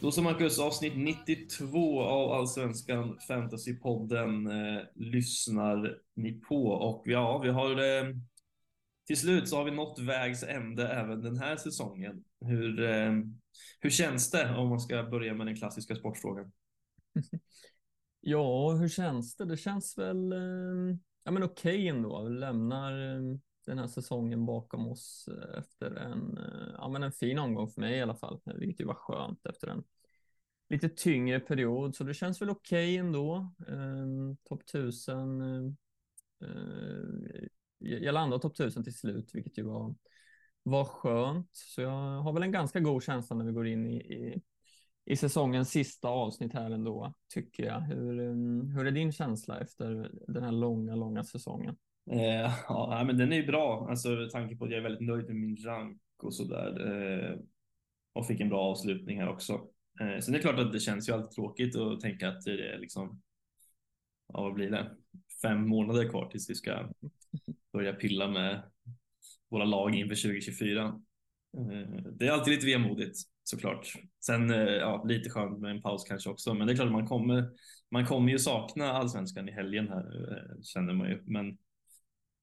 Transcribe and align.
Då 0.00 0.10
så 0.10 0.22
Marcus, 0.22 0.58
avsnitt 0.58 0.96
92 0.96 2.02
av 2.02 2.32
Allsvenskan 2.32 3.18
Fantasypodden 3.28 4.46
eh, 4.46 4.82
lyssnar 4.94 5.98
ni 6.14 6.32
på 6.32 6.66
och 6.66 7.02
ja, 7.06 7.38
vi 7.38 7.48
har 7.48 7.70
eh, 7.70 8.14
till 9.06 9.16
slut 9.16 9.48
så 9.48 9.56
har 9.56 9.64
vi 9.64 9.70
nått 9.70 9.98
vägs 9.98 10.42
ände 10.42 10.88
även 10.88 11.22
den 11.22 11.36
här 11.36 11.56
säsongen. 11.56 12.24
Hur, 12.40 12.82
eh, 12.82 13.12
hur 13.80 13.90
känns 13.90 14.30
det 14.30 14.56
om 14.56 14.68
man 14.68 14.80
ska 14.80 15.02
börja 15.02 15.34
med 15.34 15.46
den 15.46 15.56
klassiska 15.56 15.94
sportfrågan? 15.94 16.52
Ja, 18.22 18.70
hur 18.70 18.88
känns 18.88 19.36
det? 19.36 19.44
Det 19.44 19.56
känns 19.56 19.98
väl 19.98 20.32
eh, 20.32 20.96
ja, 21.24 21.30
men 21.30 21.42
okej 21.42 21.88
ändå. 21.88 22.24
Vi 22.24 22.30
lämnar 22.30 23.16
eh, 23.16 23.38
den 23.70 23.78
här 23.78 23.86
säsongen 23.86 24.46
bakom 24.46 24.88
oss 24.88 25.28
eh, 25.28 25.58
efter 25.58 25.90
en, 25.90 26.38
eh, 26.38 26.74
ja, 26.78 26.88
men 26.88 27.02
en 27.02 27.12
fin 27.12 27.38
omgång 27.38 27.68
för 27.68 27.80
mig 27.80 27.98
i 27.98 28.02
alla 28.02 28.14
fall, 28.14 28.40
vilket 28.44 28.80
ju 28.80 28.84
var 28.84 28.94
skönt 28.94 29.46
efter 29.46 29.68
en 29.68 29.84
lite 30.68 30.88
tyngre 30.88 31.40
period. 31.40 31.96
Så 31.96 32.04
det 32.04 32.14
känns 32.14 32.42
väl 32.42 32.50
okej 32.50 32.96
ändå. 32.96 33.52
Ehm, 33.68 34.30
eh, 34.30 34.36
topp 34.44 34.62
1000. 34.62 35.40
Eh, 36.42 37.46
jag 37.78 38.12
landade 38.12 38.42
topp 38.42 38.54
1000 38.54 38.84
till 38.84 38.94
slut, 38.94 39.30
vilket 39.34 39.58
ju 39.58 39.62
var, 39.62 39.94
var 40.62 40.84
skönt. 40.84 41.50
Så 41.52 41.80
jag 41.80 42.20
har 42.22 42.32
väl 42.32 42.42
en 42.42 42.52
ganska 42.52 42.80
god 42.80 43.02
känsla 43.02 43.36
när 43.36 43.44
vi 43.44 43.52
går 43.52 43.66
in 43.66 43.86
i, 43.86 43.96
i, 43.96 44.42
i 45.04 45.16
säsongens 45.16 45.70
sista 45.70 46.08
avsnitt 46.08 46.52
här 46.52 46.70
ändå, 46.70 47.14
tycker 47.28 47.64
jag. 47.64 47.80
Hur, 47.80 48.20
ehm, 48.20 48.70
hur 48.70 48.86
är 48.86 48.90
din 48.90 49.12
känsla 49.12 49.60
efter 49.60 50.10
den 50.28 50.42
här 50.42 50.52
långa, 50.52 50.94
långa 50.94 51.24
säsongen? 51.24 51.76
Eh, 52.10 52.54
ja, 52.68 53.02
men 53.06 53.18
den 53.18 53.32
är 53.32 53.36
ju 53.36 53.46
bra, 53.46 53.86
alltså 53.90 54.08
med 54.08 54.30
tanke 54.30 54.56
på 54.56 54.64
att 54.64 54.70
jag 54.70 54.78
är 54.78 54.82
väldigt 54.82 55.08
nöjd 55.08 55.26
med 55.26 55.36
min 55.36 55.56
rank 55.56 56.00
och 56.22 56.34
sådär. 56.34 56.90
Eh, 56.90 57.38
och 58.12 58.26
fick 58.26 58.40
en 58.40 58.48
bra 58.48 58.60
avslutning 58.60 59.20
här 59.20 59.28
också. 59.28 59.52
Eh, 60.00 60.20
sen 60.20 60.34
är 60.34 60.38
det 60.38 60.42
klart 60.42 60.58
att 60.58 60.72
det 60.72 60.80
känns 60.80 61.08
ju 61.08 61.12
alltid 61.12 61.30
tråkigt 61.30 61.76
att 61.76 62.00
tänka 62.00 62.28
att 62.28 62.42
det 62.42 62.52
är 62.52 62.78
liksom, 62.78 63.22
ja 64.32 64.42
vad 64.42 64.54
blir 64.54 64.70
det, 64.70 64.96
fem 65.42 65.68
månader 65.68 66.08
kvar 66.08 66.28
tills 66.30 66.50
vi 66.50 66.54
ska 66.54 66.88
börja 67.72 67.92
pilla 67.92 68.28
med 68.28 68.62
våra 69.50 69.64
lag 69.64 69.94
inför 69.94 70.14
2024. 70.14 71.00
Eh, 71.58 72.02
det 72.12 72.26
är 72.26 72.30
alltid 72.30 72.54
lite 72.54 72.66
vemodigt 72.66 73.18
såklart. 73.44 73.92
Sen 74.26 74.50
eh, 74.50 74.58
ja, 74.58 75.04
lite 75.08 75.30
skönt 75.30 75.60
med 75.60 75.70
en 75.70 75.82
paus 75.82 76.04
kanske 76.04 76.30
också, 76.30 76.54
men 76.54 76.66
det 76.66 76.72
är 76.72 76.74
klart 76.74 76.86
att 76.86 76.92
man 76.92 77.06
kommer. 77.06 77.50
Man 77.90 78.06
kommer 78.06 78.32
ju 78.32 78.38
sakna 78.38 78.92
allsvenskan 78.92 79.48
i 79.48 79.52
helgen 79.52 79.88
här 79.88 80.32
eh, 80.32 80.62
känner 80.62 80.94
man 80.94 81.08
ju, 81.08 81.22
men 81.26 81.58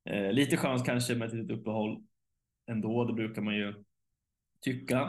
Eh, 0.07 0.31
lite 0.31 0.57
chans 0.57 0.83
kanske 0.83 1.15
med 1.15 1.27
ett 1.27 1.33
litet 1.33 1.57
uppehåll 1.57 2.03
ändå, 2.67 3.05
det 3.05 3.13
brukar 3.13 3.41
man 3.41 3.55
ju 3.55 3.73
tycka. 4.61 5.01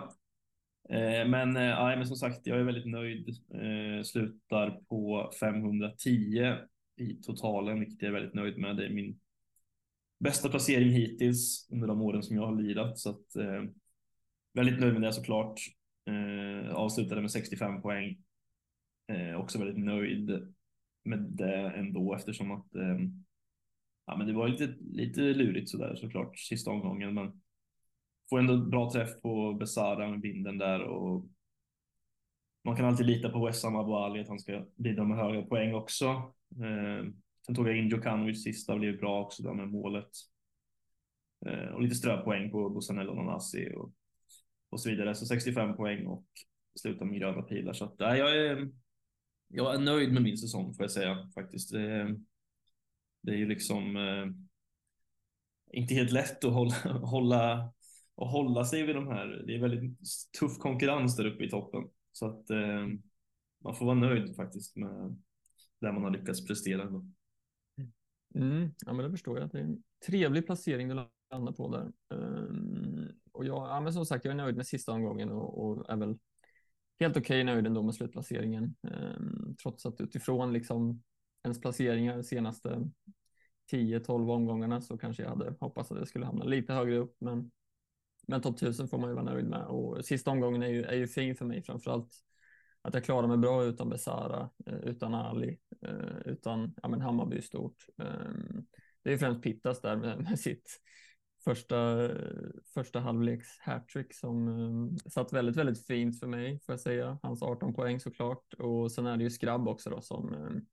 Eh, 0.88 1.28
men, 1.28 1.56
eh, 1.56 1.78
men 1.78 2.06
som 2.06 2.16
sagt, 2.16 2.46
jag 2.46 2.58
är 2.58 2.64
väldigt 2.64 2.86
nöjd. 2.86 3.28
Eh, 3.28 4.02
slutar 4.02 4.70
på 4.88 5.30
510 5.40 6.54
i 6.96 7.14
totalen, 7.22 7.80
vilket 7.80 8.02
jag 8.02 8.08
är 8.08 8.12
väldigt 8.12 8.34
nöjd 8.34 8.58
med. 8.58 8.76
Det 8.76 8.86
är 8.86 8.90
min 8.90 9.20
bästa 10.20 10.48
placering 10.48 10.90
hittills 10.90 11.68
under 11.72 11.88
de 11.88 12.02
åren 12.02 12.22
som 12.22 12.36
jag 12.36 12.46
har 12.46 12.62
lirat, 12.62 12.98
så 12.98 13.10
att 13.10 13.36
eh, 13.36 13.64
väldigt 14.54 14.80
nöjd 14.80 14.92
med 14.92 15.02
det 15.02 15.12
såklart. 15.12 15.60
Eh, 16.06 16.74
avslutade 16.74 17.20
med 17.20 17.30
65 17.30 17.82
poäng. 17.82 18.18
Eh, 19.08 19.40
också 19.40 19.58
väldigt 19.58 19.84
nöjd 19.84 20.54
med 21.04 21.18
det 21.18 21.70
ändå 21.70 22.14
eftersom 22.14 22.50
att 22.50 22.74
eh, 22.74 22.98
ja, 24.08 24.16
men 24.16 24.26
det 24.26 24.32
var 24.32 24.48
lite, 24.48 24.74
lite 24.80 25.20
lurigt 25.20 25.70
sådär 25.70 25.94
såklart 25.96 26.38
sista 26.38 26.70
omgången, 26.70 27.14
men 27.14 27.40
får 28.30 28.38
ändå 28.38 28.56
bra 28.56 28.90
träff 28.92 29.20
på 29.22 29.52
Besara 29.54 30.08
med 30.10 30.20
binden 30.20 30.58
där 30.58 30.82
och 30.82 31.28
man 32.64 32.76
kan 32.76 32.86
alltid 32.86 33.06
lita 33.06 33.28
på 33.28 33.46
Wessam 33.46 33.76
Abouali 33.76 34.20
att 34.20 34.28
han 34.28 34.38
ska 34.38 34.66
bidra 34.76 35.04
med 35.04 35.18
höga 35.18 35.42
poäng 35.42 35.74
också. 35.74 36.06
Eh, 36.50 37.12
sen 37.46 37.54
tog 37.54 37.68
jag 37.68 37.78
in 37.78 37.88
Djokanovic 37.88 38.44
sista 38.44 38.72
och 38.72 38.78
blev 38.78 38.98
bra 38.98 39.20
också 39.20 39.42
där 39.42 39.52
med 39.52 39.68
målet. 39.68 40.10
Eh, 41.46 41.68
och 41.68 41.82
lite 41.82 41.94
ströpoäng 41.94 42.50
på 42.50 42.70
Bosanello 42.70 43.14
Nanasi 43.14 43.72
och, 43.76 43.92
och 44.70 44.80
så 44.80 44.90
vidare. 44.90 45.14
Så 45.14 45.26
65 45.26 45.76
poäng 45.76 46.06
och 46.06 46.26
slutar 46.80 47.04
med 47.04 47.18
gröna 47.18 47.42
pilar. 47.42 47.72
Så 47.72 47.84
att, 47.84 47.98
nej, 47.98 48.18
jag, 48.18 48.36
är, 48.36 48.70
jag 49.48 49.74
är 49.74 49.78
nöjd 49.78 50.12
med 50.12 50.22
min 50.22 50.38
säsong 50.38 50.74
får 50.74 50.84
jag 50.84 50.90
säga 50.90 51.30
faktiskt. 51.34 51.74
Eh, 51.74 52.08
det 53.22 53.32
är 53.32 53.36
ju 53.36 53.48
liksom 53.48 53.96
eh, 53.96 54.26
inte 55.72 55.94
helt 55.94 56.12
lätt 56.12 56.44
att 56.44 56.52
hålla, 56.52 56.74
hålla, 57.02 57.72
att 58.16 58.30
hålla 58.32 58.64
sig 58.64 58.86
vid 58.86 58.94
de 58.94 59.06
här. 59.06 59.44
Det 59.46 59.54
är 59.54 59.60
väldigt 59.60 59.98
tuff 60.40 60.58
konkurrens 60.58 61.16
där 61.16 61.26
uppe 61.26 61.44
i 61.44 61.50
toppen. 61.50 61.84
Så 62.12 62.26
att 62.26 62.50
eh, 62.50 62.86
man 63.64 63.74
får 63.74 63.86
vara 63.86 63.94
nöjd 63.94 64.36
faktiskt 64.36 64.76
med 64.76 65.16
där 65.80 65.92
man 65.92 66.04
har 66.04 66.10
lyckats 66.10 66.46
prestera. 66.46 66.82
Ändå. 66.82 67.06
Mm, 68.34 68.70
ja, 68.86 68.92
men 68.92 69.04
det 69.04 69.10
förstår 69.10 69.38
jag. 69.38 69.50
Det 69.50 69.58
är 69.58 69.62
en 69.62 69.82
trevlig 70.06 70.46
placering 70.46 70.88
du 70.88 71.06
landar 71.30 71.52
på 71.52 71.68
där. 71.76 71.92
Eh, 72.14 73.08
och 73.32 73.44
jag, 73.44 73.68
ja, 73.68 73.80
men 73.80 73.92
som 73.92 74.06
sagt, 74.06 74.24
jag 74.24 74.32
är 74.32 74.36
nöjd 74.36 74.56
med 74.56 74.66
sista 74.66 74.92
omgången 74.92 75.30
och, 75.30 75.64
och 75.64 75.90
är 75.90 75.96
väl 75.96 76.18
helt 77.00 77.16
okej 77.16 77.42
okay 77.42 77.44
nöjd 77.44 77.66
ändå 77.66 77.82
med 77.82 77.94
slutplaceringen. 77.94 78.74
Eh, 78.88 79.20
trots 79.62 79.86
att 79.86 80.00
utifrån 80.00 80.52
liksom 80.52 81.02
ens 81.44 81.60
placeringar 81.60 82.16
de 82.16 82.22
senaste 82.22 82.90
10-12 83.72 84.30
omgångarna 84.30 84.80
så 84.80 84.98
kanske 84.98 85.22
jag 85.22 85.30
hade 85.30 85.54
hoppats 85.60 85.92
att 85.92 85.98
jag 85.98 86.08
skulle 86.08 86.26
hamna 86.26 86.44
lite 86.44 86.72
högre 86.72 86.96
upp. 86.96 87.16
Men, 87.18 87.50
men 88.26 88.40
topp 88.40 88.56
1000 88.56 88.88
får 88.88 88.98
man 88.98 89.10
ju 89.10 89.14
vara 89.14 89.24
nöjd 89.24 89.48
med 89.48 89.64
och 89.64 90.04
sista 90.04 90.30
omgången 90.30 90.62
är 90.62 90.68
ju, 90.68 90.84
är 90.84 90.96
ju 90.96 91.06
fin 91.06 91.36
för 91.36 91.44
mig 91.44 91.62
framförallt. 91.62 92.14
Att 92.82 92.94
jag 92.94 93.04
klarar 93.04 93.28
mig 93.28 93.36
bra 93.38 93.64
utan 93.64 93.88
Besara, 93.88 94.50
eh, 94.66 94.78
utan 94.78 95.14
Ali, 95.14 95.58
eh, 95.82 96.18
utan 96.24 96.74
ja, 96.82 96.88
men 96.88 97.00
Hammarby 97.00 97.42
stort. 97.42 97.86
Ehm, 97.98 98.66
det 99.02 99.10
är 99.10 99.12
ju 99.12 99.18
främst 99.18 99.42
Pittas 99.42 99.80
där 99.80 99.96
med, 99.96 100.22
med 100.22 100.40
sitt 100.40 100.80
första, 101.44 102.10
första 102.74 103.00
halvleks 103.00 103.58
hattrick 103.58 104.14
som 104.14 104.48
um, 104.48 104.98
satt 104.98 105.32
väldigt, 105.32 105.56
väldigt 105.56 105.86
fint 105.86 106.20
för 106.20 106.26
mig 106.26 106.60
får 106.60 106.72
jag 106.72 106.80
säga. 106.80 107.18
Hans 107.22 107.42
18 107.42 107.74
poäng 107.74 108.00
såklart 108.00 108.54
och 108.54 108.92
sen 108.92 109.06
är 109.06 109.16
det 109.16 109.24
ju 109.24 109.30
Skrabb 109.30 109.68
också 109.68 109.90
då 109.90 110.00
som 110.00 110.34
um, 110.34 110.66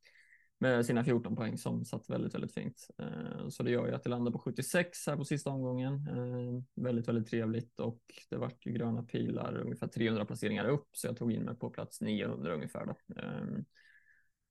med 0.66 0.86
sina 0.86 1.04
14 1.04 1.36
poäng 1.36 1.58
som 1.58 1.86
satt 1.86 2.10
väldigt, 2.10 2.36
väldigt 2.36 2.54
fint. 2.54 2.88
Eh, 2.98 3.50
så 3.50 3.64
det 3.64 3.72
gör 3.72 3.88
ju 3.88 3.94
att 3.94 4.04
det 4.04 4.10
landar 4.10 4.32
på 4.32 4.40
76 4.40 5.08
här 5.08 5.18
på 5.18 5.26
sista 5.26 5.50
omgången. 5.50 5.94
Eh, 5.94 6.84
väldigt, 6.84 7.08
väldigt 7.08 7.28
trevligt 7.28 7.80
och 7.80 8.02
det 8.30 8.38
vart 8.38 8.66
ju 8.66 8.72
gröna 8.72 9.04
pilar 9.04 9.58
ungefär 9.58 9.88
300 9.88 10.26
placeringar 10.26 10.66
upp 10.66 10.88
så 10.92 11.08
jag 11.08 11.18
tog 11.18 11.32
in 11.32 11.44
mig 11.44 11.56
på 11.56 11.70
plats 11.70 12.02
900 12.02 12.54
ungefär. 12.54 12.86
Då. 12.86 13.22
Eh, 13.22 13.62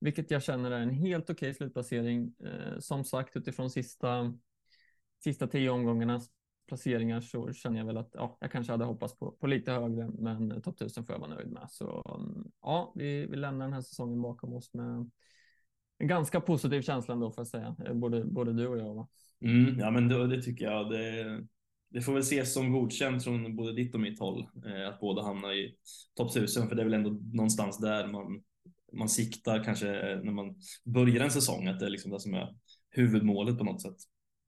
vilket 0.01 0.31
jag 0.31 0.43
känner 0.43 0.71
är 0.71 0.81
en 0.81 0.91
helt 0.91 1.31
okej 1.31 1.51
okay 1.51 1.55
slutplacering. 1.55 2.35
Som 2.79 3.05
sagt 3.05 3.37
utifrån 3.37 3.71
sista, 3.71 4.35
sista 5.25 5.47
tio 5.47 5.71
omgångarnas 5.71 6.31
placeringar 6.67 7.21
så 7.21 7.53
känner 7.53 7.79
jag 7.79 7.87
väl 7.87 7.97
att 7.97 8.11
ja, 8.13 8.37
jag 8.41 8.53
kanske 8.53 8.73
hade 8.73 8.85
hoppats 8.85 9.19
på, 9.19 9.31
på 9.31 9.47
lite 9.47 9.73
högre, 9.73 10.09
men 10.09 10.63
topp 10.63 10.75
1000 10.75 11.07
får 11.07 11.15
jag 11.15 11.21
vara 11.21 11.35
nöjd 11.35 11.53
med. 11.53 11.67
Så 11.71 12.17
mm, 12.19 12.51
ja, 12.61 12.93
vi, 12.97 13.27
vi 13.27 13.37
lämnar 13.37 13.67
den 13.67 13.73
här 13.73 13.81
säsongen 13.81 14.23
bakom 14.23 14.53
oss 14.53 14.75
med 14.75 15.11
en 15.99 16.09
ganska 16.09 16.41
positiv 16.41 16.83
känsla 16.83 17.15
ändå 17.15 17.31
får 17.31 17.41
jag 17.41 17.49
säga, 17.49 17.77
eh, 17.87 17.95
både, 17.95 18.25
både 18.25 18.53
du 18.53 18.67
och 18.67 18.79
jag. 18.79 18.95
Va? 18.95 19.09
Mm, 19.41 19.79
ja, 19.79 19.91
men 19.91 20.09
det, 20.09 20.27
det 20.27 20.43
tycker 20.43 20.65
jag. 20.65 20.91
Det, 20.91 21.25
det, 21.91 22.01
får 22.01 22.13
väl 22.13 22.23
ses 22.23 22.55
som 22.55 22.73
godkänt 22.73 23.25
från 23.25 23.57
både 23.57 23.73
ditt 23.73 23.95
och 23.95 24.01
mitt 24.01 24.19
håll 24.19 24.49
eh, 24.67 24.89
att 24.89 25.01
båda 25.01 25.23
hamnar 25.23 25.53
i 25.53 25.77
topp 26.15 26.31
1000, 26.31 26.69
för 26.69 26.77
det 26.77 26.83
är 26.83 26.85
väl 26.85 26.95
ändå 26.95 27.11
någonstans 27.11 27.79
där 27.79 28.07
man, 28.07 28.43
man 28.93 29.09
siktar 29.09 29.65
kanske 29.65 29.87
när 30.25 30.33
man 30.33 30.55
börjar 30.85 31.25
en 31.25 31.31
säsong, 31.31 31.67
att 31.67 31.81
det 31.81 31.87
är 31.87 31.91
liksom 31.91 32.11
det 32.11 32.21
som 32.21 32.35
är 32.35 32.55
huvudmålet 32.91 33.59
på 33.59 33.65
något 33.65 33.83
sätt. 33.83 33.97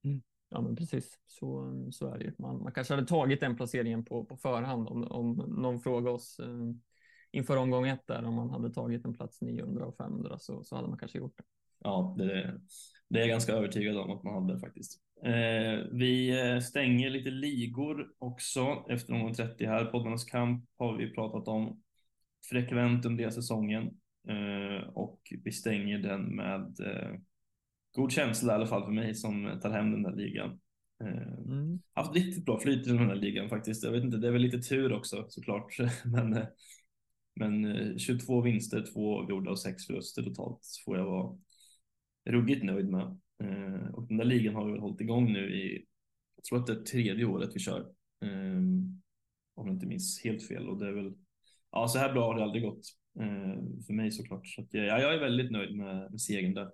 Mm. 0.04 0.22
Ja, 0.49 0.60
men 0.60 0.76
precis 0.76 1.19
så, 1.26 1.72
så 1.92 2.14
är 2.14 2.19
det 2.19 2.25
ju. 2.25 2.32
Man, 2.38 2.62
man 2.62 2.72
kanske 2.72 2.94
hade 2.94 3.06
tagit 3.06 3.40
den 3.40 3.56
placeringen 3.56 4.04
på, 4.04 4.25
på 4.25 4.37
förhand 4.37 4.88
om, 4.88 5.04
om 5.04 5.37
någon 5.37 5.81
frågar 5.81 6.10
oss. 6.12 6.38
Eh, 6.38 6.72
inför 7.36 7.56
omgång 7.56 7.88
ett 7.88 8.06
där 8.06 8.24
om 8.24 8.34
man 8.34 8.50
hade 8.50 8.70
tagit 8.70 9.04
en 9.04 9.14
plats 9.14 9.40
900 9.40 9.86
och 9.86 9.96
500 9.96 10.38
så, 10.38 10.64
så 10.64 10.76
hade 10.76 10.88
man 10.88 10.98
kanske 10.98 11.18
gjort 11.18 11.36
det. 11.36 11.44
Ja, 11.78 12.14
det, 12.18 12.60
det 13.08 13.18
är 13.18 13.20
jag 13.20 13.28
ganska 13.28 13.52
övertygad 13.52 13.96
om 13.96 14.10
att 14.10 14.22
man 14.22 14.34
hade 14.34 14.60
faktiskt. 14.60 15.00
Eh, 15.22 15.86
vi 15.92 16.40
eh, 16.40 16.60
stänger 16.60 17.10
lite 17.10 17.30
ligor 17.30 18.08
också 18.18 18.84
efter 18.88 19.12
omgång 19.12 19.34
30 19.34 19.66
här. 19.66 19.84
Poddarnas 19.84 20.24
kamp 20.24 20.64
har 20.78 20.96
vi 20.96 21.14
pratat 21.14 21.48
om 21.48 21.82
frekvent 22.50 23.06
under 23.06 23.30
säsongen 23.30 23.84
eh, 24.28 24.88
och 24.88 25.20
vi 25.44 25.52
stänger 25.52 25.98
den 25.98 26.36
med 26.36 26.80
eh, 26.80 27.20
god 27.94 28.12
känsla 28.12 28.52
i 28.52 28.56
alla 28.56 28.66
fall 28.66 28.84
för 28.84 28.92
mig 28.92 29.14
som 29.14 29.60
tar 29.62 29.70
hem 29.70 29.92
den 29.92 30.02
där 30.02 30.16
ligan. 30.16 30.60
Eh, 31.04 31.52
mm. 31.52 31.78
Haft 31.94 32.14
riktigt 32.14 32.44
bra 32.44 32.60
flyt 32.60 32.86
i 32.86 32.90
den 32.90 33.08
här 33.08 33.14
ligan 33.14 33.48
faktiskt. 33.48 33.84
Jag 33.84 33.92
vet 33.92 34.04
inte, 34.04 34.16
det 34.16 34.28
är 34.28 34.32
väl 34.32 34.42
lite 34.42 34.58
tur 34.58 34.92
också 34.92 35.26
såklart, 35.28 35.76
men 36.04 36.32
eh, 36.32 36.46
men 37.36 37.98
22 37.98 38.38
eh, 38.38 38.44
vinster, 38.44 38.84
två 38.92 39.30
gjorda 39.30 39.50
och 39.50 39.58
sex 39.58 39.86
förluster 39.86 40.22
totalt 40.22 40.60
får 40.84 40.96
jag 40.96 41.04
vara 41.04 41.38
ruggigt 42.28 42.64
nöjd 42.64 42.88
med. 42.88 43.20
Eh, 43.42 43.90
och 43.92 44.08
den 44.08 44.16
där 44.16 44.24
ligan 44.24 44.54
har 44.54 44.72
vi 44.72 44.78
hållit 44.78 45.00
igång 45.00 45.32
nu 45.32 45.54
i, 45.54 45.86
jag 46.36 46.44
tror 46.44 46.58
att 46.58 46.66
det 46.66 46.72
är 46.72 46.82
tredje 46.82 47.24
året 47.24 47.50
vi 47.54 47.60
kör. 47.60 47.92
Ehm, 48.20 49.02
om 49.54 49.66
jag 49.66 49.76
inte 49.76 49.86
minns 49.86 50.24
helt 50.24 50.48
fel 50.48 50.68
och 50.68 50.78
det 50.78 50.88
är 50.88 50.92
väl 50.92 51.14
ja, 51.72 51.88
så 51.88 51.98
här 51.98 52.12
bra 52.12 52.26
har 52.26 52.34
det 52.34 52.42
aldrig 52.42 52.62
gått 52.62 52.86
eh, 53.20 53.84
för 53.86 53.92
mig 53.92 54.10
såklart. 54.10 54.46
Så 54.46 54.60
att, 54.62 54.68
ja, 54.70 54.82
jag 54.82 55.14
är 55.14 55.20
väldigt 55.20 55.50
nöjd 55.50 55.76
med, 55.76 56.10
med 56.10 56.20
segern 56.20 56.54
där. 56.54 56.70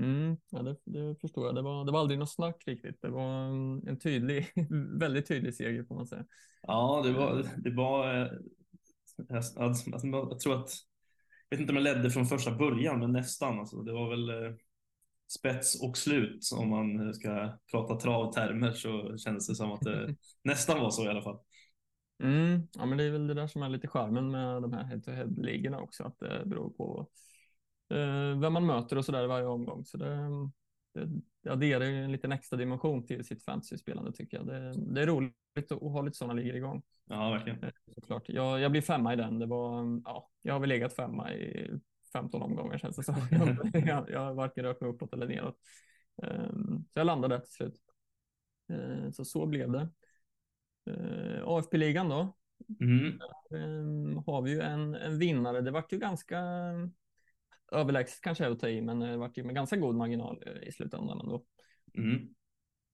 Mm, 0.00 0.36
ja, 0.50 0.62
det, 0.62 0.76
det, 0.84 1.20
förstår 1.20 1.46
jag. 1.46 1.54
Det 1.54 1.62
var, 1.62 1.84
det 1.84 1.92
var 1.92 2.00
aldrig 2.00 2.18
något 2.18 2.30
snack 2.30 2.62
riktigt. 2.66 3.02
Det 3.02 3.08
var 3.08 3.44
en 3.88 3.98
tydlig, 3.98 4.46
väldigt 5.00 5.28
tydlig 5.28 5.54
seger 5.54 5.84
får 5.84 5.94
man 5.94 6.06
säga. 6.06 6.24
Ja, 6.62 7.02
det 7.04 7.12
var, 7.12 7.46
det 7.56 7.70
var 7.70 8.30
alltså, 9.30 9.60
alltså, 9.60 10.06
jag 10.06 10.40
tror 10.40 10.62
att, 10.62 10.70
jag 11.48 11.56
vet 11.56 11.60
inte 11.60 11.72
om 11.72 11.76
jag 11.76 11.96
ledde 11.96 12.10
från 12.10 12.26
första 12.26 12.54
början, 12.54 13.00
men 13.00 13.12
nästan. 13.12 13.58
Alltså, 13.58 13.82
det 13.82 13.92
var 13.92 14.10
väl 14.10 14.56
spets 15.28 15.82
och 15.82 15.96
slut 15.96 16.50
om 16.56 16.70
man 16.70 17.14
ska 17.14 17.58
prata 17.70 17.96
travtermer 17.96 18.72
så 18.72 19.16
kändes 19.18 19.48
det 19.48 19.54
som 19.54 19.72
att 19.72 19.80
det 19.80 20.14
nästan 20.44 20.80
var 20.80 20.90
så 20.90 21.04
i 21.04 21.08
alla 21.08 21.22
fall. 21.22 21.38
Mm, 22.22 22.68
ja, 22.72 22.86
men 22.86 22.98
det 22.98 23.04
är 23.04 23.10
väl 23.10 23.26
det 23.26 23.34
där 23.34 23.46
som 23.46 23.62
är 23.62 23.68
lite 23.68 23.88
charmen 23.88 24.30
med 24.30 24.62
de 24.62 24.72
här 24.72 24.84
head-to-head-ligorna 24.84 25.80
också, 25.80 26.04
att 26.04 26.18
det 26.18 26.42
beror 26.46 26.70
på 26.70 27.08
eh, 27.90 28.40
vem 28.40 28.52
man 28.52 28.66
möter 28.66 28.98
och 28.98 29.04
så 29.04 29.12
där 29.12 29.26
varje 29.26 29.46
omgång. 29.46 29.84
Så 29.84 29.96
det, 29.96 30.16
det, 30.94 31.20
det 31.48 31.52
adderar 31.52 31.84
ju 31.84 32.04
en 32.04 32.12
liten 32.12 32.32
extra 32.32 32.56
dimension 32.56 33.06
till 33.06 33.24
sitt 33.24 33.44
fantasy-spelande 33.44 34.12
tycker 34.12 34.36
jag. 34.36 34.46
Det, 34.46 34.72
det 34.94 35.02
är 35.02 35.06
roligt 35.06 35.72
att, 35.72 35.82
ha 35.82 36.02
lite 36.02 36.16
sådana 36.16 36.34
ligor 36.34 36.56
igång. 36.56 36.82
Ja, 37.04 37.30
verkligen. 37.30 37.64
Eh, 37.64 37.70
såklart. 37.94 38.28
Jag, 38.28 38.60
jag 38.60 38.70
blir 38.70 38.82
femma 38.82 39.12
i 39.12 39.16
den. 39.16 39.38
Det 39.38 39.46
var, 39.46 40.00
ja, 40.04 40.30
jag 40.42 40.52
har 40.52 40.60
väl 40.60 40.68
legat 40.68 40.94
femma 40.96 41.32
i 41.32 41.70
15 42.12 42.42
omgångar 42.42 42.78
känns 42.78 42.96
det 42.96 43.02
som. 43.02 43.14
jag, 43.72 44.10
jag 44.10 44.20
har 44.20 44.34
varken 44.34 44.64
rört 44.64 44.80
mig 44.80 44.90
uppåt 44.90 45.12
eller 45.12 45.26
neråt. 45.26 45.56
Um, 46.22 46.84
så 46.92 46.98
jag 46.98 47.06
landade 47.06 47.34
där 47.34 47.40
till 47.40 47.52
slut. 47.52 47.80
Uh, 48.72 49.10
så 49.10 49.24
så 49.24 49.46
blev 49.46 49.70
det. 49.70 49.88
Uh, 50.90 51.42
AFP-ligan 51.44 52.08
då. 52.08 52.36
Mm. 52.80 53.20
Um, 53.50 54.22
har 54.26 54.42
vi 54.42 54.50
ju 54.50 54.60
en, 54.60 54.94
en 54.94 55.18
vinnare. 55.18 55.60
Det 55.60 55.70
vart 55.70 55.92
ju 55.92 55.98
ganska 55.98 56.42
överlägset 57.72 58.20
kanske 58.20 58.44
jag 58.44 58.52
att 58.52 58.60
ta 58.60 58.68
i, 58.68 58.82
men 58.82 59.00
det 59.00 59.16
vart 59.16 59.38
ju 59.38 59.44
med 59.44 59.54
ganska 59.54 59.76
god 59.76 59.94
marginal 59.94 60.44
i 60.62 60.72
slutändan 60.72 61.20
ändå. 61.20 61.44
Mm. 61.94 62.34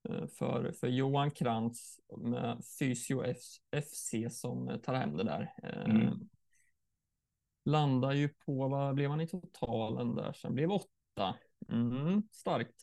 Uh, 0.09 0.27
för, 0.27 0.73
för 0.73 0.89
Johan 0.89 1.31
Krantz 1.31 2.01
med 2.17 2.63
Fysio 2.79 3.35
FC 3.83 4.15
som 4.31 4.81
tar 4.83 4.95
hem 4.95 5.17
det 5.17 5.25
där. 5.25 5.55
Mm 5.87 6.29
landar 7.65 8.13
ju 8.13 8.29
på, 8.29 8.69
vad 8.69 8.95
blev 8.95 9.11
han 9.11 9.21
i 9.21 9.27
totalen 9.27 10.15
där 10.15 10.33
sen? 10.33 10.55
Blev 10.55 10.71
åtta. 10.71 11.35
Mm, 11.69 12.23
starkt. 12.31 12.75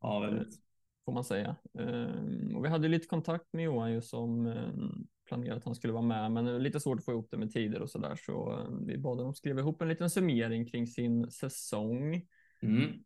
Ja, 0.00 0.18
väldigt. 0.18 0.67
Får 1.08 1.12
man 1.12 1.24
säga. 1.24 1.56
Ehm, 1.78 2.56
och 2.56 2.64
vi 2.64 2.68
hade 2.68 2.88
lite 2.88 3.06
kontakt 3.06 3.52
med 3.52 3.64
Johan 3.64 3.92
ju 3.92 4.00
som 4.00 4.46
ehm, 4.46 5.06
planerade 5.28 5.56
att 5.56 5.64
han 5.64 5.74
skulle 5.74 5.92
vara 5.92 6.02
med, 6.02 6.32
men 6.32 6.62
lite 6.62 6.80
svårt 6.80 6.98
att 6.98 7.04
få 7.04 7.12
ihop 7.12 7.28
det 7.30 7.36
med 7.36 7.52
tider 7.52 7.82
och 7.82 7.90
så 7.90 7.98
där. 7.98 8.16
Så 8.16 8.52
ehm, 8.52 8.86
vi 8.86 8.98
bad 8.98 9.18
honom 9.18 9.34
skriva 9.34 9.60
ihop 9.60 9.82
en 9.82 9.88
liten 9.88 10.10
summering 10.10 10.66
kring 10.66 10.86
sin 10.86 11.30
säsong. 11.30 12.26
Mm. 12.62 13.04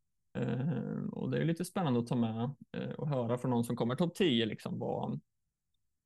Och 1.13 1.31
det 1.31 1.39
är 1.39 1.45
lite 1.45 1.65
spännande 1.65 2.01
att 2.01 2.07
ta 2.07 2.17
med 2.17 2.51
eh, 2.73 2.93
och 2.93 3.09
höra 3.09 3.39
från 3.39 3.51
någon 3.51 3.65
som 3.65 3.77
kommer 3.77 3.95
topp 3.95 4.15
10 4.15 4.47
liksom 4.47 4.79
vad, 4.79 5.21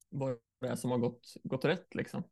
vad 0.09 0.39
det 0.61 0.69
är 0.69 0.77
som 0.77 0.91
har 0.91 0.99
gått, 0.99 1.37
gått 1.43 1.65
rätt 1.65 1.95
liksom. 1.95 2.23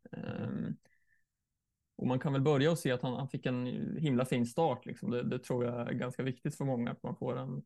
Och 1.96 2.06
man 2.06 2.18
kan 2.18 2.32
väl 2.32 2.42
börja 2.42 2.70
och 2.70 2.78
se 2.78 2.90
att 2.90 3.02
han, 3.02 3.14
han 3.14 3.28
fick 3.28 3.46
en 3.46 3.66
himla 3.96 4.24
fin 4.24 4.46
start. 4.46 4.86
Liksom. 4.86 5.10
Det, 5.10 5.22
det, 5.22 5.38
tror 5.38 5.64
jag 5.64 5.88
är 5.88 5.92
ganska 5.92 6.22
viktigt 6.22 6.56
för 6.56 6.64
många, 6.64 6.90
att 6.90 7.02
man 7.02 7.16
får 7.16 7.38
en, 7.38 7.62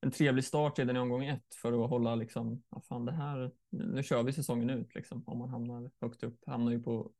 en 0.00 0.10
trevlig 0.10 0.44
start 0.44 0.78
redan 0.78 0.96
i 0.96 0.98
omgång 0.98 1.24
ett 1.24 1.54
för 1.62 1.84
att 1.84 1.90
hålla 1.90 2.14
liksom, 2.14 2.62
ja, 2.70 2.82
fan 2.88 3.04
det 3.04 3.12
här, 3.12 3.50
nu 3.70 4.02
kör 4.02 4.22
vi 4.22 4.32
säsongen 4.32 4.70
ut 4.70 4.94
liksom. 4.94 5.24
Om 5.26 5.38
man 5.38 5.48
hamnar 5.48 5.90
högt 6.00 6.22
upp, 6.22 6.38
hamnar 6.46 6.72
ju 6.72 6.82
på 6.82 7.12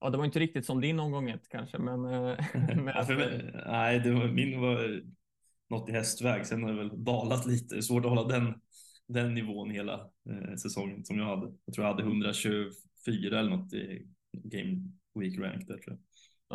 Ja, 0.00 0.10
det 0.10 0.18
var 0.18 0.24
inte 0.24 0.38
riktigt 0.38 0.66
som 0.66 0.80
din 0.80 1.00
omgång 1.00 1.30
ett 1.30 1.48
kanske, 1.48 1.78
men. 1.78 2.04
Eh, 2.04 2.36
men 2.54 2.86
ja, 2.86 3.06
mig, 3.08 3.52
nej, 3.66 4.00
det 4.00 4.12
var, 4.12 4.28
min 4.28 4.60
var 4.60 5.02
något 5.70 5.88
i 5.88 5.92
hästväg. 5.92 6.46
Sen 6.46 6.62
har 6.62 6.72
det 6.72 6.78
väl 6.78 7.04
dalat 7.04 7.46
lite. 7.46 7.82
Svårt 7.82 8.04
att 8.04 8.10
hålla 8.10 8.24
den, 8.24 8.54
den 9.08 9.34
nivån 9.34 9.70
hela 9.70 9.94
eh, 10.30 10.54
säsongen 10.56 11.04
som 11.04 11.18
jag 11.18 11.24
hade. 11.24 11.52
Jag 11.64 11.74
tror 11.74 11.86
jag 11.86 11.94
hade 11.94 12.02
124 12.02 13.40
eller 13.40 13.50
något 13.50 13.72
i 13.72 14.06
game 14.32 14.92
week 15.14 15.38
rank 15.38 15.66
där 15.68 15.78
tror 15.78 15.98
jag. 15.98 15.98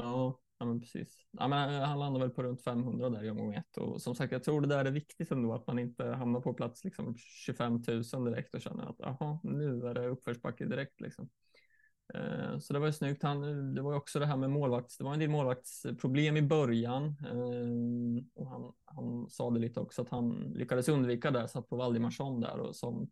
Ja, 0.03 0.39
ja 0.59 0.65
men 0.65 0.81
precis. 0.81 1.17
Ja, 1.31 1.47
men 1.47 1.73
eh, 1.75 1.81
han 1.81 1.99
landar 1.99 2.19
väl 2.21 2.29
på 2.29 2.43
runt 2.43 2.63
500 2.63 3.09
där 3.09 3.23
i 3.23 3.29
omgång 3.29 3.53
ett 3.53 3.77
och 3.77 4.01
som 4.01 4.15
sagt, 4.15 4.31
jag 4.31 4.43
tror 4.43 4.61
det 4.61 4.67
där 4.67 4.85
är 4.85 4.91
viktigt 4.91 5.31
ändå 5.31 5.53
att 5.53 5.67
man 5.67 5.79
inte 5.79 6.05
hamnar 6.05 6.41
på 6.41 6.53
plats 6.53 6.83
liksom 6.83 7.15
25 7.17 7.83
000 8.13 8.25
direkt 8.25 8.55
och 8.55 8.61
känner 8.61 8.89
att 8.89 9.01
aha, 9.01 9.39
nu 9.43 9.87
är 9.87 9.93
det 9.93 10.07
uppförsbacke 10.07 10.65
direkt 10.65 11.01
liksom. 11.01 11.29
Eh, 12.13 12.59
så 12.59 12.73
det 12.73 12.79
var 12.79 12.87
ju 12.87 12.93
snyggt. 12.93 13.23
Han, 13.23 13.73
det 13.75 13.81
var 13.81 13.91
ju 13.91 13.97
också 13.97 14.19
det 14.19 14.25
här 14.25 14.37
med 14.37 14.49
målvakts. 14.49 14.97
Det 14.97 15.03
var 15.03 15.13
en 15.13 15.19
del 15.19 15.29
målvaktsproblem 15.29 16.37
i 16.37 16.41
början 16.41 17.03
eh, 17.25 18.23
och 18.33 18.49
han, 18.49 18.73
han 18.85 19.29
sa 19.29 19.49
det 19.49 19.59
lite 19.59 19.79
också 19.79 20.01
att 20.01 20.09
han 20.09 20.53
lyckades 20.55 20.89
undvika 20.89 21.31
det, 21.31 21.47
satt 21.47 21.69
på 21.69 21.75
Valdimarsson 21.75 22.41
där 22.41 22.59
och 22.59 22.75
som 22.75 23.09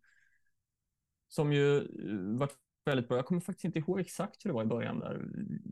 som 1.28 1.52
ju 1.52 1.76
eh, 1.78 2.38
varit 2.38 2.56
väldigt 2.86 3.08
bra. 3.08 3.18
Jag 3.18 3.26
kommer 3.26 3.40
faktiskt 3.40 3.64
inte 3.64 3.78
ihåg 3.78 4.00
exakt 4.00 4.44
hur 4.44 4.50
det 4.50 4.54
var 4.54 4.62
i 4.62 4.66
början 4.66 5.00
där, 5.00 5.28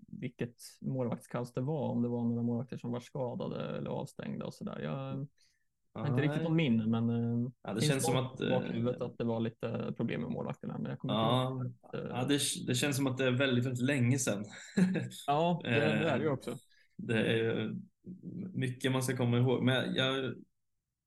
vilket 0.08 0.56
målvaktskaos 0.80 1.52
det 1.52 1.60
var, 1.60 1.88
om 1.88 2.02
det 2.02 2.08
var 2.08 2.24
några 2.24 2.42
målvakter 2.42 2.76
som 2.76 2.92
var 2.92 3.00
skadade 3.00 3.76
eller 3.78 3.90
avstängda 3.90 4.46
och 4.46 4.54
så 4.54 4.64
där. 4.64 4.80
Jag 4.80 5.26
har 5.94 6.08
inte 6.08 6.22
riktigt 6.22 6.42
någon 6.42 6.56
minne, 6.56 6.86
men 6.86 7.10
eh, 7.10 7.50
ja, 7.62 7.74
det 7.74 7.80
känns 7.80 8.04
som 8.04 8.16
att, 8.16 8.38
bakhuvudet 8.38 9.02
att 9.02 9.18
det 9.18 9.24
var 9.24 9.40
lite 9.40 9.94
problem 9.96 10.20
med 10.20 10.30
målvakterna. 10.30 10.78
Men 10.78 10.90
jag 10.90 10.98
kommer 10.98 11.14
ja, 11.14 11.50
ihåg 11.50 11.66
att, 11.66 12.00
ja 12.10 12.24
det, 12.28 12.40
det, 12.66 12.74
känns 12.74 12.96
som 12.96 13.06
att 13.06 13.18
det 13.18 13.24
är 13.24 13.30
väldigt, 13.30 13.64
väldigt 13.64 13.84
länge 13.84 14.18
sedan. 14.18 14.44
ja, 15.26 15.60
det, 15.64 15.70
det 15.70 15.84
är 15.84 16.18
det 16.18 16.24
ju 16.24 16.30
också. 16.30 16.56
Det 16.96 17.18
är 17.18 17.74
mycket 18.52 18.92
man 18.92 19.02
ska 19.02 19.16
komma 19.16 19.38
ihåg, 19.38 19.62
men 19.62 19.94
jag 19.94 20.34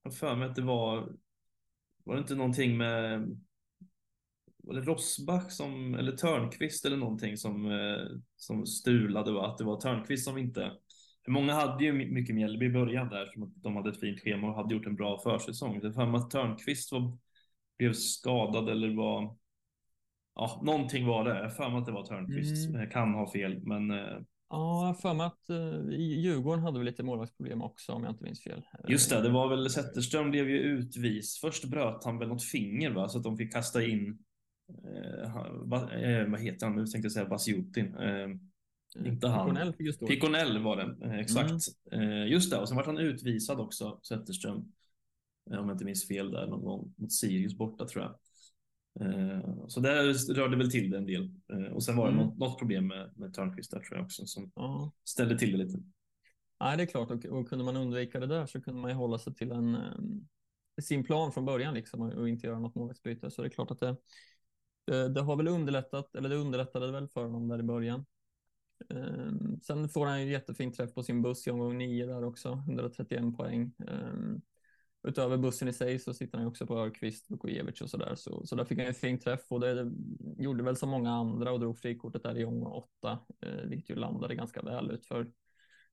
har 0.03 0.11
för 0.11 0.35
mig 0.35 0.49
att 0.49 0.55
det 0.55 0.61
var, 0.61 1.13
var 2.03 2.15
det 2.15 2.19
inte 2.19 2.35
någonting 2.35 2.77
med 2.77 3.29
var 4.67 4.73
det 4.75 4.81
Rossbach 4.81 5.51
som, 5.51 5.95
eller 5.95 6.11
Törnqvist 6.11 6.85
eller 6.85 6.97
någonting 6.97 7.37
som, 7.37 7.71
eh, 7.71 8.19
som 8.35 8.65
strulade 8.65 9.31
va? 9.31 9.47
Att 9.47 9.57
det 9.57 9.63
var 9.63 9.81
Törnqvist 9.81 10.25
som 10.25 10.37
inte 10.37 10.71
många 11.27 11.53
hade 11.53 11.83
ju 11.83 11.93
mycket 11.93 12.35
Mjällby 12.35 12.65
i 12.65 12.69
början 12.69 13.09
där, 13.09 13.25
som 13.25 13.43
att 13.43 13.63
de 13.63 13.75
hade 13.75 13.89
ett 13.89 13.99
fint 13.99 14.19
schema 14.19 14.47
och 14.47 14.55
hade 14.55 14.75
gjort 14.75 14.85
en 14.85 14.95
bra 14.95 15.19
försäsong. 15.23 15.79
Det 15.79 15.93
för 15.93 16.15
att 16.15 16.31
Törnqvist 16.31 16.91
var, 16.91 17.17
blev 17.77 17.93
skadad 17.93 18.69
eller 18.69 18.95
var... 18.95 19.37
Ja, 20.35 20.61
någonting 20.63 21.05
var 21.05 21.23
det. 21.23 21.39
Jag 21.39 21.55
för 21.55 21.69
mig 21.69 21.79
att 21.79 21.85
det 21.85 21.91
var 21.91 22.05
Törnqvist. 22.05 22.69
Mm. 22.69 22.81
Jag 22.81 22.91
kan 22.91 23.13
ha 23.13 23.31
fel, 23.31 23.59
men... 23.63 23.91
Eh, 23.91 24.17
ja, 24.49 24.87
jag 24.87 24.99
för 24.99 25.13
mig 25.13 25.25
att 25.25 25.49
uh, 25.49 25.89
Djurgården 25.99 26.63
hade 26.63 26.79
väl 26.79 26.85
lite 26.85 27.03
målvaktsproblem 27.03 27.61
också 27.61 27.91
om 27.91 28.03
jag 28.03 28.11
inte 28.11 28.23
minns 28.23 28.43
fel. 28.43 28.63
Just 28.87 29.09
det, 29.09 29.21
det 29.21 29.29
var 29.29 29.49
väl 29.49 29.69
Zetterström 29.69 30.31
blev 30.31 30.49
ju 30.49 30.59
utvis. 30.59 31.39
Först 31.41 31.65
bröt 31.65 32.03
han 32.03 32.19
väl 32.19 32.27
något 32.27 32.43
finger 32.43 32.91
va, 32.91 33.09
så 33.09 33.17
att 33.17 33.23
de 33.23 33.37
fick 33.37 33.53
kasta 33.53 33.83
in 33.83 34.17
Eh, 34.69 35.35
eh, 35.35 36.29
vad 36.29 36.39
heter 36.39 36.65
han 36.65 36.75
nu 36.75 36.85
tänkte 36.85 37.05
jag 37.05 37.11
säga 37.11 37.25
Basjutin. 37.25 37.95
Eh, 37.95 38.27
inte 39.05 39.27
han. 39.27 39.47
Piconell 39.47 39.73
Piconell 40.07 40.63
var 40.63 40.77
det, 40.77 41.05
eh, 41.05 41.19
exakt. 41.19 41.67
Mm. 41.91 42.27
just 42.27 42.51
det, 42.51 42.57
och 42.57 42.67
sen 42.67 42.77
var 42.77 42.83
han 42.83 42.97
utvisad 42.97 43.59
också, 43.59 43.99
Zetterström. 44.03 44.57
om 44.57 45.67
jag 45.67 45.71
inte 45.71 45.85
minns 45.85 46.07
fel 46.07 46.31
där 46.31 46.47
någon 46.47 46.63
gång 46.63 46.93
mot 46.97 47.11
Sirius 47.11 47.57
borta 47.57 47.87
tror 47.87 48.03
jag. 48.03 48.15
Så 49.67 49.79
där 49.79 50.33
rörde 50.33 50.57
väl 50.57 50.71
till 50.71 50.89
det 50.89 50.97
en 50.97 51.05
del. 51.05 51.35
Och 51.71 51.83
sen 51.83 51.95
var 51.95 52.07
det 52.07 52.13
mm. 52.13 52.25
något, 52.25 52.37
något, 52.37 52.59
problem 52.59 52.87
med, 52.87 53.11
med 53.15 53.33
Törnqvist 53.33 53.71
där 53.71 53.79
tror 53.79 53.97
jag 53.97 54.05
också 54.05 54.25
som 54.25 54.51
ja. 54.55 54.91
ställde 55.03 55.37
till 55.37 55.51
det 55.51 55.57
lite. 55.57 55.77
Nej, 56.59 56.77
det 56.77 56.83
är 56.83 56.87
klart. 56.87 57.11
Och, 57.11 57.25
och, 57.25 57.49
kunde 57.49 57.65
man 57.65 57.77
undvika 57.77 58.19
det 58.19 58.27
där 58.27 58.45
så 58.45 58.61
kunde 58.61 58.81
man 58.81 58.91
ju 58.91 58.95
hålla 58.95 59.19
sig 59.19 59.35
till 59.35 59.51
en, 59.51 59.77
sin 60.81 61.03
plan 61.03 61.31
från 61.31 61.45
början 61.45 61.73
liksom 61.73 62.01
och 62.01 62.29
inte 62.29 62.47
göra 62.47 62.59
något 62.59 62.75
målvaktsbyte. 62.75 63.31
Så 63.31 63.41
det 63.41 63.47
är 63.47 63.49
klart 63.49 63.71
att 63.71 63.79
det, 63.79 63.95
det, 64.85 65.09
det 65.09 65.21
har 65.21 65.35
väl 65.35 65.47
underlättat, 65.47 66.15
eller 66.15 66.29
det 66.29 66.35
underlättade 66.35 66.91
väl 66.91 67.07
för 67.07 67.23
honom 67.23 67.47
där 67.47 67.59
i 67.59 67.63
början. 67.63 68.05
Um, 68.89 69.59
sen 69.61 69.89
får 69.89 70.05
han 70.05 70.21
ju 70.25 70.31
jättefin 70.31 70.73
träff 70.73 70.93
på 70.93 71.03
sin 71.03 71.21
buss 71.21 71.47
i 71.47 71.51
omgång 71.51 71.77
9 71.77 72.05
där 72.05 72.23
också, 72.23 72.63
131 72.67 73.37
poäng. 73.37 73.73
Um, 73.77 74.41
utöver 75.07 75.37
bussen 75.37 75.67
i 75.67 75.73
sig 75.73 75.99
så 75.99 76.13
sitter 76.13 76.37
han 76.37 76.45
ju 76.45 76.49
också 76.49 76.67
på 76.67 76.77
Örqvist, 76.77 77.31
Vukojevic 77.31 77.81
och 77.81 77.89
sådär. 77.89 78.15
Så, 78.15 78.45
så 78.45 78.55
där 78.55 78.65
fick 78.65 78.79
han 78.79 78.87
en 78.87 78.93
fin 78.93 79.19
träff 79.19 79.51
och 79.51 79.59
det, 79.59 79.83
det, 79.83 79.91
gjorde 80.43 80.63
väl 80.63 80.75
som 80.75 80.89
många 80.89 81.11
andra 81.11 81.51
och 81.51 81.59
drog 81.59 81.77
frikortet 81.77 82.23
där 82.23 82.37
i 82.37 82.45
omgång 82.45 82.73
8, 83.01 83.19
eh, 83.41 83.49
vilket 83.65 83.89
ju 83.89 83.95
landade 83.95 84.35
ganska 84.35 84.61
väl 84.61 84.91
ut 84.91 85.05
för, 85.05 85.31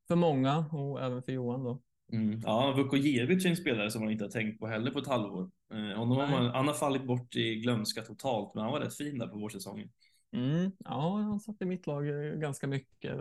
för 0.09 0.17
många 0.17 0.59
och 0.59 1.03
även 1.03 1.23
för 1.23 1.33
Johan 1.33 1.65
då. 1.65 1.83
Mm. 2.13 2.41
Ja, 2.45 2.75
Vukojevic 2.77 3.45
är 3.45 3.51
en 3.51 3.57
spelare 3.57 3.91
som 3.91 4.03
man 4.03 4.13
inte 4.13 4.25
har 4.25 4.31
tänkt 4.31 4.61
på 4.61 4.67
heller 4.67 4.91
på 4.91 4.99
ett 4.99 5.07
halvår. 5.07 5.51
Eh, 5.75 5.99
honom 5.99 6.17
har 6.17 6.29
man, 6.29 6.47
han 6.47 6.67
har 6.67 6.75
fallit 6.75 7.07
bort 7.07 7.37
i 7.37 7.55
glömska 7.55 8.03
totalt, 8.03 8.55
men 8.55 8.65
han 8.65 8.73
var 8.73 8.81
rätt 8.81 8.97
fin 8.97 9.19
där 9.19 9.27
på 9.27 9.39
vårsäsongen. 9.39 9.89
Mm. 10.33 10.73
Ja, 10.79 11.17
han 11.17 11.41
satt 11.41 11.63
i 11.63 11.65
mitt 11.65 11.87
lag 11.87 12.09
eh, 12.09 12.35
ganska 12.35 12.67
mycket. 12.67 13.21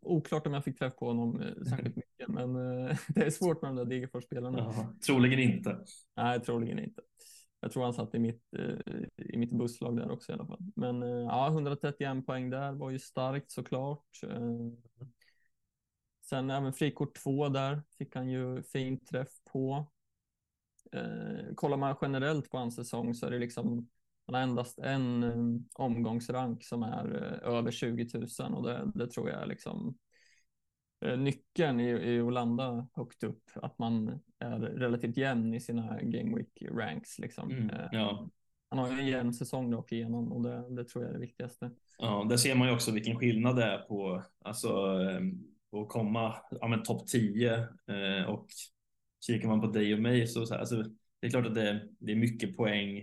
Oklart 0.00 0.46
om 0.46 0.54
jag 0.54 0.64
fick 0.64 0.78
träff 0.78 0.96
på 0.96 1.06
honom 1.06 1.40
eh, 1.40 1.64
särskilt 1.64 1.96
mycket, 1.96 2.28
men 2.28 2.56
eh, 2.56 2.96
det 3.08 3.26
är 3.26 3.30
svårt 3.30 3.62
med 3.62 3.70
de 3.70 3.76
där 3.76 3.84
Degerfors-spelarna. 3.84 4.94
troligen 5.06 5.40
inte. 5.40 5.78
Nej, 6.16 6.40
troligen 6.40 6.78
inte. 6.78 7.02
jag 7.60 7.72
tror 7.72 7.84
han 7.84 7.94
satt 7.94 8.14
i 8.14 8.18
mitt, 8.18 8.42
i 9.16 9.36
mitt 9.36 9.52
busslag 9.52 9.96
där 9.96 10.10
också 10.10 10.32
i 10.32 10.34
alla 10.34 10.46
fall. 10.46 10.60
Men 10.76 11.02
ja, 11.02 11.48
131 11.48 12.26
poäng 12.26 12.50
där 12.50 12.72
var 12.72 12.90
ju 12.90 12.98
starkt 12.98 13.50
såklart. 13.50 14.20
Sen 16.28 16.50
även 16.50 16.72
frikort 16.72 17.16
två 17.22 17.48
där 17.48 17.82
fick 17.98 18.14
han 18.14 18.28
ju 18.28 18.62
fin 18.62 19.04
träff 19.04 19.32
på. 19.52 19.86
Eh, 20.92 21.54
kollar 21.54 21.76
man 21.76 21.96
generellt 22.02 22.50
på 22.50 22.58
hans 22.58 22.74
säsong 22.76 23.14
så 23.14 23.26
är 23.26 23.30
det 23.30 23.38
liksom 23.38 23.88
han 24.26 24.34
har 24.34 24.42
endast 24.42 24.78
en 24.78 25.22
um, 25.24 25.68
omgångsrank 25.74 26.64
som 26.64 26.82
är 26.82 27.16
uh, 27.16 27.54
över 27.54 27.70
20 27.70 28.08
000 28.40 28.54
och 28.54 28.62
det, 28.62 28.92
det 28.94 29.06
tror 29.06 29.30
jag 29.30 29.42
är 29.42 29.46
liksom 29.46 29.98
uh, 31.06 31.18
nyckeln 31.18 31.80
i, 31.80 31.90
i 31.90 32.20
att 32.20 32.32
landa 32.32 32.88
högt 32.92 33.24
upp. 33.24 33.42
Att 33.54 33.78
man 33.78 34.20
är 34.38 34.58
relativt 34.58 35.16
jämn 35.16 35.54
i 35.54 35.60
sina 35.60 35.98
Game 36.02 36.36
Week 36.36 36.62
ranks. 36.70 37.18
Liksom. 37.18 37.50
Mm, 37.50 37.70
ja. 37.92 38.28
Han 38.68 38.78
har 38.78 38.88
en 38.88 39.06
jämn 39.06 39.34
säsong 39.34 39.74
rakt 39.74 39.92
igenom 39.92 40.32
och 40.32 40.42
det, 40.42 40.74
det 40.74 40.84
tror 40.84 41.04
jag 41.04 41.10
är 41.10 41.14
det 41.14 41.26
viktigaste. 41.26 41.70
Ja, 41.98 42.26
där 42.28 42.36
ser 42.36 42.54
man 42.54 42.68
ju 42.68 42.74
också 42.74 42.92
vilken 42.92 43.16
skillnad 43.16 43.56
det 43.56 43.64
är 43.64 43.78
på 43.78 44.22
alltså, 44.44 44.98
att 45.72 45.88
komma 45.88 46.34
ja, 46.50 46.68
men 46.68 46.82
topp 46.82 47.06
10 47.06 47.54
eh, 47.54 48.28
och 48.28 48.48
kikar 49.26 49.48
man 49.48 49.60
på 49.60 49.66
dig 49.66 49.94
och 49.94 50.00
mig 50.00 50.26
så, 50.26 50.46
så 50.46 50.54
här, 50.54 50.60
alltså, 50.60 50.82
det 51.20 51.26
är 51.26 51.30
klart 51.30 51.46
att 51.46 51.54
det, 51.54 51.88
det 51.98 52.12
är 52.12 52.16
mycket 52.16 52.56
poäng 52.56 52.98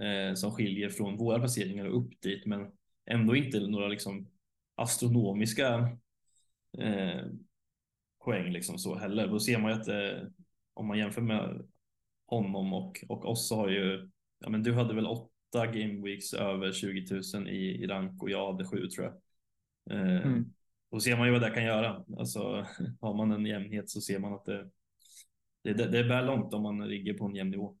eh, 0.00 0.34
som 0.34 0.52
skiljer 0.52 0.88
från 0.88 1.16
våra 1.16 1.38
placeringar 1.38 1.84
och 1.84 1.98
upp 1.98 2.20
dit, 2.20 2.46
men 2.46 2.72
ändå 3.06 3.36
inte 3.36 3.60
några 3.60 3.88
liksom 3.88 4.28
astronomiska 4.74 5.98
eh, 6.78 7.26
poäng 8.24 8.52
liksom 8.52 8.78
så 8.78 8.94
heller. 8.98 9.28
Då 9.28 9.40
ser 9.40 9.58
man 9.58 9.70
ju 9.70 9.80
att 9.80 9.88
eh, 9.88 10.28
om 10.74 10.86
man 10.86 10.98
jämför 10.98 11.22
med 11.22 11.66
honom 12.26 12.72
och, 12.72 13.04
och 13.08 13.24
oss 13.24 13.48
så 13.48 13.56
har 13.56 13.68
ju, 13.68 14.10
ja 14.38 14.48
men 14.48 14.62
du 14.62 14.74
hade 14.74 14.94
väl 14.94 15.06
åtta 15.06 15.66
game 15.66 16.02
weeks 16.02 16.34
över 16.34 16.72
20 16.72 17.14
000 17.34 17.48
i, 17.48 17.82
i 17.82 17.86
rank 17.86 18.22
och 18.22 18.30
jag 18.30 18.52
hade 18.52 18.66
sju 18.66 18.88
tror 18.88 19.06
jag. 19.06 19.14
Eh, 19.96 20.26
mm. 20.26 20.54
Då 20.96 21.00
ser 21.00 21.16
man 21.16 21.26
ju 21.26 21.32
vad 21.32 21.42
det 21.42 21.50
kan 21.50 21.64
göra. 21.64 22.04
Alltså 22.18 22.66
har 23.00 23.14
man 23.14 23.32
en 23.32 23.46
jämnhet 23.46 23.90
så 23.90 24.00
ser 24.00 24.18
man 24.18 24.34
att 24.34 24.44
det, 24.44 24.70
det, 25.62 25.72
det 25.72 25.98
är 25.98 26.08
väl 26.08 26.26
långt 26.26 26.54
om 26.54 26.62
man 26.62 26.88
ligger 26.88 27.14
på 27.14 27.24
en 27.24 27.34
jämn 27.34 27.50
nivå. 27.50 27.76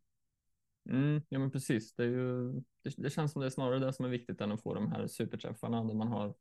Mm, 0.88 1.22
ja, 1.28 1.38
men 1.38 1.50
precis. 1.50 1.94
Det, 1.94 2.02
är 2.02 2.08
ju, 2.08 2.52
det, 2.52 2.94
det, 2.96 3.10
känns 3.10 3.32
som 3.32 3.40
det 3.40 3.46
är 3.46 3.50
snarare 3.50 3.78
det 3.78 3.92
som 3.92 4.04
är 4.04 4.08
viktigt 4.08 4.40
än 4.40 4.52
att 4.52 4.62
få 4.62 4.74
de 4.74 4.92
här 4.92 5.06
superträffarna 5.06 5.84
där 5.84 5.94
man 5.94 6.08
har 6.08 6.34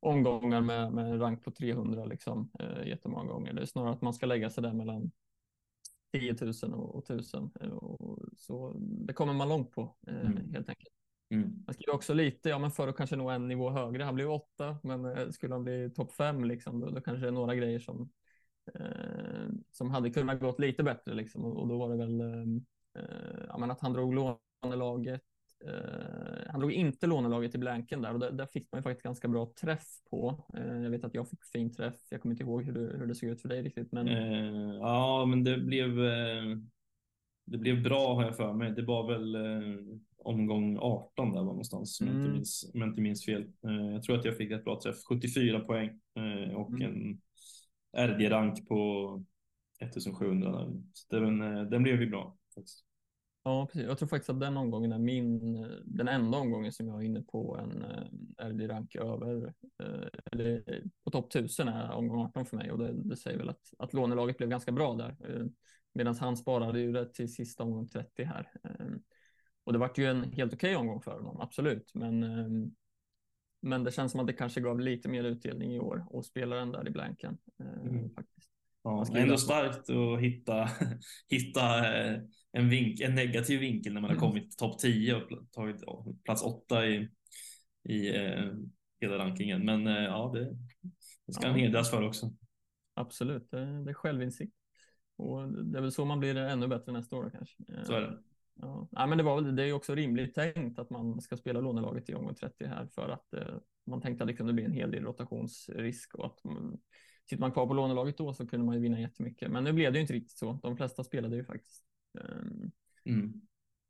omgångar 0.00 0.60
med, 0.60 0.92
med 0.92 1.20
rank 1.20 1.44
på 1.44 1.50
300 1.50 2.04
liksom, 2.04 2.50
eh, 2.58 2.88
jättemånga 2.88 3.32
gånger. 3.32 3.52
Det 3.52 3.62
är 3.62 3.66
snarare 3.66 3.92
att 3.92 4.02
man 4.02 4.14
ska 4.14 4.26
lägga 4.26 4.50
sig 4.50 4.62
där 4.62 4.72
mellan 4.72 5.10
10 6.12 6.36
000 6.40 6.74
och, 6.74 6.94
och 6.94 7.10
1000. 7.10 7.50
Eh, 7.60 7.68
och, 7.68 8.18
så 8.36 8.72
det 8.78 9.12
kommer 9.12 9.32
man 9.32 9.48
långt 9.48 9.70
på 9.70 9.96
eh, 10.06 10.20
mm. 10.20 10.52
helt 10.52 10.68
enkelt. 10.68 10.95
Mm. 11.30 11.64
Han 11.66 11.74
skriver 11.74 11.94
också 11.94 12.14
lite, 12.14 12.48
ja 12.48 12.58
men 12.58 12.70
för 12.70 12.88
att 12.88 12.96
kanske 12.96 13.16
nå 13.16 13.30
en 13.30 13.48
nivå 13.48 13.70
högre. 13.70 14.02
Han 14.02 14.14
blev 14.14 14.30
åtta, 14.30 14.78
men 14.82 15.04
eh, 15.04 15.30
skulle 15.30 15.54
han 15.54 15.64
bli 15.64 15.90
topp 15.90 16.12
fem 16.12 16.44
liksom, 16.44 16.80
då, 16.80 16.90
då 16.90 17.00
kanske 17.00 17.20
det 17.20 17.28
är 17.28 17.32
några 17.32 17.54
grejer 17.54 17.78
som, 17.78 18.10
eh, 18.74 19.48
som 19.70 19.90
hade 19.90 20.10
kunnat 20.10 20.40
gått 20.40 20.60
lite 20.60 20.82
bättre 20.82 21.14
liksom. 21.14 21.44
Och, 21.44 21.56
och 21.56 21.68
då 21.68 21.78
var 21.78 21.88
det 21.88 21.96
väl 21.96 22.20
eh, 22.20 22.62
Eh, 22.98 23.44
ja, 23.48 23.58
men 23.58 23.70
att 23.70 23.80
han 23.80 23.92
drog 23.92 24.14
lånelaget. 24.14 25.22
Eh, 25.66 26.50
han 26.50 26.60
drog 26.60 26.72
inte 26.72 27.06
lånelaget 27.06 27.54
i 27.54 27.58
blanken 27.58 28.02
där 28.02 28.12
och 28.12 28.20
där, 28.20 28.30
där, 28.30 28.46
fick 28.46 28.68
man 28.72 28.78
ju 28.78 28.82
faktiskt 28.82 29.02
ganska 29.02 29.28
bra 29.28 29.52
träff 29.60 29.86
på. 30.10 30.44
Eh, 30.54 30.82
jag 30.82 30.90
vet 30.90 31.04
att 31.04 31.14
jag 31.14 31.28
fick 31.28 31.44
fin 31.44 31.72
träff. 31.72 31.94
Jag 32.10 32.22
kommer 32.22 32.34
inte 32.34 32.44
ihåg 32.44 32.64
hur 32.64 32.72
det, 32.72 32.98
hur 32.98 33.06
det 33.06 33.14
såg 33.14 33.28
ut 33.28 33.42
för 33.42 33.48
dig 33.48 33.62
riktigt. 33.62 33.92
Men... 33.92 34.06
ja, 34.76 35.24
men 35.24 35.44
det 35.44 35.58
blev, 35.58 35.96
det 37.44 37.58
blev 37.58 37.82
bra 37.82 38.14
har 38.14 38.22
jag 38.22 38.36
för 38.36 38.52
mig. 38.52 38.72
Det 38.72 38.82
var 38.82 39.08
väl 39.08 39.36
omgång 40.26 40.78
18 40.80 41.32
där 41.32 41.38
var 41.38 41.44
någonstans 41.44 42.00
om, 42.00 42.08
mm. 42.08 42.18
jag 42.18 42.26
inte 42.26 42.36
minns, 42.36 42.70
om 42.74 42.80
jag 42.80 42.88
inte 42.88 43.00
minns 43.00 43.24
fel. 43.24 43.52
jag 43.92 44.02
tror 44.02 44.18
att 44.18 44.24
jag 44.24 44.36
fick 44.36 44.50
ett 44.50 44.64
bra 44.64 44.80
träff, 44.80 44.96
74 45.08 45.60
poäng 45.60 46.00
och 46.54 46.70
mm. 46.70 46.82
en 46.82 47.20
RD-rank 48.08 48.68
på 48.68 49.24
1700. 49.80 50.66
Så 50.92 51.20
den, 51.20 51.38
den 51.70 51.82
blev 51.82 52.00
ju 52.00 52.10
bra. 52.10 52.36
Faktiskt. 52.54 52.86
Ja, 53.46 53.66
precis. 53.66 53.86
Jag 53.88 53.98
tror 53.98 54.08
faktiskt 54.08 54.30
att 54.30 54.40
den 54.40 54.56
omgången 54.56 54.92
är 54.92 54.98
min, 54.98 55.52
den 55.84 56.08
enda 56.08 56.38
omgången 56.38 56.72
som 56.72 56.88
jag 56.88 57.02
är 57.02 57.06
inne 57.06 57.22
på 57.22 57.56
en 57.56 57.82
eh, 57.82 58.48
RD-rank 58.48 58.94
över, 58.96 59.54
eh, 59.82 60.08
eller 60.32 60.82
på 61.04 61.10
topp 61.10 61.34
1000 61.34 61.68
är 61.68 61.92
omgång 61.92 62.20
18 62.20 62.46
för 62.46 62.56
mig 62.56 62.72
och 62.72 62.78
det, 62.78 62.92
det 62.92 63.16
säger 63.16 63.38
väl 63.38 63.48
att, 63.48 63.74
att 63.78 63.92
lånelaget 63.92 64.36
blev 64.36 64.50
ganska 64.50 64.72
bra 64.72 64.94
där. 64.94 65.16
Eh, 65.28 65.46
Medan 65.92 66.14
han 66.14 66.36
sparade 66.36 66.80
ju 66.80 66.92
det 66.92 67.14
till 67.14 67.34
sista 67.34 67.62
omgång 67.62 67.88
30 67.88 68.24
här. 68.24 68.50
Och 69.66 69.72
det 69.72 69.78
vart 69.78 69.98
ju 69.98 70.06
en 70.06 70.32
helt 70.32 70.54
okej 70.54 70.76
okay 70.76 70.80
omgång 70.80 71.02
för 71.02 71.10
honom, 71.10 71.40
absolut. 71.40 71.90
Men, 71.94 72.20
men 73.60 73.84
det 73.84 73.92
känns 73.92 74.12
som 74.12 74.20
att 74.20 74.26
det 74.26 74.32
kanske 74.32 74.60
gav 74.60 74.80
lite 74.80 75.08
mer 75.08 75.24
utdelning 75.24 75.74
i 75.74 75.80
år 75.80 76.06
och 76.10 76.24
spela 76.24 76.56
den 76.56 76.72
där 76.72 76.88
i 76.88 76.90
blanken. 76.90 77.38
Mm. 77.60 78.14
Faktiskt. 78.14 78.50
Ja, 78.82 79.06
det 79.12 79.18
är 79.18 79.22
ändå 79.22 79.38
starkt 79.38 79.90
att 79.90 80.20
hitta, 80.20 80.68
hitta 81.28 81.94
eh, 81.94 82.20
en, 82.52 82.68
vink, 82.68 83.00
en 83.00 83.14
negativ 83.14 83.60
vinkel 83.60 83.92
när 83.92 84.00
man 84.00 84.10
har 84.10 84.16
mm. 84.16 84.28
kommit 84.28 84.58
topp 84.58 84.78
10 84.78 85.14
och 85.14 85.52
tagit 85.52 85.84
plats 86.24 86.42
8 86.42 86.86
i, 86.86 87.10
i 87.82 88.16
eh, 88.16 88.52
hela 89.00 89.18
rankingen. 89.18 89.64
Men 89.64 89.86
eh, 89.86 90.04
ja, 90.04 90.30
det, 90.34 90.56
det 91.26 91.32
ska 91.32 91.42
ja. 91.42 91.50
han 91.50 91.60
hedras 91.60 91.90
för 91.90 92.06
också. 92.06 92.32
Absolut, 92.94 93.50
det, 93.50 93.84
det 93.84 93.90
är 93.90 93.94
självinsikt. 93.94 94.54
Och 95.16 95.48
det 95.48 95.78
är 95.78 95.82
väl 95.82 95.92
så 95.92 96.04
man 96.04 96.20
blir 96.20 96.36
ännu 96.36 96.68
bättre 96.68 96.92
nästa 96.92 97.16
år 97.16 97.30
kanske. 97.34 97.84
Så 97.84 97.92
är 97.92 98.00
det. 98.00 98.18
Ja. 98.60 98.88
ja 98.90 99.06
men 99.06 99.18
det, 99.18 99.24
var 99.24 99.42
väl, 99.42 99.56
det 99.56 99.64
är 99.64 99.72
också 99.72 99.94
rimligt 99.94 100.34
tänkt 100.34 100.78
att 100.78 100.90
man 100.90 101.20
ska 101.20 101.36
spela 101.36 101.60
lånelaget 101.60 102.08
i 102.08 102.14
omgång 102.14 102.34
30 102.34 102.66
här 102.66 102.86
för 102.86 103.08
att 103.08 103.34
eh, 103.34 103.56
man 103.86 104.00
tänkte 104.00 104.24
att 104.24 104.28
det 104.28 104.34
kunde 104.34 104.52
bli 104.52 104.64
en 104.64 104.72
hel 104.72 104.90
del 104.90 105.04
rotationsrisk 105.04 106.14
och 106.14 106.26
att 106.26 106.44
man, 106.44 106.78
sitter 107.30 107.40
man 107.40 107.52
kvar 107.52 107.66
på 107.66 107.74
lånelaget 107.74 108.18
då 108.18 108.34
så 108.34 108.46
kunde 108.46 108.66
man 108.66 108.74
ju 108.74 108.80
vinna 108.80 109.00
jättemycket. 109.00 109.50
Men 109.50 109.64
nu 109.64 109.72
blev 109.72 109.92
det 109.92 109.98
ju 109.98 110.00
inte 110.00 110.14
riktigt 110.14 110.38
så. 110.38 110.58
De 110.62 110.76
flesta 110.76 111.04
spelade 111.04 111.36
ju 111.36 111.44
faktiskt. 111.44 111.84
Ehm, 112.20 112.70
mm. 113.04 113.40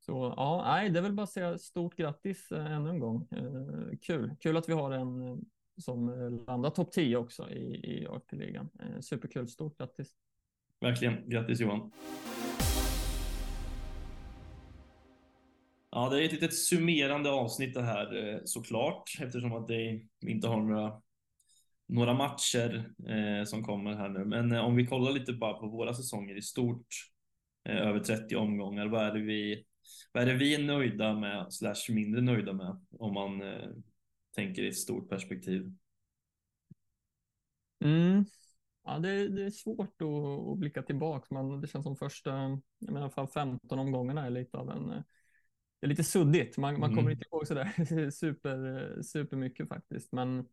Så 0.00 0.35
ja, 0.37 0.62
nej, 0.66 0.90
det 0.90 0.99
är 0.99 1.02
väl 1.02 1.12
bara 1.12 1.23
att 1.23 1.30
säga 1.30 1.58
stort 1.58 1.96
grattis 1.96 2.52
äh, 2.52 2.73
ännu 2.73 2.90
en 2.90 2.99
gång. 2.99 3.28
Uh, 3.37 3.96
kul, 4.02 4.37
kul 4.40 4.56
att 4.56 4.68
vi 4.68 4.73
har 4.73 4.90
en 4.90 5.23
uh, 5.23 5.38
som 5.76 6.08
landar 6.46 6.70
topp 6.70 6.92
10 6.92 7.16
också 7.16 7.50
i, 7.50 7.92
i 7.92 8.06
AFP-ligan. 8.06 8.68
Superkul, 9.00 9.49
stort 9.49 9.78
grattis. 9.78 10.12
Verkligen, 10.80 11.30
grattis 11.30 11.61
Johan. 11.61 11.92
Ja, 15.96 16.08
det 16.08 16.22
är 16.22 16.24
ett 16.24 16.32
litet 16.32 16.54
summerande 16.54 17.30
avsnitt 17.30 17.74
det 17.74 17.82
här 17.82 18.16
eh, 18.16 18.40
såklart 18.44 19.18
eftersom 19.20 19.52
att 19.52 19.66
det 19.66 20.00
inte 20.26 20.48
har 20.48 20.62
några 20.62 21.02
några 21.86 22.14
matcher 22.14 22.92
eh, 23.08 23.44
som 23.44 23.64
kommer 23.64 23.94
här 23.94 24.08
nu. 24.08 24.24
Men 24.24 24.52
eh, 24.52 24.64
om 24.64 24.76
vi 24.76 24.86
kollar 24.86 25.12
lite 25.12 25.32
bara 25.32 25.52
på 25.52 25.66
våra 25.66 25.94
säsonger 25.94 26.36
i 26.36 26.42
stort, 26.42 26.86
eh, 27.68 27.76
över 27.76 28.00
30 28.00 28.36
omgångar, 28.36 28.86
vad 28.86 29.04
är 29.04 29.12
det 29.12 29.20
vi, 29.20 29.64
vad 30.12 30.22
är 30.22 30.26
det 30.26 30.34
vi 30.34 30.54
är 30.54 30.62
nöjda 30.62 31.14
med 31.14 31.52
slash 31.52 31.90
mindre 31.90 32.20
nöjda 32.20 32.52
med 32.52 32.86
om 32.98 33.14
man 33.14 33.42
eh, 33.42 33.68
tänker 34.34 34.62
i 34.62 34.68
ett 34.68 34.78
stort 34.78 35.08
perspektiv? 35.08 35.72
Mm. 37.84 38.24
Ja, 38.84 38.98
det, 38.98 39.28
det, 39.28 39.44
är 39.44 39.50
svårt 39.50 40.02
att, 40.02 40.48
att 40.52 40.58
blicka 40.58 40.82
tillbaka. 40.82 41.34
Man, 41.34 41.60
det 41.60 41.68
känns 41.68 41.84
som 41.84 41.96
första, 41.96 42.58
i 42.90 42.96
alla 42.96 43.10
fall 43.10 43.28
15 43.28 43.78
omgångarna 43.78 44.26
är 44.26 44.30
lite 44.30 44.56
av 44.56 44.70
en 44.70 44.90
eh, 44.90 45.02
det 45.80 45.87
är 45.87 45.88
lite 45.88 46.04
suddigt. 46.04 46.59
Man, 46.59 46.80
man 46.80 46.88
kommer 46.88 47.00
mm. 47.00 47.12
inte 47.12 47.25
ihåg 47.33 47.47
sådär 47.47 48.11
super, 48.11 49.02
super 49.02 49.37
mycket 49.37 49.68
faktiskt. 49.68 50.12
Men 50.12 50.49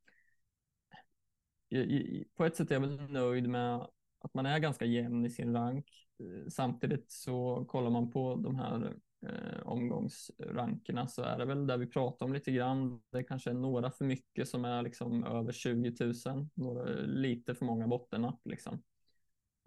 på 2.36 2.46
ett 2.46 2.56
sätt 2.56 2.72
är 2.72 2.76
jag 2.76 2.82
väl 2.82 3.12
nöjd 3.12 3.50
med 3.50 3.88
att 4.20 4.34
man 4.34 4.46
är 4.46 4.60
ganska 4.60 4.86
jämn 4.86 5.26
i 5.26 5.30
sin 5.30 5.54
rank. 5.54 5.86
Eh, 6.20 6.50
samtidigt 6.50 7.12
så 7.12 7.66
kollar 7.68 7.90
man 7.90 8.12
på 8.12 8.36
de 8.36 8.56
här 8.56 8.96
eh, 9.26 9.68
omgångsrankerna 9.68 11.08
så 11.08 11.22
är 11.22 11.38
det 11.38 11.46
väl 11.46 11.68
där 11.68 11.78
vi 11.78 11.88
pratar 11.88 12.26
om 12.26 12.34
lite 12.34 12.52
grann. 12.52 13.02
Det 13.12 13.24
kanske 13.24 13.50
är 13.50 13.54
några 13.54 13.92
för 13.92 14.06
mycket 14.06 14.50
som 14.50 14.66
är 14.66 14.82
liksom 14.82 15.24
över 15.24 15.52
20 15.52 16.14
000, 16.26 16.48
några 16.54 16.84
lite 17.02 17.56
för 17.56 17.66
många 17.66 17.88
bottennapp 17.88 18.42
liksom. 18.44 18.84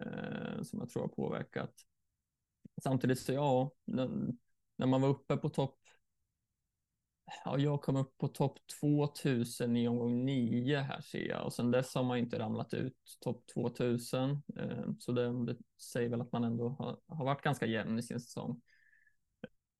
Eh, 0.02 0.62
som 0.62 0.78
jag 0.78 0.90
tror 0.90 1.02
har 1.02 1.08
påverkat. 1.08 1.74
Samtidigt 2.82 3.18
så 3.18 3.32
ja, 3.32 3.72
när 4.76 4.86
man 4.86 5.00
var 5.00 5.08
uppe 5.08 5.36
på 5.36 5.48
topp 5.48 5.78
ja, 7.44 7.58
jag 7.58 7.82
kom 7.82 7.96
upp 7.96 8.18
på 8.18 8.28
topp 8.28 8.58
2000 8.80 9.76
i 9.76 9.88
omgång 9.88 10.24
9 10.24 10.78
här 10.78 11.00
ser 11.00 11.28
jag 11.28 11.44
och 11.44 11.52
sen 11.52 11.70
dess 11.70 11.94
har 11.94 12.02
man 12.02 12.18
inte 12.18 12.38
ramlat 12.38 12.74
ut 12.74 12.96
topp 13.20 13.46
2000. 13.54 14.30
Eh, 14.56 14.84
så 14.98 15.12
det, 15.12 15.44
det, 15.46 15.56
säger 15.92 16.08
väl 16.08 16.20
att 16.20 16.32
man 16.32 16.44
ändå 16.44 16.68
har, 16.68 16.98
har 17.06 17.24
varit 17.24 17.42
ganska 17.42 17.66
jämn 17.66 17.98
i 17.98 18.02
sin 18.02 18.20
säsong. 18.20 18.60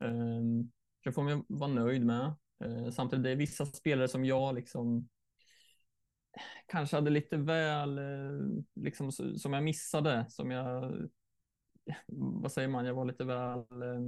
Eh, 0.01 0.43
det 1.05 1.13
får 1.13 1.23
man 1.23 1.45
vara 1.49 1.71
nöjd 1.71 2.05
med. 2.05 2.35
Eh, 2.65 2.91
samtidigt 2.91 3.23
det 3.23 3.31
är 3.31 3.37
vissa 3.37 3.67
spelare 3.67 4.09
som 4.09 4.25
jag 4.25 4.55
liksom 4.55 5.09
kanske 6.67 6.97
hade 6.97 7.11
lite 7.11 7.37
väl, 7.37 7.99
eh, 7.99 8.65
liksom 8.75 9.13
som 9.13 9.53
jag 9.53 9.65
missade, 9.65 10.27
som 10.29 10.51
jag, 10.51 10.93
vad 12.07 12.53
säger 12.53 12.69
man, 12.69 12.87
jag 12.87 12.95
var 12.95 13.05
lite 13.05 13.25
väl 13.25 13.83
eh, 13.83 14.01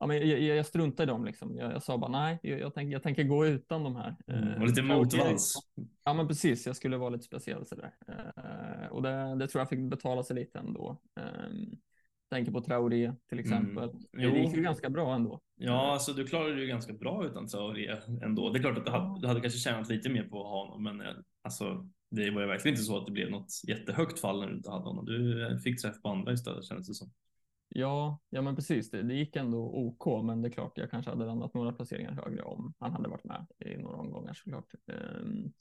ja, 0.00 0.06
men 0.06 0.28
jag, 0.28 0.40
jag, 0.40 0.66
struntar 0.66 1.04
i 1.04 1.06
dem 1.06 1.24
liksom. 1.24 1.56
Jag, 1.56 1.72
jag 1.72 1.82
sa 1.82 1.98
bara 1.98 2.10
nej, 2.10 2.38
jag, 2.42 2.60
jag, 2.60 2.74
tänk, 2.74 2.92
jag 2.92 3.02
tänker 3.02 3.24
gå 3.24 3.46
utan 3.46 3.84
de 3.84 3.96
här. 3.96 4.16
Mm, 4.26 4.62
och 4.62 4.68
lite 4.68 4.82
motvalls. 4.82 5.54
Ja, 6.04 6.14
men 6.14 6.28
precis. 6.28 6.66
Jag 6.66 6.76
skulle 6.76 6.96
vara 6.96 7.10
lite 7.10 7.24
speciell 7.24 7.66
sådär. 7.66 7.94
Uh, 8.08 8.86
och 8.90 9.02
det, 9.02 9.34
det 9.34 9.48
tror 9.48 9.60
jag 9.60 9.68
fick 9.68 9.80
betala 9.80 10.22
sig 10.22 10.36
lite 10.36 10.58
ändå. 10.58 10.96
Um, 11.46 11.78
tänker 12.30 12.52
på 12.52 12.60
Traoré 12.60 13.12
till 13.28 13.38
mm. 13.38 13.44
exempel. 13.44 13.90
Mm. 14.18 14.32
Det 14.32 14.40
gick 14.40 14.56
ju 14.56 14.62
ganska 14.62 14.90
bra 14.90 15.14
ändå. 15.14 15.40
Ja, 15.56 15.92
alltså 15.92 16.12
du 16.12 16.26
klarade 16.26 16.60
ju 16.60 16.66
ganska 16.66 16.92
bra 16.92 17.26
utan 17.26 17.46
Traoré 17.46 17.96
ändå. 18.22 18.50
Det 18.50 18.58
är 18.58 18.62
klart 18.62 18.78
att 18.78 18.84
du 18.84 18.90
hade, 18.90 19.20
du 19.20 19.26
hade 19.26 19.40
kanske 19.40 19.58
tjänat 19.58 19.88
lite 19.88 20.08
mer 20.08 20.24
på 20.24 20.42
honom, 20.42 20.82
men 20.82 21.00
eh, 21.00 21.12
alltså 21.42 21.88
det 22.10 22.30
var 22.30 22.40
ju 22.40 22.46
verkligen 22.46 22.74
inte 22.74 22.84
så 22.84 22.98
att 22.98 23.06
det 23.06 23.12
blev 23.12 23.30
något 23.30 23.52
jättehögt 23.68 24.20
fall 24.20 24.40
när 24.40 24.48
du 24.48 24.56
inte 24.56 24.70
hade 24.70 24.84
honom. 24.84 25.04
Du 25.04 25.58
fick 25.64 25.82
träff 25.82 26.02
på 26.02 26.08
andra 26.08 26.32
istället 26.32 26.64
kändes 26.64 26.88
det 26.88 26.94
som. 26.94 27.10
Ja, 27.68 28.18
ja 28.30 28.42
men 28.42 28.56
precis. 28.56 28.90
Det, 28.90 29.02
det 29.02 29.14
gick 29.14 29.36
ändå 29.36 29.58
OK, 29.58 30.24
men 30.24 30.42
det 30.42 30.48
är 30.48 30.52
klart 30.52 30.78
jag 30.78 30.90
kanske 30.90 31.10
hade 31.10 31.26
landat 31.26 31.54
några 31.54 31.72
placeringar 31.72 32.12
högre 32.12 32.42
om 32.42 32.74
han 32.78 32.92
hade 32.92 33.08
varit 33.08 33.24
med 33.24 33.46
i 33.58 33.76
några 33.76 33.96
omgångar 33.96 34.34
såklart. 34.34 34.74
Um, 34.86 35.52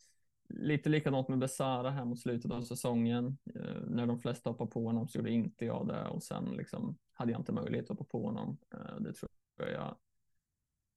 lite 0.50 0.90
likadant 0.90 1.28
med 1.28 1.40
Besara 1.40 1.90
här 1.90 2.06
mot 2.06 2.20
slutet 2.20 2.52
av 2.52 2.62
säsongen. 2.62 3.38
Uh, 3.56 3.88
när 3.88 4.08
de 4.08 4.20
flesta 4.20 4.50
hoppade 4.50 4.72
på 4.72 4.86
honom 4.86 5.08
så 5.08 5.18
gjorde 5.18 5.32
inte 5.32 5.66
jag 5.66 5.88
det 5.88 6.08
och 6.08 6.24
sen 6.24 6.46
liksom 6.46 6.98
hade 7.12 7.32
jag 7.32 7.42
inte 7.42 7.52
möjlighet 7.52 7.84
att 7.84 8.00
hoppa 8.00 8.04
på 8.04 8.26
honom. 8.26 8.58
Uh, 8.76 9.02
det 9.02 9.14
tror 9.14 9.32
jag 9.58 9.72
jag 9.72 9.96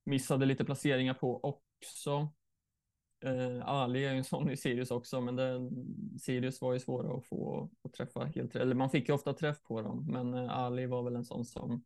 missade 0.05 0.47
lite 0.47 0.64
placeringar 0.64 1.14
på 1.14 1.40
också. 1.45 2.33
Uh, 3.27 3.69
Ali 3.69 4.05
är 4.05 4.12
ju 4.12 4.19
en 4.19 4.25
sån 4.25 4.50
i 4.50 4.57
Sirius 4.57 4.91
också, 4.91 5.21
men 5.21 5.37
den, 5.37 5.71
Sirius 6.21 6.61
var 6.61 6.73
ju 6.73 6.81
svåra 6.81 7.17
att 7.17 7.27
få 7.27 7.71
att 7.85 7.93
träffa 7.93 8.25
helt 8.25 8.57
Eller 8.57 8.75
man 8.75 8.91
fick 8.91 9.09
ju 9.09 9.15
ofta 9.15 9.33
träff 9.33 9.62
på 9.62 9.83
dem, 9.83 10.07
men 10.09 10.35
uh, 10.35 10.59
Ali 10.59 10.87
var 10.87 11.03
väl 11.03 11.17
en 11.17 11.25
sån 11.25 11.45
som 11.45 11.85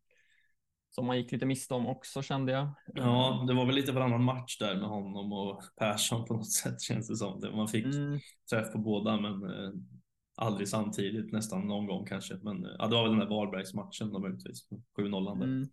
som 0.95 1.07
man 1.07 1.17
gick 1.17 1.33
lite 1.33 1.47
miste 1.47 1.75
om 1.75 1.87
också 1.87 2.23
kände 2.23 2.53
jag. 2.53 2.69
Ja, 2.95 3.45
det 3.49 3.55
var 3.55 3.67
väl 3.67 3.75
lite 3.75 3.93
varannan 3.93 4.25
match 4.25 4.59
där 4.59 4.75
med 4.75 4.89
honom 4.89 5.33
och 5.33 5.63
Persson 5.77 6.25
på 6.25 6.35
något 6.35 6.53
sätt 6.53 6.81
känns 6.81 7.09
det 7.09 7.17
som. 7.17 7.41
Man 7.55 7.69
fick 7.69 7.85
mm. 7.85 8.19
träff 8.51 8.73
på 8.73 8.79
båda, 8.79 9.21
men 9.21 9.45
eh, 9.45 9.71
aldrig 10.37 10.69
samtidigt, 10.69 11.33
nästan 11.33 11.69
någon 11.69 11.87
gång 11.87 12.07
kanske. 12.07 12.35
Men 12.43 12.67
ja, 12.79 12.87
det 12.87 12.95
var 12.95 13.03
väl 13.03 13.11
den 13.11 13.21
där 13.21 13.37
Varbergsmatchen 13.37 14.13
då 14.13 14.19
möjligtvis, 14.19 14.69
7-0. 14.99 15.43
Mm. 15.43 15.69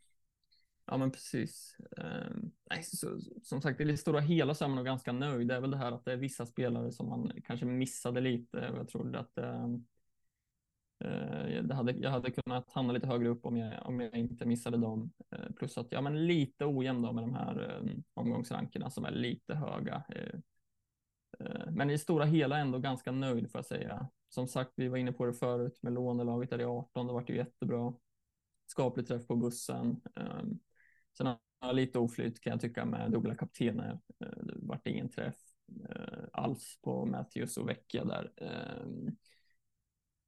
Ja, 0.92 0.98
men 0.98 1.12
precis. 1.12 1.76
Eh, 1.98 2.32
nej, 2.70 2.84
så, 2.84 3.20
som 3.44 3.62
sagt, 3.62 3.82
i 3.82 3.84
det 3.84 3.98
stora 3.98 4.20
hela 4.20 4.56
så 4.56 4.64
är 4.64 4.68
man 4.68 4.76
nog 4.76 4.86
ganska 4.86 5.12
nöjd. 5.12 5.48
Det 5.48 5.56
är 5.56 5.62
väl 5.62 5.72
det 5.72 5.78
här 5.78 5.92
att 5.92 6.06
det 6.06 6.12
är 6.14 6.18
vissa 6.18 6.46
spelare 6.46 6.92
som 6.92 7.10
man 7.10 7.32
kanske 7.46 7.66
missade 7.66 8.22
lite. 8.22 8.58
Jag 8.76 8.90
trodde 8.90 9.20
att 9.20 9.38
ehm, 9.38 9.86
eh, 11.04 11.64
det 11.64 11.74
hade, 11.74 11.92
jag 11.92 12.10
hade 12.12 12.32
kunnat 12.32 12.72
hamna 12.72 12.94
lite 12.94 13.08
högre 13.08 13.30
upp 13.30 13.46
om 13.46 13.58
jag, 13.58 13.86
om 13.86 14.00
jag 14.00 14.16
inte 14.18 14.46
missade 14.46 14.78
dem. 14.78 15.12
Eh, 15.32 15.52
plus 15.56 15.78
att 15.78 15.92
ja, 15.92 16.02
men 16.02 16.28
lite 16.28 16.66
ojämn 16.66 17.02
med 17.02 17.24
de 17.24 17.34
här 17.34 17.82
eh, 17.86 17.94
omgångsrankerna 18.14 18.90
som 18.90 19.06
är 19.06 19.12
lite 19.12 19.56
höga. 19.56 20.04
Eh, 20.10 20.40
eh, 21.40 21.72
men 21.72 21.90
i 21.90 21.98
stora 21.98 22.26
hela 22.26 22.58
ändå 22.58 22.80
ganska 22.80 23.12
nöjd 23.12 23.52
får 23.52 23.60
jag 23.60 23.66
säga. 23.66 24.10
Som 24.30 24.48
sagt, 24.48 24.72
vi 24.76 24.88
var 24.88 24.98
inne 24.98 25.12
på 25.12 25.26
det 25.26 25.34
förut 25.34 25.80
med 25.82 25.94
lånelaget 25.94 26.50
där 26.50 26.62
i 26.62 26.66
18. 26.66 27.08
Det 27.08 27.14
vart 27.14 27.30
ju 27.30 27.36
jättebra. 27.36 27.94
Skaplig 28.68 29.08
träff 29.08 29.28
på 29.28 29.36
bussen. 29.36 30.02
Ehm, 30.16 30.60
Sen 31.18 31.28
har 31.28 31.38
jag 31.62 31.76
lite 31.76 32.00
oflyt 32.00 32.42
kan 32.42 32.52
jag 32.52 32.62
tycka 32.62 32.86
med 32.86 33.12
dubbla 33.12 33.36
kaptener. 33.36 34.00
Eh, 34.20 34.44
det 34.44 34.54
vart 34.56 34.88
ingen 34.88 35.10
träff 35.10 35.38
eh, 35.90 36.24
alls 36.34 36.80
på 36.84 37.06
Matthews 37.06 37.58
och 37.58 37.70
Vecchia 37.70 38.06
där. 38.06 38.32
Ehm, 38.38 39.16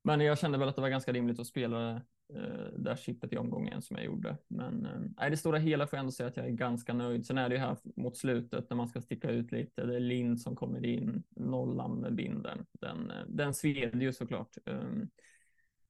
men 0.03 0.19
jag 0.19 0.39
kände 0.39 0.57
väl 0.57 0.69
att 0.69 0.75
det 0.75 0.81
var 0.81 0.89
ganska 0.89 1.11
rimligt 1.11 1.39
att 1.39 1.47
spela 1.47 1.91
eh, 2.33 2.71
det 2.73 2.83
där 2.83 2.95
chippet 2.95 3.33
i 3.33 3.37
omgången 3.37 3.81
som 3.81 3.95
jag 3.95 4.05
gjorde. 4.05 4.37
Men 4.47 4.85
ehm, 4.85 5.27
i 5.27 5.29
det 5.29 5.37
stora 5.37 5.57
hela 5.57 5.87
får 5.87 5.97
jag 5.97 5.99
ändå 6.01 6.11
säga 6.11 6.29
att 6.29 6.37
jag 6.37 6.45
är 6.45 6.51
ganska 6.51 6.93
nöjd. 6.93 7.25
Sen 7.25 7.37
är 7.37 7.49
det 7.49 7.55
ju 7.55 7.61
här 7.61 7.77
mot 7.95 8.17
slutet 8.17 8.69
när 8.69 8.77
man 8.77 8.87
ska 8.87 9.01
sticka 9.01 9.29
ut 9.29 9.51
lite. 9.51 9.85
Det 9.85 9.95
är 9.95 9.99
Lind 9.99 10.41
som 10.41 10.55
kommer 10.55 10.85
in, 10.85 11.23
nollan 11.29 11.95
med 11.95 12.15
binden. 12.15 12.65
Den, 12.71 13.11
den 13.27 13.53
sved 13.53 14.01
ju 14.01 14.13
såklart. 14.13 14.57
Ehm, 14.65 15.09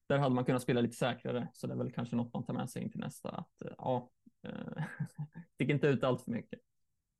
där 0.06 0.18
hade 0.18 0.34
man 0.34 0.44
kunnat 0.44 0.62
spela 0.62 0.80
lite 0.80 0.96
säkrare, 0.96 1.48
så 1.52 1.66
det 1.66 1.72
är 1.72 1.78
väl 1.78 1.92
kanske 1.92 2.16
något 2.16 2.34
man 2.34 2.44
tar 2.44 2.54
med 2.54 2.70
sig 2.70 2.82
in 2.82 2.90
till 2.90 3.00
nästa. 3.00 3.28
Att, 3.28 3.62
ja, 3.78 4.10
Eh, 4.44 4.84
Stick 5.54 5.70
inte 5.70 5.86
ut 5.86 6.04
allt 6.04 6.24
för 6.24 6.30
mycket. 6.30 6.60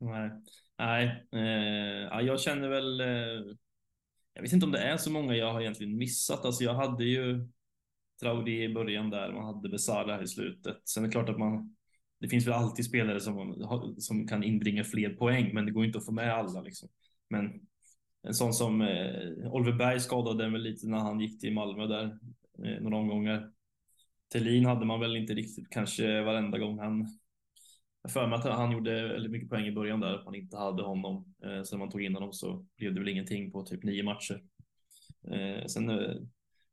Nej, 0.00 0.30
Nej. 0.78 1.26
Eh, 1.32 2.20
jag 2.20 2.40
känner 2.40 2.68
väl. 2.68 3.00
Eh, 3.00 3.56
jag 4.34 4.42
vet 4.42 4.52
inte 4.52 4.66
om 4.66 4.72
det 4.72 4.78
är 4.78 4.96
så 4.96 5.10
många 5.10 5.34
jag 5.34 5.52
har 5.52 5.60
egentligen 5.60 5.96
missat. 5.96 6.44
Alltså 6.44 6.64
jag 6.64 6.74
hade 6.74 7.04
ju 7.04 7.48
Traoré 8.20 8.64
i 8.64 8.74
början 8.74 9.10
där, 9.10 9.32
man 9.32 9.44
hade 9.44 9.68
Besara 9.68 10.22
i 10.22 10.26
slutet. 10.26 10.88
Sen 10.88 11.04
är 11.04 11.08
det 11.08 11.12
klart 11.12 11.28
att 11.28 11.38
man. 11.38 11.76
Det 12.20 12.28
finns 12.28 12.46
väl 12.46 12.54
alltid 12.54 12.84
spelare 12.84 13.20
som, 13.20 13.54
som 13.98 14.28
kan 14.28 14.42
inbringa 14.42 14.84
fler 14.84 15.10
poäng, 15.10 15.54
men 15.54 15.66
det 15.66 15.72
går 15.72 15.84
inte 15.84 15.98
att 15.98 16.06
få 16.06 16.12
med 16.12 16.34
alla 16.34 16.60
liksom. 16.60 16.88
Men 17.28 17.60
en 18.22 18.34
sån 18.34 18.52
som 18.52 18.82
eh, 18.82 19.52
Oliver 19.52 19.78
Berg 19.78 20.00
skadade 20.00 20.50
väl 20.50 20.62
lite 20.62 20.88
när 20.88 20.98
han 20.98 21.20
gick 21.20 21.40
till 21.40 21.54
Malmö 21.54 21.86
där 21.86 22.18
eh, 22.64 22.82
några 22.82 22.96
omgångar. 22.96 23.50
Thelin 24.32 24.66
hade 24.66 24.86
man 24.86 25.00
väl 25.00 25.16
inte 25.16 25.34
riktigt 25.34 25.70
kanske 25.70 26.22
varenda 26.22 26.58
gång 26.58 26.78
han 26.78 27.06
jag 28.04 28.12
för 28.12 28.26
mig 28.26 28.38
att 28.38 28.44
han 28.44 28.72
gjorde 28.72 29.08
väldigt 29.08 29.32
mycket 29.32 29.48
poäng 29.48 29.66
i 29.66 29.72
början 29.72 30.00
där, 30.00 30.14
att 30.14 30.24
man 30.24 30.34
inte 30.34 30.56
hade 30.56 30.82
honom. 30.82 31.34
Eh, 31.44 31.62
sen 31.62 31.78
man 31.78 31.90
tog 31.90 32.02
in 32.02 32.14
honom 32.14 32.32
så 32.32 32.66
blev 32.76 32.94
det 32.94 33.00
väl 33.00 33.08
ingenting 33.08 33.52
på 33.52 33.62
typ 33.62 33.84
nio 33.84 34.02
matcher. 34.02 34.42
Eh, 35.30 35.66
sen 35.66 35.90
eh, 35.90 36.16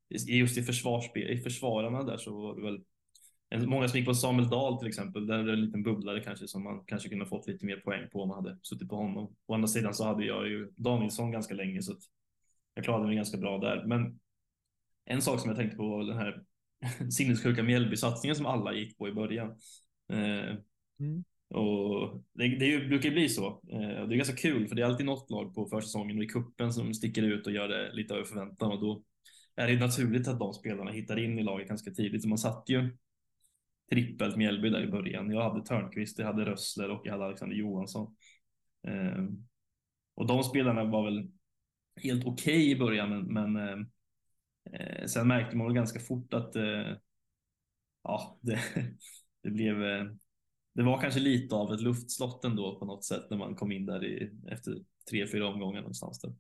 just 0.09 0.57
i, 0.57 0.63
försvarsspel, 0.63 1.29
i 1.29 1.41
försvararna 1.41 2.03
där 2.03 2.17
så 2.17 2.41
var 2.41 2.55
det 2.55 2.61
väl 2.61 3.67
många 3.67 3.87
som 3.87 3.99
gick 3.99 4.07
på 4.07 4.13
Samuel 4.13 4.49
Dahl 4.49 4.79
till 4.79 4.87
exempel. 4.87 5.27
Där 5.27 5.39
är 5.39 5.43
det 5.43 5.53
en 5.53 5.65
liten 5.65 5.83
bubblare 5.83 6.23
kanske 6.23 6.47
som 6.47 6.63
man 6.63 6.83
kanske 6.85 7.09
kunde 7.09 7.25
fått 7.25 7.47
lite 7.47 7.65
mer 7.65 7.77
poäng 7.77 8.09
på 8.09 8.21
om 8.21 8.27
man 8.27 8.45
hade 8.45 8.59
suttit 8.61 8.89
på 8.89 8.95
honom. 8.95 9.35
Å 9.45 9.53
andra 9.53 9.67
sidan 9.67 9.93
så 9.93 10.05
hade 10.05 10.25
jag 10.25 10.47
ju 10.47 10.71
Danielsson 10.75 11.31
ganska 11.31 11.53
länge 11.53 11.81
så 11.81 11.91
att 11.91 12.01
jag 12.73 12.83
klarade 12.83 13.07
mig 13.07 13.15
ganska 13.15 13.37
bra 13.37 13.57
där. 13.57 13.85
Men 13.85 14.19
en 15.05 15.21
sak 15.21 15.39
som 15.39 15.49
jag 15.49 15.57
tänkte 15.57 15.77
på 15.77 15.89
var 15.89 16.03
den 16.03 16.17
här 16.17 16.43
sinnessjuka 17.12 17.63
Mjällby-satsningen 17.63 18.36
som 18.36 18.46
alla 18.46 18.74
gick 18.74 18.98
på 18.98 19.08
i 19.08 19.12
början. 19.12 19.50
Eh, 20.13 20.56
mm. 21.00 21.24
Och 21.54 22.24
det, 22.34 22.48
det 22.48 22.88
brukar 22.88 23.12
bli 23.12 23.30
så. 23.30 23.48
Eh, 23.48 24.08
det 24.08 24.15
är 24.15 24.17
ganska 24.17 24.36
kul 24.36 24.67
för 24.67 24.76
det 24.76 24.82
är 24.82 24.86
alltid 24.86 25.06
något 25.06 25.30
lag 25.30 25.56
på 25.56 25.65
försäsongen 25.65 26.17
och 26.17 26.24
i 26.24 26.28
kuppen 26.28 26.74
som 26.74 26.94
sticker 26.94 27.24
ut 27.24 27.48
och 27.48 27.54
gör 27.54 27.67
det 27.67 27.94
lite 27.94 28.13
över 28.13 28.24
förväntan 28.24 28.72
och 28.72 28.82
då 28.82 29.04
är 29.56 29.67
det 29.67 29.80
naturligt 29.80 30.28
att 30.28 30.39
de 30.39 30.54
spelarna 30.54 30.91
hittar 30.91 31.20
in 31.20 31.39
i 31.39 31.44
laget 31.44 31.67
ganska 31.67 31.91
tidigt. 31.91 32.22
Så 32.22 32.30
man 32.30 32.38
satt 32.38 32.63
ju 32.67 32.98
trippelt 33.89 34.36
Mjällby 34.36 34.70
där 34.70 34.84
i 34.84 34.91
början. 34.91 35.32
Jag 35.32 35.44
hade 35.44 35.65
Törnqvist, 35.65 36.20
jag 36.20 36.26
hade 36.26 36.46
Rössler 36.46 36.89
och 36.89 37.02
jag 37.04 37.12
hade 37.12 37.26
Alexander 37.26 37.56
Johansson. 37.56 38.15
Eh, 38.88 39.24
och 40.15 40.28
de 40.28 40.44
spelarna 40.44 40.84
var 40.84 41.06
väl 41.06 41.32
helt 42.04 42.26
okej 42.26 42.58
okay 42.58 42.72
i 42.72 42.76
början, 42.76 43.10
men, 43.10 43.54
men 43.54 43.91
Eh, 44.71 45.06
sen 45.06 45.28
märkte 45.28 45.58
man 45.58 45.74
ganska 45.74 46.00
fort 46.00 46.34
att 46.34 46.56
eh, 46.56 46.95
ja, 48.04 48.39
det, 48.41 48.60
det 49.43 49.50
blev 49.50 49.84
eh, 49.84 50.06
det 50.74 50.84
var 50.84 51.02
kanske 51.02 51.19
lite 51.19 51.56
av 51.56 51.74
ett 51.74 51.82
luftslott 51.82 52.45
ändå 52.45 52.80
på 52.80 52.86
något 52.86 53.06
sätt 53.06 53.30
när 53.30 53.38
man 53.38 53.56
kom 53.56 53.71
in 53.71 53.86
där 53.86 54.06
i, 54.06 54.32
efter 54.47 54.78
tre, 55.10 55.28
fyra 55.28 55.47
omgångar 55.47 55.82
någonstans. 55.82 56.19
Där. 56.21 56.34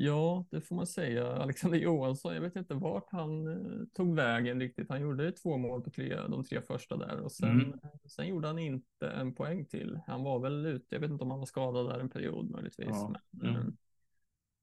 Ja, 0.00 0.46
det 0.50 0.60
får 0.60 0.76
man 0.76 0.86
säga. 0.86 1.32
Alexander 1.32 1.78
Johansson, 1.78 2.34
jag 2.34 2.40
vet 2.40 2.56
inte 2.56 2.74
vart 2.74 3.10
han 3.10 3.48
eh, 3.48 3.86
tog 3.94 4.14
vägen 4.16 4.60
riktigt. 4.60 4.88
Han 4.88 5.00
gjorde 5.00 5.32
två 5.32 5.56
mål 5.56 5.82
på 5.82 5.90
tre, 5.90 6.16
de 6.16 6.44
tre 6.44 6.62
första 6.62 6.96
där 6.96 7.20
och 7.20 7.32
sen, 7.32 7.60
mm. 7.60 7.78
sen 8.08 8.28
gjorde 8.28 8.46
han 8.46 8.58
inte 8.58 9.10
en 9.10 9.34
poäng 9.34 9.66
till. 9.66 10.00
Han 10.06 10.22
var 10.22 10.40
väl 10.40 10.66
ute, 10.66 10.94
jag 10.94 11.00
vet 11.00 11.10
inte 11.10 11.24
om 11.24 11.30
han 11.30 11.38
var 11.38 11.46
skadad 11.46 11.88
där 11.88 12.00
en 12.00 12.10
period 12.10 12.50
möjligtvis. 12.50 12.88
Ja. 12.90 13.14
Men, 13.30 13.56
mm. 13.56 13.76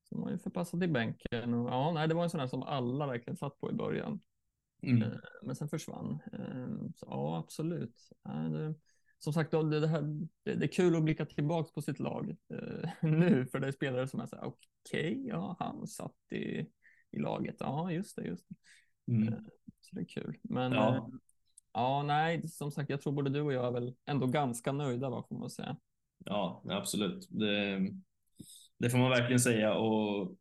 Som 0.09 0.21
var 0.21 0.31
ju 0.31 0.37
förpassad 0.37 0.79
till 0.79 0.91
bänken. 0.91 1.53
Och, 1.53 1.69
ja, 1.69 1.91
nej, 1.91 2.07
det 2.07 2.13
var 2.13 2.23
en 2.23 2.29
sån 2.29 2.39
här 2.39 2.47
som 2.47 2.63
alla 2.63 3.07
verkligen 3.07 3.37
satt 3.37 3.59
på 3.59 3.71
i 3.71 3.73
början. 3.73 4.19
Mm. 4.81 5.01
Eh, 5.01 5.17
men 5.43 5.55
sen 5.55 5.69
försvann. 5.69 6.19
Eh, 6.33 6.89
så, 6.95 7.05
ja, 7.09 7.37
absolut. 7.37 7.95
Det, 8.23 8.75
som 9.19 9.33
sagt, 9.33 9.51
det, 9.51 9.79
det, 9.79 9.87
här, 9.87 10.01
det, 10.43 10.55
det, 10.55 10.65
är 10.65 10.71
kul 10.71 10.95
att 10.95 11.03
blicka 11.03 11.25
tillbaka 11.25 11.71
på 11.73 11.81
sitt 11.81 11.99
lag 11.99 12.35
eh, 12.53 12.89
nu, 13.01 13.45
för 13.45 13.59
det 13.59 13.67
är 13.67 13.71
spelare 13.71 14.07
som 14.07 14.19
är 14.19 14.25
så 14.25 14.35
här, 14.35 14.45
okej, 14.45 15.11
okay, 15.11 15.27
ja, 15.27 15.55
han 15.59 15.87
satt 15.87 16.31
i, 16.31 16.65
i 17.11 17.19
laget. 17.19 17.55
Ja, 17.59 17.91
just 17.91 18.15
det, 18.15 18.23
just 18.23 18.49
det. 18.49 18.55
Mm. 19.11 19.33
Så 19.81 19.95
det 19.95 20.01
är 20.01 20.05
kul. 20.05 20.37
Men 20.43 20.71
ja. 20.71 21.09
ja, 21.73 22.03
nej, 22.03 22.47
som 22.47 22.71
sagt, 22.71 22.89
jag 22.89 23.01
tror 23.01 23.13
både 23.13 23.29
du 23.29 23.41
och 23.41 23.53
jag 23.53 23.65
är 23.65 23.71
väl 23.71 23.95
ändå 24.05 24.27
ganska 24.27 24.71
nöjda, 24.71 25.09
vad 25.09 25.27
får 25.27 25.39
man 25.39 25.49
säga. 25.49 25.77
Ja, 26.17 26.63
absolut. 26.69 27.27
Det, 27.29 27.81
det 28.77 28.89
får 28.89 28.97
man 28.97 29.09
verkligen 29.09 29.39
säga 29.39 29.73
och 29.73 30.35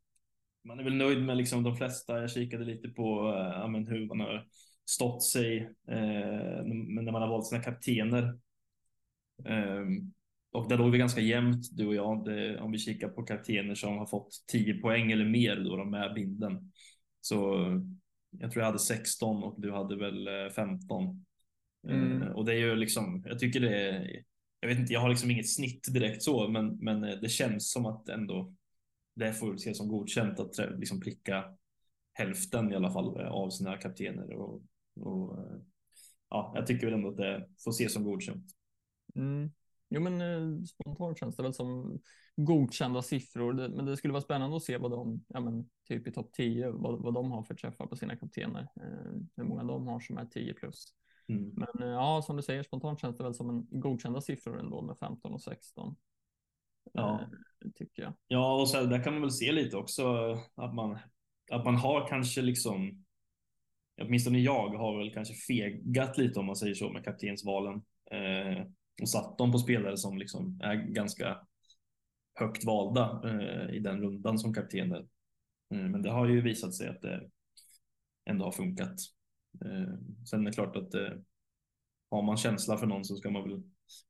man 0.65 0.81
är 0.81 0.85
väl 0.85 0.95
nöjd 0.95 1.23
med 1.23 1.37
liksom 1.37 1.63
de 1.63 1.77
flesta. 1.77 2.21
Jag 2.21 2.31
kikade 2.31 2.65
lite 2.65 2.89
på 2.89 3.29
äh, 3.29 3.37
ja, 3.37 3.67
hur 3.67 4.07
man 4.07 4.21
har 4.21 4.47
stått 4.85 5.23
sig 5.23 5.59
eh, 5.89 6.65
när 6.65 7.13
man 7.13 7.23
har 7.23 7.29
valt 7.29 7.47
sina 7.47 7.63
kaptener. 7.63 8.39
Um, 9.45 10.13
och 10.53 10.69
där 10.69 10.79
låg 10.79 10.91
vi 10.91 10.99
ganska 10.99 11.21
jämnt 11.21 11.77
du 11.77 11.87
och 11.87 11.95
jag 11.95 12.25
det, 12.25 12.61
om 12.61 12.73
vi 12.73 12.79
kikar 12.79 13.09
på 13.09 13.23
kaptener 13.23 13.75
som 13.75 13.99
har 13.99 14.07
fått 14.07 14.29
10 14.53 14.75
poäng 14.75 15.13
eller 15.13 15.25
mer 15.25 15.57
då 15.57 15.77
de 15.77 15.91
med 15.91 16.15
binden. 16.15 16.73
Så 17.21 17.67
jag 18.31 18.51
tror 18.51 18.61
jag 18.61 18.67
hade 18.67 18.79
16 18.79 19.43
och 19.43 19.55
du 19.61 19.73
hade 19.73 19.97
väl 19.97 20.51
15. 20.51 21.25
Mm. 21.89 22.23
Och 22.23 22.45
det 22.45 22.53
är 22.53 22.59
ju 22.59 22.77
liksom, 22.77 23.25
jag 23.27 23.39
tycker 23.39 23.61
det 23.61 23.79
är, 23.79 24.23
jag 24.65 24.69
vet 24.69 24.79
inte, 24.79 24.93
jag 24.93 25.01
har 25.01 25.09
liksom 25.09 25.31
inget 25.31 25.51
snitt 25.51 25.87
direkt 25.93 26.23
så, 26.23 26.49
men, 26.49 26.77
men 26.81 27.05
eh, 27.05 27.17
det 27.21 27.29
känns 27.29 27.73
som 27.73 27.87
att 27.87 28.09
ändå 28.09 28.55
det 29.15 29.33
får 29.33 29.55
ses 29.55 29.79
som 29.79 29.89
godkänt 29.89 30.41
att 30.41 30.59
eh, 30.59 30.71
liksom 30.79 31.01
pricka 31.01 31.45
hälften 32.13 32.73
i 32.73 32.77
alla 32.77 32.91
fall 32.91 33.21
eh, 33.21 33.29
av 33.29 33.51
sina 33.51 33.77
kaptener 33.77 34.33
och, 34.33 34.63
och 35.01 35.39
ja, 36.31 36.53
jag 36.55 36.67
tycker 36.67 36.87
väl 36.87 36.95
ändå 36.95 37.09
att 37.09 37.17
det 37.17 37.49
får 37.65 37.71
ses 37.71 37.93
som 37.93 38.05
godkänt. 38.05 38.45
Mm. 39.15 39.51
Jo, 39.89 40.01
men 40.01 40.67
spontant 40.67 41.19
känns 41.19 41.37
det 41.37 41.43
väl 41.43 41.55
som 41.55 42.01
godkända 42.37 43.03
siffror, 43.03 43.53
men 43.53 43.87
det 43.87 43.97
skulle 43.97 44.13
vara 44.13 44.23
spännande 44.23 44.57
att 44.57 44.63
se 44.63 44.77
vad 44.79 44.91
de, 44.91 45.25
ja 45.29 45.41
men 45.41 45.71
typ 45.89 46.07
i 46.07 46.13
topp 46.13 46.33
10, 46.33 46.71
vad, 46.71 47.03
vad 47.03 47.15
de 47.15 47.31
har 47.31 47.43
för 47.43 47.55
träffar 47.55 47.87
på 47.87 47.97
sina 47.97 48.17
kaptener. 48.17 48.69
Hur 49.37 49.45
många 49.45 49.65
de 49.65 49.87
har 49.87 50.01
som 50.01 50.19
är 50.19 50.27
10 50.27 50.55
plus. 50.55 50.95
Mm. 51.29 51.55
Men 51.55 51.89
eh, 51.89 51.95
ja, 51.95 52.23
som 52.23 52.37
du 52.37 52.43
säger, 52.43 52.63
spontant 52.63 53.01
känns 53.01 53.17
det 53.17 53.25
väl 53.25 53.35
som 53.35 53.51
en 53.51 53.81
godkända 53.81 54.21
siffror 54.21 54.61
ändå 54.61 54.83
med 54.83 54.99
15 54.99 55.33
och 55.33 55.43
16. 55.43 55.97
Ja, 56.93 57.21
eh, 57.21 57.71
tycker 57.75 58.03
jag. 58.03 58.13
Ja, 58.29 58.61
och 58.61 58.69
så 58.69 58.83
där 58.83 59.05
kan 59.05 59.13
man 59.13 59.23
väl 59.23 59.31
se 59.31 59.53
lite 59.53 59.77
också 59.77 60.05
att 60.55 60.75
man, 60.75 60.99
att 61.51 61.65
man 61.65 61.77
har 61.77 62.09
kanske 62.09 62.43
liksom 62.43 63.05
åtminstone 64.03 64.39
jag 64.39 64.69
har 64.69 64.99
väl 64.99 65.13
kanske 65.13 65.35
fegat 65.35 66.19
lite 66.19 66.41
om 66.41 66.47
man 66.47 66.57
säger 66.57 66.75
så 66.75 66.91
med 66.91 67.05
kaptensvalen 67.05 67.83
eh, 68.11 68.67
och 69.03 69.09
satt 69.09 69.39
dem 69.39 69.53
på 69.53 69.59
spelare 69.59 69.97
som 69.97 70.19
liksom 70.19 70.61
är 70.63 70.75
ganska 70.75 71.39
högt 72.35 72.65
valda 72.65 73.21
eh, 73.25 73.75
i 73.75 73.79
den 73.79 74.01
rundan 74.01 74.39
som 74.39 74.55
kaptener. 74.55 75.07
Eh, 75.75 75.79
men 75.79 76.03
det 76.03 76.11
har 76.11 76.29
ju 76.29 76.41
visat 76.41 76.75
sig 76.75 76.89
att 76.89 77.03
det 77.03 77.31
ändå 78.25 78.45
har 78.45 78.53
funkat. 78.53 78.97
Eh, 79.65 79.95
sen 80.31 80.41
är 80.41 80.45
det 80.45 80.53
klart 80.55 80.77
att 80.77 80.95
eh, 80.95 81.13
har 82.11 82.23
man 82.23 82.37
känsla 82.37 82.77
för 82.77 82.87
någon 82.87 83.05
så 83.05 83.17
ska 83.17 83.31
man 83.31 83.43
väl 83.43 83.63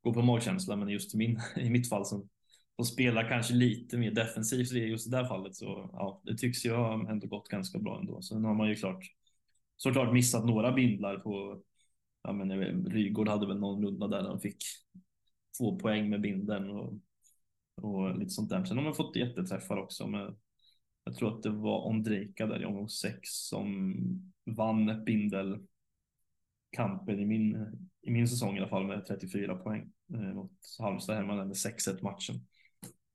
gå 0.02 0.14
på 0.14 0.22
magkänsla, 0.22 0.76
men 0.76 0.88
just 0.88 1.14
i, 1.14 1.18
min, 1.18 1.40
i 1.56 1.70
mitt 1.70 1.88
fall 1.88 2.06
som, 2.06 2.28
som 2.76 2.84
spelar 2.84 3.28
kanske 3.28 3.54
lite 3.54 3.98
mer 3.98 4.10
defensivt 4.10 4.72
i 4.72 4.78
just 4.78 5.10
det 5.10 5.16
där 5.16 5.24
fallet 5.24 5.54
så 5.54 5.90
ja, 5.92 6.22
det 6.24 6.36
tycks 6.36 6.66
ju 6.66 6.72
ha 6.74 7.10
ändå 7.10 7.26
gått 7.26 7.48
ganska 7.48 7.78
bra 7.78 7.98
ändå. 8.00 8.22
Sen 8.22 8.44
har 8.44 8.54
man 8.54 8.68
ju 8.68 8.74
klart 8.74 9.04
såklart 9.76 10.12
missat 10.12 10.44
några 10.44 10.72
bindlar 10.72 11.18
på 11.18 11.62
ja, 12.22 12.32
men 12.32 12.50
eh, 12.50 12.90
Rygård 12.90 13.28
hade 13.28 13.46
väl 13.46 13.60
någon 13.60 13.84
runda 13.84 14.08
där 14.08 14.22
han 14.22 14.40
fick 14.40 14.56
två 15.58 15.78
poäng 15.78 16.10
med 16.10 16.20
binden 16.20 16.70
och, 16.70 16.94
och 17.82 18.18
lite 18.18 18.30
sånt 18.30 18.50
där. 18.50 18.64
Sen 18.64 18.76
har 18.76 18.84
man 18.84 18.94
fått 18.94 19.16
jätteträffar 19.16 19.76
också 19.76 20.06
med 20.06 20.36
jag 21.04 21.14
tror 21.14 21.36
att 21.36 21.42
det 21.42 21.50
var 21.50 21.86
Ondrejka 21.86 22.46
där 22.46 22.62
i 22.62 22.64
omgång 22.64 22.88
sex 22.88 23.20
som 23.22 23.94
vann 24.44 25.04
bindelkampen 25.04 25.68
i 27.20 27.24
min, 27.26 27.56
i 28.02 28.10
min 28.10 28.28
säsong 28.28 28.56
i 28.56 28.58
alla 28.58 28.68
fall 28.68 28.86
med 28.86 29.06
34 29.06 29.56
poäng 29.56 29.92
eh, 30.14 30.34
mot 30.34 30.52
Halmstad 30.78 31.16
hemma 31.16 31.34
med 31.34 31.46
6-1 31.46 32.02
matchen. 32.02 32.46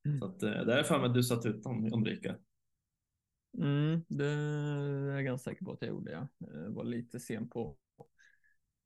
Mm. 0.06 0.20
Så 0.20 0.26
att, 0.26 0.44
eh, 0.44 0.50
där 0.50 0.78
är 0.78 0.84
för 0.84 1.00
mig 1.00 1.08
att 1.08 1.14
du 1.14 1.24
satt 1.24 1.46
ut 1.46 1.66
Ondrejka. 1.66 2.36
Mm, 3.58 4.02
det 4.08 4.26
är 4.26 5.16
jag 5.16 5.26
ganska 5.26 5.52
säker 5.52 5.66
på 5.66 5.72
att 5.72 5.82
jag 5.82 5.90
gjorde. 5.90 6.12
Jag 6.12 6.28
eh, 6.54 6.70
var 6.70 6.84
lite 6.84 7.20
sen 7.20 7.50
på 7.50 7.78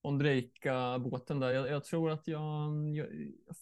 Ondrejka-båten 0.04 1.40
där. 1.40 1.52
Jag, 1.52 1.70
jag, 1.70 1.84
tror 1.84 2.12
att 2.12 2.28
jag, 2.28 2.96
jag, 2.96 3.08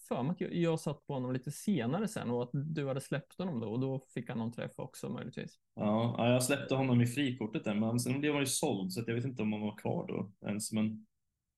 för 0.08 0.22
mig 0.22 0.32
att 0.32 0.40
jag, 0.40 0.54
jag 0.54 0.80
satt 0.80 1.06
på 1.06 1.12
honom 1.12 1.32
lite 1.32 1.50
senare 1.50 2.08
sen 2.08 2.30
och 2.30 2.42
att 2.42 2.50
du 2.52 2.88
hade 2.88 3.00
släppt 3.00 3.38
honom 3.38 3.60
då 3.60 3.68
och 3.68 3.80
då 3.80 4.06
fick 4.14 4.28
han 4.28 4.38
någon 4.38 4.52
träff 4.52 4.72
också 4.76 5.08
möjligtvis. 5.08 5.58
Ja, 5.74 6.14
ja 6.18 6.32
jag 6.32 6.42
släppte 6.42 6.74
honom 6.74 7.00
i 7.00 7.06
frikortet 7.06 7.64
där, 7.64 7.74
men 7.74 8.00
sen 8.00 8.20
blev 8.20 8.32
han 8.32 8.42
ju 8.42 8.46
såld 8.46 8.92
så 8.92 9.02
jag 9.06 9.14
vet 9.14 9.24
inte 9.24 9.42
om 9.42 9.52
han 9.52 9.62
var 9.62 9.76
kvar 9.76 10.06
då 10.08 10.48
ens. 10.48 10.72
Men, 10.72 11.06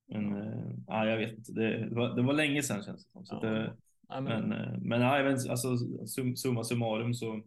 men 0.07 0.85
ja, 0.87 1.07
jag 1.07 1.17
vet 1.17 1.39
inte. 1.39 1.53
Det, 1.53 1.89
det, 1.89 1.95
var, 1.95 2.17
det 2.17 2.23
var 2.23 2.33
länge 2.33 2.63
sedan 2.63 2.83
känns 2.83 3.07
det 3.07 3.13
som. 3.13 3.25
Så 3.25 3.39
ja. 3.43 3.49
det, 3.49 3.77
ja, 4.09 4.21
men, 4.21 4.49
men, 4.49 4.75
äh, 4.75 4.79
men 4.81 5.01
ja, 5.01 5.31
alltså, 5.31 5.77
sum, 6.07 6.37
summa 6.37 6.65
summarum 6.65 7.15
så 7.15 7.43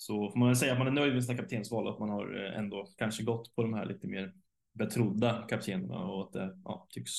så 0.00 0.30
får 0.30 0.38
man 0.38 0.48
väl 0.48 0.56
säga 0.56 0.72
att 0.72 0.78
man 0.78 0.86
är 0.86 0.92
nöjd 0.92 1.14
med 1.14 1.24
sina 1.24 1.38
kaptensval, 1.38 1.88
att 1.88 1.98
man 1.98 2.08
har 2.08 2.44
eh, 2.44 2.58
ändå 2.58 2.86
kanske 2.96 3.22
gått 3.22 3.54
på 3.54 3.62
de 3.62 3.74
här 3.74 3.86
lite 3.86 4.06
mer 4.06 4.32
betrodda 4.78 5.46
kaptenerna 5.48 6.04
och 6.04 6.22
att 6.22 6.32
det 6.32 6.58
ja, 6.64 6.86
tycks, 6.90 7.12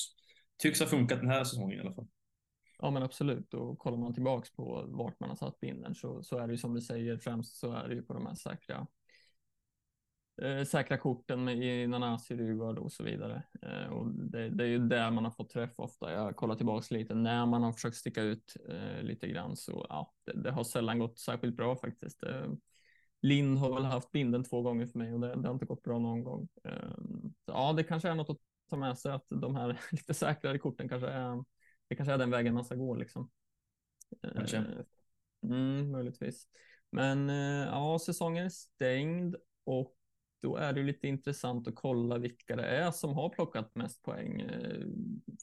tycks 0.58 0.80
ha 0.80 0.86
funkat 0.86 1.20
den 1.20 1.30
här 1.30 1.44
säsongen 1.44 1.78
i 1.78 1.80
alla 1.80 1.94
fall. 1.94 2.08
Ja, 2.78 2.90
men 2.90 3.02
absolut. 3.02 3.54
Och 3.54 3.78
kollar 3.78 3.98
man 3.98 4.14
tillbaks 4.14 4.52
på 4.52 4.84
vart 4.88 5.20
man 5.20 5.28
har 5.28 5.36
satt 5.36 5.60
binden 5.60 5.94
så, 5.94 6.22
så 6.22 6.38
är 6.38 6.46
det 6.46 6.52
ju 6.52 6.58
som 6.58 6.74
du 6.74 6.80
säger, 6.80 7.18
främst 7.18 7.56
så 7.56 7.72
är 7.72 7.88
det 7.88 7.94
ju 7.94 8.02
på 8.02 8.12
de 8.12 8.26
här 8.26 8.34
säkra 8.34 8.86
eh, 10.42 10.64
säkra 10.64 10.98
korten 10.98 11.44
med 11.44 11.56
i 11.56 11.86
Nanasi, 11.86 12.36
Rygaard 12.36 12.78
och 12.78 12.92
så 12.92 13.02
vidare. 13.02 13.42
Eh, 13.62 13.92
och 13.92 14.06
det, 14.06 14.48
det, 14.48 14.64
är 14.64 14.68
ju 14.68 14.78
där 14.78 15.10
man 15.10 15.24
har 15.24 15.30
fått 15.30 15.50
träff 15.50 15.72
ofta. 15.76 16.12
Jag 16.12 16.36
kollar 16.36 16.54
tillbaks 16.54 16.90
lite 16.90 17.14
när 17.14 17.46
man 17.46 17.62
har 17.62 17.72
försökt 17.72 17.96
sticka 17.96 18.22
ut 18.22 18.56
eh, 18.68 19.02
lite 19.02 19.28
grann 19.28 19.56
så 19.56 19.86
ja, 19.88 20.12
det, 20.24 20.42
det, 20.42 20.50
har 20.50 20.64
sällan 20.64 20.98
gått 20.98 21.18
särskilt 21.18 21.56
bra 21.56 21.76
faktiskt. 21.76 22.22
Eh, 22.22 22.52
Lind 23.22 23.58
har 23.58 23.74
väl 23.74 23.84
haft 23.84 24.12
binden 24.12 24.44
två 24.44 24.62
gånger 24.62 24.86
för 24.86 24.98
mig 24.98 25.14
och 25.14 25.20
det, 25.20 25.34
det 25.34 25.48
har 25.48 25.54
inte 25.54 25.66
gått 25.66 25.82
bra 25.82 25.98
någon 25.98 26.24
gång. 26.24 26.48
Ehm, 26.64 27.34
så, 27.44 27.52
ja, 27.52 27.72
det 27.72 27.84
kanske 27.84 28.08
är 28.08 28.14
något 28.14 28.30
att 28.30 28.38
ta 28.70 28.76
med 28.76 28.98
sig 28.98 29.12
att 29.12 29.26
de 29.28 29.56
här 29.56 29.80
lite 29.92 30.14
säkrare 30.14 30.58
korten 30.58 30.88
kanske 30.88 31.08
är, 31.08 31.44
det 31.88 31.96
kanske 31.96 32.12
är 32.12 32.18
den 32.18 32.30
vägen 32.30 32.54
man 32.54 32.64
ska 32.64 32.74
gå 32.74 32.94
liksom. 32.94 33.30
Kanske. 34.34 34.56
Ehm, 34.56 34.84
mm, 35.42 35.90
möjligtvis. 35.90 36.46
Men 36.90 37.30
eh, 37.30 37.66
ja, 37.66 37.98
säsongen 37.98 38.44
är 38.44 38.50
stängd 38.50 39.36
och 39.64 39.96
då 40.42 40.56
är 40.56 40.72
det 40.72 40.82
lite 40.82 41.08
intressant 41.08 41.68
att 41.68 41.74
kolla 41.74 42.18
vilka 42.18 42.56
det 42.56 42.66
är 42.66 42.90
som 42.90 43.14
har 43.14 43.28
plockat 43.28 43.74
mest 43.74 44.02
poäng. 44.02 44.40
Eh, 44.40 44.86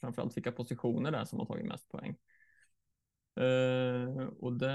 framförallt 0.00 0.36
vilka 0.36 0.52
positioner 0.52 1.10
det 1.10 1.18
är 1.18 1.24
som 1.24 1.38
har 1.38 1.46
tagit 1.46 1.66
mest 1.66 1.88
poäng. 1.88 2.16
Uh, 3.40 4.26
och 4.40 4.52
det 4.52 4.70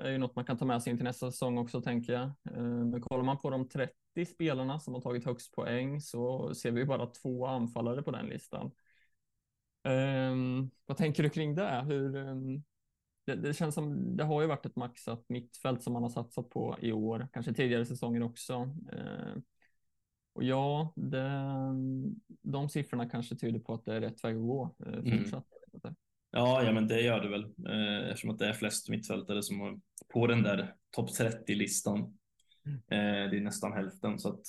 är 0.00 0.10
ju 0.10 0.18
något 0.18 0.36
man 0.36 0.44
kan 0.44 0.58
ta 0.58 0.64
med 0.64 0.82
sig 0.82 0.90
in 0.90 0.96
till 0.96 1.04
nästa 1.04 1.30
säsong 1.30 1.58
också 1.58 1.80
tänker 1.80 2.12
jag. 2.12 2.56
Uh, 2.56 2.84
men 2.84 3.00
kollar 3.00 3.24
man 3.24 3.38
på 3.38 3.50
de 3.50 3.68
30 3.68 4.26
spelarna 4.26 4.80
som 4.80 4.94
har 4.94 5.00
tagit 5.00 5.24
högst 5.24 5.52
poäng 5.52 6.00
så 6.00 6.54
ser 6.54 6.70
vi 6.70 6.84
bara 6.84 7.06
två 7.06 7.46
anfallare 7.46 8.02
på 8.02 8.10
den 8.10 8.26
listan. 8.26 8.70
Uh, 9.88 10.66
vad 10.86 10.96
tänker 10.96 11.22
du 11.22 11.30
kring 11.30 11.54
det? 11.54 11.84
Hur, 11.86 12.16
um, 12.16 12.64
det, 13.24 13.34
det, 13.34 13.54
känns 13.54 13.74
som 13.74 14.16
det 14.16 14.24
har 14.24 14.40
ju 14.40 14.46
varit 14.46 14.66
ett 14.66 14.76
maxat 14.76 15.24
mittfält 15.28 15.82
som 15.82 15.92
man 15.92 16.02
har 16.02 16.10
satsat 16.10 16.50
på 16.50 16.76
i 16.80 16.92
år, 16.92 17.28
kanske 17.32 17.54
tidigare 17.54 17.86
säsonger 17.86 18.22
också. 18.22 18.76
och 20.32 20.44
ja, 20.44 20.92
det, 20.96 21.30
de 22.42 22.68
siffrorna 22.68 23.08
kanske 23.08 23.36
tyder 23.36 23.60
på 23.60 23.74
att 23.74 23.84
det 23.84 23.94
är 23.94 24.00
rätt 24.00 24.24
väg 24.24 24.36
att 24.36 24.42
gå 24.42 24.74
fortsatt. 24.78 25.46
Mm. 25.84 25.96
Ja, 26.32 26.62
ja, 26.62 26.72
men 26.72 26.88
det 26.88 27.00
gör 27.00 27.20
det 27.20 27.28
väl 27.28 27.44
eh, 27.44 28.08
eftersom 28.08 28.30
att 28.30 28.38
det 28.38 28.48
är 28.48 28.52
flest 28.52 28.88
mittfältare 28.88 29.42
som 29.42 29.60
har 29.60 29.80
på 30.12 30.26
den 30.26 30.42
där 30.42 30.74
topp 30.90 31.10
30-listan. 31.10 32.18
Mm. 32.66 32.76
Eh, 32.76 33.30
det 33.30 33.36
är 33.36 33.40
nästan 33.40 33.72
hälften 33.72 34.18
så 34.18 34.28
att 34.28 34.42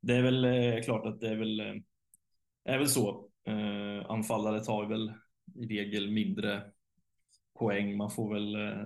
det 0.00 0.14
är 0.14 0.22
väl 0.22 0.44
eh, 0.44 0.82
klart 0.84 1.06
att 1.06 1.20
det 1.20 1.28
är 1.28 1.36
väl, 1.36 1.60
är 2.64 2.78
väl 2.78 2.88
så. 2.88 3.28
Anfallare 4.08 4.64
tar 4.64 4.86
väl 4.86 5.12
i 5.54 5.66
regel 5.66 6.10
mindre 6.10 6.62
poäng. 7.58 7.96
Man 7.96 8.10
får 8.10 8.34
väl, 8.34 8.76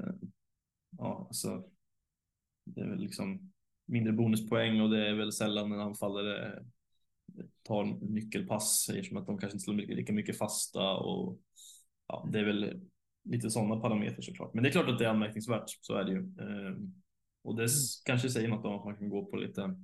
ja, 0.98 1.26
alltså, 1.28 1.64
det 2.64 2.80
är 2.80 2.88
väl 2.88 3.00
liksom 3.00 3.52
mindre 3.86 4.12
bonuspoäng 4.12 4.80
och 4.80 4.90
det 4.90 5.08
är 5.08 5.14
väl 5.14 5.32
sällan 5.32 5.72
en 5.72 5.80
anfallare 5.80 6.64
tar 7.62 7.84
nyckelpass 7.84 8.88
eftersom 8.88 9.16
att 9.16 9.26
de 9.26 9.38
kanske 9.38 9.56
inte 9.56 9.64
slår 9.64 9.74
lika 9.74 10.12
mycket 10.12 10.38
fasta 10.38 10.96
och 10.96 11.40
ja, 12.08 12.28
det 12.32 12.38
är 12.38 12.44
väl 12.44 12.80
lite 13.24 13.50
sådana 13.50 13.80
parametrar 13.80 14.20
såklart. 14.20 14.54
Men 14.54 14.62
det 14.62 14.68
är 14.68 14.72
klart 14.72 14.88
att 14.88 14.98
det 14.98 15.04
är 15.04 15.08
anmärkningsvärt, 15.08 15.70
så 15.80 15.94
är 15.94 16.04
det 16.04 16.12
ju. 16.12 16.18
Ehm, 16.18 16.94
och 17.42 17.56
det 17.56 17.62
mm. 17.62 17.72
kanske 18.04 18.30
säger 18.30 18.48
något 18.48 18.64
om 18.64 18.78
att 18.78 18.84
man 18.84 18.96
kan 18.96 19.08
gå 19.08 19.24
på 19.24 19.36
lite, 19.36 19.76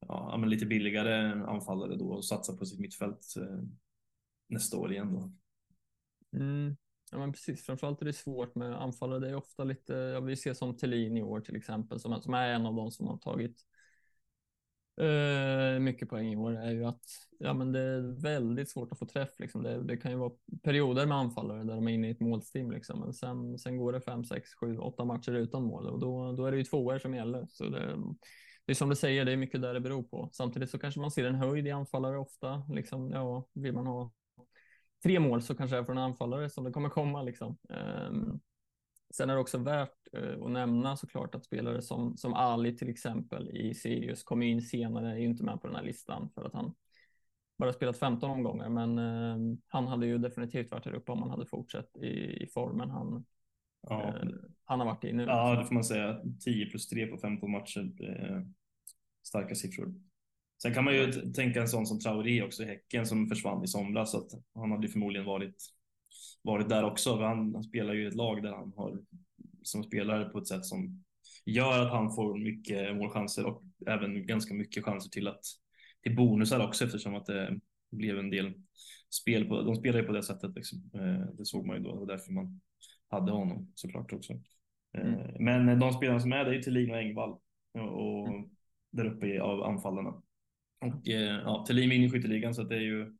ja, 0.00 0.36
men 0.36 0.50
lite 0.50 0.66
billigare 0.66 1.42
anfallare 1.44 1.96
då 1.96 2.08
och 2.08 2.24
satsa 2.24 2.56
på 2.56 2.66
sitt 2.66 2.80
mittfält 2.80 3.34
eh, 3.36 3.62
nästa 4.48 4.76
år 4.76 4.92
igen 4.92 5.12
då. 5.12 5.32
Mm. 6.38 6.76
Ja, 7.10 7.18
men 7.18 7.32
precis. 7.32 7.66
Framförallt 7.66 8.02
är 8.02 8.06
det 8.06 8.12
svårt 8.12 8.54
med 8.54 8.82
anfallare. 8.82 9.18
Det 9.18 9.28
är 9.28 9.34
ofta 9.34 9.64
lite, 9.64 9.92
ja, 9.92 10.20
vi 10.20 10.36
ser 10.36 10.54
som 10.54 10.76
Thelin 10.76 11.16
i 11.16 11.22
år 11.22 11.40
till 11.40 11.56
exempel, 11.56 12.00
som, 12.00 12.22
som 12.22 12.34
är 12.34 12.48
en 12.48 12.66
av 12.66 12.74
de 12.74 12.90
som 12.90 13.06
har 13.06 13.18
tagit 13.18 13.64
eh, 15.00 15.80
mycket 15.80 16.08
poäng 16.08 16.32
i 16.32 16.36
år 16.36 16.56
är 16.56 16.70
ju 16.70 16.84
att 16.84 17.02
ja, 17.38 17.54
men 17.54 17.72
det 17.72 17.80
är 17.80 18.22
väldigt 18.22 18.70
svårt 18.70 18.92
att 18.92 18.98
få 18.98 19.06
träff. 19.06 19.30
Liksom. 19.38 19.62
Det, 19.62 19.82
det, 19.82 19.96
kan 19.96 20.10
ju 20.10 20.16
vara 20.16 20.32
perioder 20.62 21.06
med 21.06 21.16
anfallare 21.16 21.64
där 21.64 21.74
de 21.74 21.88
är 21.88 21.92
inne 21.92 22.08
i 22.08 22.10
ett 22.10 22.20
målstim, 22.20 22.70
liksom. 22.70 23.00
men 23.00 23.12
sen, 23.12 23.58
sen 23.58 23.76
går 23.76 23.92
det 23.92 24.00
fem, 24.00 24.24
sex, 24.24 24.54
sju, 24.54 24.78
åtta 24.78 25.04
matcher 25.04 25.32
utan 25.32 25.62
mål 25.62 25.86
och 25.86 25.98
då, 25.98 26.32
då 26.32 26.46
är 26.46 26.50
det 26.50 26.58
ju 26.58 26.64
tvåor 26.64 26.98
som 26.98 27.14
gäller. 27.14 27.46
Så 27.50 27.64
det, 27.64 27.96
det 28.64 28.72
är 28.72 28.74
som 28.74 28.88
du 28.88 28.96
säger, 28.96 29.24
det 29.24 29.32
är 29.32 29.36
mycket 29.36 29.62
där 29.62 29.74
det 29.74 29.80
beror 29.80 30.02
på. 30.02 30.28
Samtidigt 30.32 30.70
så 30.70 30.78
kanske 30.78 31.00
man 31.00 31.10
ser 31.10 31.24
en 31.24 31.34
höjd 31.34 31.66
i 31.66 31.70
anfallare 31.70 32.18
ofta. 32.18 32.62
Liksom, 32.68 33.10
ja, 33.10 33.48
vill 33.54 33.72
man 33.72 33.86
ha 33.86 34.12
tre 35.02 35.20
mål 35.20 35.42
så 35.42 35.54
kanske 35.54 35.76
det 35.76 35.80
är 35.80 35.84
från 35.84 35.98
en 35.98 36.04
anfallare 36.04 36.50
som 36.50 36.64
det 36.64 36.70
kommer 36.70 36.88
komma. 36.88 37.22
Liksom. 37.22 37.58
Um, 38.08 38.40
Sen 39.14 39.30
är 39.30 39.34
det 39.34 39.40
också 39.40 39.58
värt 39.58 40.14
uh, 40.16 40.42
att 40.44 40.50
nämna 40.50 40.96
såklart 40.96 41.34
att 41.34 41.44
spelare 41.44 41.82
som, 41.82 42.16
som 42.16 42.34
Ali 42.34 42.76
till 42.76 42.88
exempel 42.88 43.50
i 43.50 43.74
Sirius 43.74 44.22
kom 44.22 44.42
in 44.42 44.62
senare, 44.62 45.12
är 45.12 45.16
ju 45.16 45.26
inte 45.26 45.44
med 45.44 45.60
på 45.60 45.66
den 45.66 45.76
här 45.76 45.84
listan 45.84 46.30
för 46.34 46.44
att 46.44 46.54
han 46.54 46.74
bara 47.58 47.72
spelat 47.72 47.98
15 47.98 48.30
omgångar, 48.30 48.68
men 48.68 48.98
eh, 48.98 49.56
han 49.68 49.86
hade 49.86 50.06
ju 50.06 50.18
definitivt 50.18 50.70
varit 50.70 50.84
här 50.84 50.92
uppe 50.92 51.12
om 51.12 51.22
han 51.22 51.30
hade 51.30 51.46
fortsatt 51.46 51.96
i, 51.96 52.06
i 52.42 52.46
formen 52.54 52.90
han, 52.90 53.24
Ja. 53.88 54.02
eh, 54.08 54.28
han 54.64 54.80
har 54.80 54.86
varit 54.86 55.04
i 55.04 55.12
nu. 55.12 55.22
ja, 55.22 55.54
det 55.54 55.64
får 55.66 55.74
man 55.74 55.84
säga. 55.84 56.20
10 56.44 56.66
plus 56.66 56.88
3 56.88 57.06
på 57.06 57.18
15 57.18 57.50
matcher. 57.50 57.90
Eh, 58.00 58.42
starka 59.22 59.54
siffror. 59.54 59.94
Sen 60.62 60.74
kan 60.74 60.84
man 60.84 60.94
ju 60.94 61.12
t- 61.12 61.32
tänka 61.32 61.60
en 61.60 61.68
sån 61.68 61.86
som 61.86 61.98
Traoré 62.00 62.42
också 62.42 62.62
i 62.62 62.66
Häcken 62.66 63.06
som 63.06 63.26
försvann 63.28 63.64
i 63.64 63.66
somras. 63.66 64.10
Så 64.10 64.18
att 64.18 64.30
han 64.54 64.70
hade 64.70 64.88
förmodligen 64.88 65.26
varit, 65.26 65.56
varit 66.42 66.68
där 66.68 66.84
också. 66.84 67.16
Han, 67.16 67.54
han 67.54 67.64
spelar 67.64 67.94
ju 67.94 68.04
i 68.04 68.06
ett 68.06 68.14
lag 68.14 68.42
där 68.42 68.52
han 68.52 68.72
har 68.76 69.00
som 69.62 69.84
spelare 69.84 70.24
på 70.24 70.38
ett 70.38 70.46
sätt 70.46 70.64
som 70.64 71.04
gör 71.46 71.86
att 71.86 71.92
han 71.92 72.14
får 72.14 72.38
mycket 72.38 72.96
målchanser 72.96 73.46
och 73.46 73.62
även 73.86 74.26
ganska 74.26 74.54
mycket 74.54 74.84
chanser 74.84 75.10
till 75.10 75.28
att 75.28 75.40
till 76.02 76.16
bonusar 76.16 76.66
också 76.66 76.84
eftersom 76.84 77.14
att 77.14 77.26
det 77.26 77.60
blev 77.90 78.18
en 78.18 78.30
del 78.30 78.52
spel 79.10 79.44
på. 79.44 79.62
De 79.62 79.76
spelar 79.76 80.00
ju 80.00 80.06
på 80.06 80.12
det 80.12 80.22
sättet. 80.22 80.54
Liksom. 80.56 80.90
Eh, 80.94 81.34
Det 81.36 81.44
såg 81.46 81.66
man 81.66 81.76
ju 81.76 81.82
då. 81.82 81.92
Det 81.92 81.98
var 81.98 82.06
därför 82.06 82.32
man 82.32 82.60
hade 83.10 83.32
honom 83.32 83.72
såklart 83.74 84.12
också. 84.12 84.32
Eh, 84.32 84.38
Mm. 85.14 85.44
Men 85.44 85.78
de 85.78 85.92
spelarna 85.92 86.20
som 86.20 86.32
är 86.32 86.44
det 86.44 86.56
är 86.56 86.62
Thelin 86.62 86.90
och 86.90 86.98
Engvall 86.98 87.30
och 87.90 88.28
Mm. 88.28 88.48
där 88.90 89.04
uppe 89.04 89.42
av 89.42 89.62
anfallarna. 89.62 90.22
Och 90.80 91.08
eh, 91.08 91.40
ja, 91.44 91.64
Thelin 91.68 91.90
vinner 91.90 92.08
skytteligan 92.08 92.54
så 92.54 92.62
det 92.62 92.76
är 92.76 92.80
ju 92.80 93.16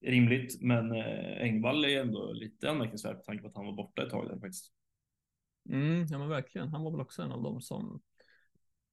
rimligt. 0.00 0.62
Men 0.62 0.92
eh, 0.92 1.42
Engvall 1.42 1.84
är 1.84 2.00
ändå 2.00 2.32
lite 2.32 2.70
anmärkningsvärt 2.70 3.16
med 3.16 3.24
tanke 3.24 3.42
på 3.42 3.48
att 3.48 3.56
han 3.56 3.66
var 3.66 3.72
borta 3.72 4.02
ett 4.02 4.10
tag 4.10 4.28
där 4.28 4.38
faktiskt. 4.38 4.72
Mm, 5.68 6.06
ja 6.10 6.18
men 6.18 6.28
verkligen. 6.28 6.68
Han 6.68 6.82
var 6.82 6.90
väl 6.90 7.00
också 7.00 7.22
en 7.22 7.32
av 7.32 7.42
dem 7.42 7.60
som 7.60 8.00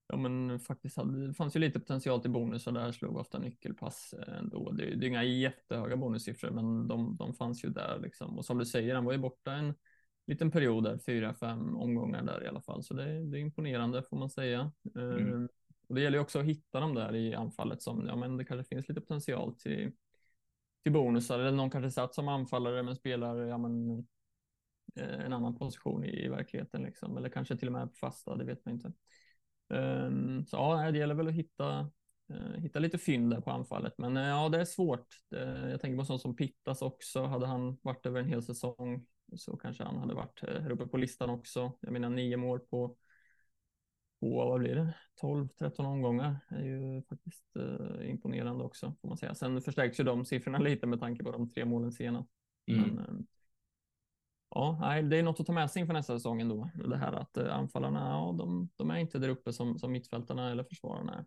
ja, 0.08 0.18
men 0.18 0.60
faktiskt 0.60 0.98
hade, 0.98 1.28
det 1.28 1.34
fanns 1.34 1.56
ju 1.56 1.60
lite 1.60 1.80
potential 1.80 2.22
till 2.22 2.32
bonus 2.32 2.68
och 2.68 2.74
där 2.74 2.92
slog 2.92 3.18
ofta 3.18 3.40
nyckelpass 3.40 4.14
eh, 4.14 4.38
ändå. 4.38 4.72
Det, 4.72 4.96
det 4.96 5.06
är 5.06 5.08
inga 5.08 5.24
jättehöga 5.24 5.98
bonussiffror, 5.98 6.52
men 6.52 6.88
de, 6.88 7.18
de 7.18 7.34
fanns 7.34 7.66
ju 7.66 7.70
där 7.70 8.00
liksom. 8.00 8.38
Och 8.38 8.46
som 8.46 8.58
du 8.58 8.66
säger, 8.66 8.96
han 8.96 9.06
var 9.06 9.12
ju 9.12 9.20
borta 9.20 9.54
en 9.54 9.74
liten 10.28 10.52
period 10.52 10.84
där, 10.84 10.98
fyra, 10.98 11.34
fem 11.34 11.76
omgångar 11.76 12.24
där 12.24 12.44
i 12.44 12.48
alla 12.48 12.62
fall. 12.62 12.84
Så 12.84 12.94
det, 12.94 13.32
det 13.32 13.38
är 13.38 13.42
imponerande 13.42 14.04
får 14.04 14.18
man 14.18 14.30
säga. 14.30 14.72
Mm. 14.96 15.44
Eh, 15.44 15.50
och 15.88 15.96
det 15.96 16.02
gäller 16.02 16.18
ju 16.18 16.22
också 16.22 16.40
att 16.40 16.46
hitta 16.46 16.80
dem 16.80 16.94
där 16.94 17.16
i 17.16 17.34
anfallet 17.34 17.82
som, 17.82 18.06
ja 18.08 18.16
men 18.16 18.38
det 18.38 18.46
kanske 18.46 18.76
finns 18.76 18.90
lite 18.90 19.02
potential 19.02 19.56
till, 19.56 19.92
till 20.86 20.94
bonusar 20.94 21.40
eller 21.40 21.52
någon 21.52 21.70
kanske 21.70 21.92
satt 21.92 22.14
som 22.16 22.28
anfallare 22.28 22.84
men 22.84 22.96
spelar, 22.96 23.38
ja 23.38 23.58
men 23.58 24.00
eh, 24.96 25.26
en 25.26 25.34
annan 25.34 25.56
position 25.56 26.04
i, 26.04 26.26
i 26.26 26.28
verkligheten 26.28 26.84
liksom. 26.84 27.18
Eller 27.18 27.30
kanske 27.30 27.58
till 27.58 27.68
och 27.68 27.74
med 27.74 27.90
på 27.90 27.96
fasta, 27.96 28.36
det 28.36 28.46
vet 28.46 28.66
man 28.66 28.74
inte. 28.74 28.94
Um, 29.70 30.46
så 30.46 30.56
ja, 30.56 30.92
det 30.92 30.98
gäller 30.98 31.16
väl 31.16 31.28
att 31.28 31.34
hitta, 31.34 31.92
uh, 32.34 32.58
hitta 32.58 32.80
lite 32.80 32.98
fynd 32.98 33.32
där 33.32 33.42
på 33.42 33.52
anfallet. 33.52 33.94
Men 33.98 34.18
uh, 34.18 34.24
ja, 34.24 34.50
det 34.50 34.62
är 34.62 34.66
svårt. 34.66 35.08
Uh, 35.36 35.70
jag 35.70 35.82
tänker 35.82 35.98
på 35.98 36.06
sånt 36.06 36.22
som 36.22 36.36
Pittas 36.36 36.82
också. 36.82 37.24
Hade 37.24 37.48
han 37.48 37.78
varit 37.82 38.06
över 38.06 38.20
en 38.20 38.30
hel 38.30 38.44
säsong 38.44 39.06
så 39.36 39.58
kanske 39.58 39.84
han 39.84 39.98
hade 39.98 40.14
varit 40.14 40.42
här 40.42 40.72
uppe 40.72 40.88
på 40.88 40.98
listan 40.98 41.30
också. 41.30 41.72
Jag 41.82 41.94
menar 41.94 42.10
nio 42.10 42.38
mål 42.38 42.60
på, 42.60 42.96
på 44.30 44.46
vad 44.46 44.60
blir 44.60 44.76
det? 44.76 44.94
12-13 45.22 45.86
omgångar 45.86 46.40
är 46.50 46.64
ju 46.64 47.02
faktiskt 47.02 47.56
eh, 47.56 48.10
imponerande 48.10 48.64
också 48.64 48.94
får 49.02 49.08
man 49.08 49.18
säga. 49.18 49.36
Sen 49.36 49.62
förstärks 49.62 50.00
ju 50.00 50.04
de 50.04 50.26
siffrorna 50.26 50.58
lite 50.60 50.88
med 50.88 51.00
tanke 51.00 51.24
på 51.24 51.32
de 51.32 51.50
tre 51.50 51.66
målen 51.66 51.92
senast. 51.92 52.30
Mm. 52.68 53.00
Eh, 53.00 53.06
ja, 54.50 55.02
det 55.02 55.18
är 55.18 55.24
något 55.24 55.40
att 55.40 55.46
ta 55.46 55.54
med 55.54 55.72
sig 55.72 55.80
inför 55.80 55.94
nästa 55.94 56.18
säsong 56.18 56.42
ändå. 56.42 56.70
Det 56.90 56.98
här 56.98 57.14
att 57.14 57.38
eh, 57.38 57.56
anfallarna, 57.56 58.00
ja, 58.00 58.36
de, 58.38 58.70
de 58.76 58.92
är 58.92 58.98
inte 58.98 59.20
där 59.20 59.30
uppe 59.30 59.54
som, 59.54 59.80
som 59.80 59.92
mittfältarna 59.92 60.52
eller 60.52 60.64
försvararna 60.64 61.14
är. 61.14 61.26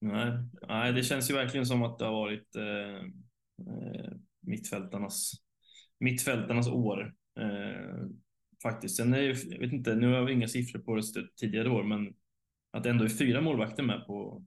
Nej, 0.00 0.32
nej, 0.68 0.92
det 0.92 1.02
känns 1.02 1.30
ju 1.30 1.34
verkligen 1.34 1.66
som 1.66 1.82
att 1.82 1.98
det 1.98 2.04
har 2.04 2.12
varit 2.12 2.56
eh, 2.56 3.08
mittfältarnas, 4.40 5.32
mittfältarnas 6.00 6.68
år. 6.68 7.14
Faktiskt. 8.62 8.96
Sen 8.96 9.14
är 9.14 9.20
jag 9.22 9.58
vet 9.58 9.72
inte, 9.72 9.94
nu 9.94 10.12
har 10.12 10.24
vi 10.24 10.32
inga 10.32 10.48
siffror 10.48 10.80
på 10.80 10.96
det 10.96 11.02
tidigare 11.36 11.70
år, 11.70 11.84
men 11.84 12.14
att 12.78 12.84
det 12.84 12.90
ändå 12.90 13.04
är 13.04 13.08
fyra 13.08 13.40
målvakter 13.40 13.82
med 13.82 14.06
på 14.06 14.44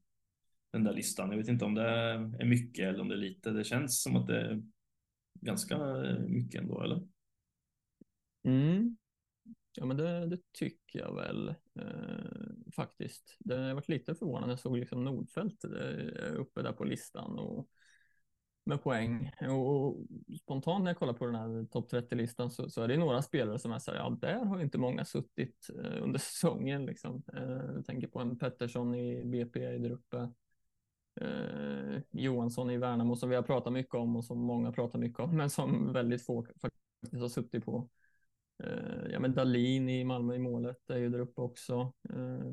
den 0.71 0.83
där 0.83 0.93
listan. 0.93 1.29
Jag 1.29 1.37
vet 1.37 1.47
inte 1.47 1.65
om 1.65 1.75
det 1.75 1.89
är 1.89 2.45
mycket 2.45 2.89
eller 2.89 3.01
om 3.01 3.07
det 3.07 3.15
är 3.15 3.19
lite. 3.19 3.51
Det 3.51 3.63
känns 3.63 4.01
som 4.01 4.15
att 4.15 4.27
det 4.27 4.41
är 4.41 4.63
ganska 5.41 5.75
eh, 5.75 6.19
mycket 6.19 6.61
ändå, 6.61 6.81
eller? 6.81 7.07
Mm. 8.43 8.97
Ja, 9.73 9.85
men 9.85 9.97
det, 9.97 10.27
det 10.27 10.39
tycker 10.51 10.99
jag 10.99 11.15
väl 11.15 11.47
eh, 11.79 12.73
faktiskt. 12.75 13.35
Det 13.39 13.57
har 13.57 13.73
varit 13.73 13.89
lite 13.89 14.15
förvånande. 14.15 14.51
Jag 14.51 14.59
såg 14.59 14.77
liksom 14.77 15.03
Nordfält 15.03 15.63
eh, 15.63 16.35
uppe 16.35 16.61
där 16.61 16.73
på 16.73 16.83
listan 16.83 17.39
och 17.39 17.69
med 18.63 18.83
poäng. 18.83 19.31
Och, 19.49 19.97
spontant 20.41 20.83
när 20.83 20.91
jag 20.91 20.97
kollar 20.97 21.13
på 21.13 21.25
den 21.25 21.35
här 21.35 21.65
topp 21.65 21.91
30-listan 21.91 22.51
så, 22.51 22.69
så 22.69 22.81
är 22.81 22.87
det 22.87 22.97
några 22.97 23.21
spelare 23.21 23.59
som 23.59 23.71
är 23.71 23.79
så 23.79 23.91
här, 23.91 23.97
ja, 23.97 24.17
där 24.21 24.45
har 24.45 24.61
inte 24.61 24.77
många 24.77 25.05
suttit 25.05 25.69
eh, 25.83 26.03
under 26.03 26.19
säsongen. 26.19 26.85
Liksom. 26.85 27.23
Eh, 27.33 27.73
jag 27.75 27.85
tänker 27.85 28.07
på 28.07 28.19
en 28.19 28.37
Pettersson 28.37 28.95
i 28.95 29.25
BP 29.25 29.77
där 29.77 29.91
uppe. 29.91 30.31
Eh, 31.21 32.01
Johansson 32.11 32.69
i 32.69 32.77
Värnamo 32.77 33.15
som 33.15 33.29
vi 33.29 33.35
har 33.35 33.43
pratat 33.43 33.73
mycket 33.73 33.95
om 33.95 34.15
och 34.15 34.25
som 34.25 34.39
många 34.39 34.71
pratar 34.71 34.99
mycket 34.99 35.19
om, 35.19 35.37
men 35.37 35.49
som 35.49 35.93
väldigt 35.93 36.25
få 36.25 36.45
faktiskt 36.61 37.21
har 37.21 37.29
suttit 37.29 37.65
på. 37.65 37.89
Eh, 38.63 39.11
ja, 39.11 39.19
men 39.19 39.33
Dalin 39.33 39.89
i 39.89 40.03
Malmö 40.03 40.35
i 40.35 40.39
målet 40.39 40.89
är 40.89 40.97
ju 40.97 41.09
där 41.09 41.19
uppe 41.19 41.41
också. 41.41 41.93
Eh, 42.09 42.51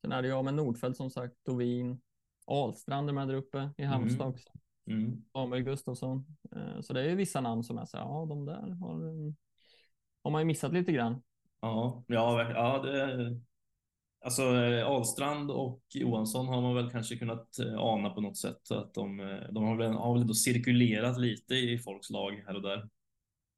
sen 0.00 0.12
är 0.12 0.22
det 0.22 0.28
jag 0.28 0.44
med 0.44 0.54
Nordfeldt 0.54 0.96
som 0.96 1.10
sagt, 1.10 1.34
Dovin, 1.44 2.00
Ahlstrand 2.46 3.08
är 3.08 3.12
med 3.12 3.28
där 3.28 3.34
uppe 3.34 3.70
i 3.76 3.82
Halmstad 3.82 4.26
Mm. 4.26 4.34
också. 4.34 4.50
Mm. 4.86 5.22
Samuel 5.32 5.62
Gustafsson. 5.62 6.26
Eh, 6.56 6.80
så 6.80 6.92
det 6.92 7.00
är 7.00 7.08
ju 7.08 7.14
vissa 7.14 7.40
namn 7.40 7.64
som 7.64 7.78
är 7.78 7.84
så 7.84 7.96
här, 7.96 8.04
ja, 8.04 8.26
de 8.28 8.44
där 8.44 8.70
har, 8.80 9.08
eh, 9.08 9.32
har 10.22 10.30
man 10.30 10.40
ju 10.40 10.44
missat 10.44 10.72
lite 10.72 10.92
grann. 10.92 11.22
Ja, 11.60 12.04
ja, 12.06 12.50
ja 12.50 12.82
det, 12.82 13.40
alltså 14.24 14.42
eh, 14.42 14.86
Ahlstrand 14.86 15.50
och 15.50 15.82
Johansson 15.94 16.46
har 16.46 16.62
man 16.62 16.74
väl 16.74 16.90
kanske 16.90 17.16
kunnat 17.16 17.48
ana 17.78 18.10
på 18.10 18.20
något 18.20 18.36
sätt. 18.36 18.70
Att 18.70 18.94
de, 18.94 19.16
de 19.50 19.64
har 19.64 19.76
väl, 19.76 19.92
har 19.92 20.12
väl 20.12 20.22
ändå 20.22 20.34
cirkulerat 20.34 21.20
lite 21.20 21.54
i 21.54 21.78
folks 21.78 22.10
lag 22.10 22.42
här 22.46 22.54
och 22.54 22.62
där. 22.62 22.88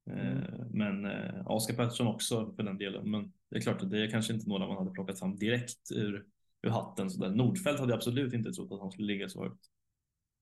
Eh, 0.09 0.65
Men 0.69 1.05
Oskar 1.45 1.75
Pettersson 1.75 2.07
också 2.07 2.53
för 2.55 2.63
den 2.63 2.77
delen. 2.77 3.11
Men 3.11 3.33
det 3.49 3.57
är 3.57 3.61
klart 3.61 3.81
att 3.81 3.91
det 3.91 4.03
är 4.03 4.11
kanske 4.11 4.33
inte 4.33 4.49
några 4.49 4.67
man 4.67 4.77
hade 4.77 4.91
plockat 4.91 5.19
fram 5.19 5.35
direkt 5.35 5.91
ur, 5.91 6.25
ur 6.61 6.69
hatten. 6.69 7.09
Så 7.09 7.21
där. 7.21 7.29
Nordfeldt 7.29 7.79
hade 7.79 7.91
jag 7.91 7.97
absolut 7.97 8.33
inte 8.33 8.51
trott 8.51 8.71
att 8.71 8.79
han 8.79 8.91
skulle 8.91 9.07
ligga 9.07 9.29
så 9.29 9.43
högt. 9.43 9.65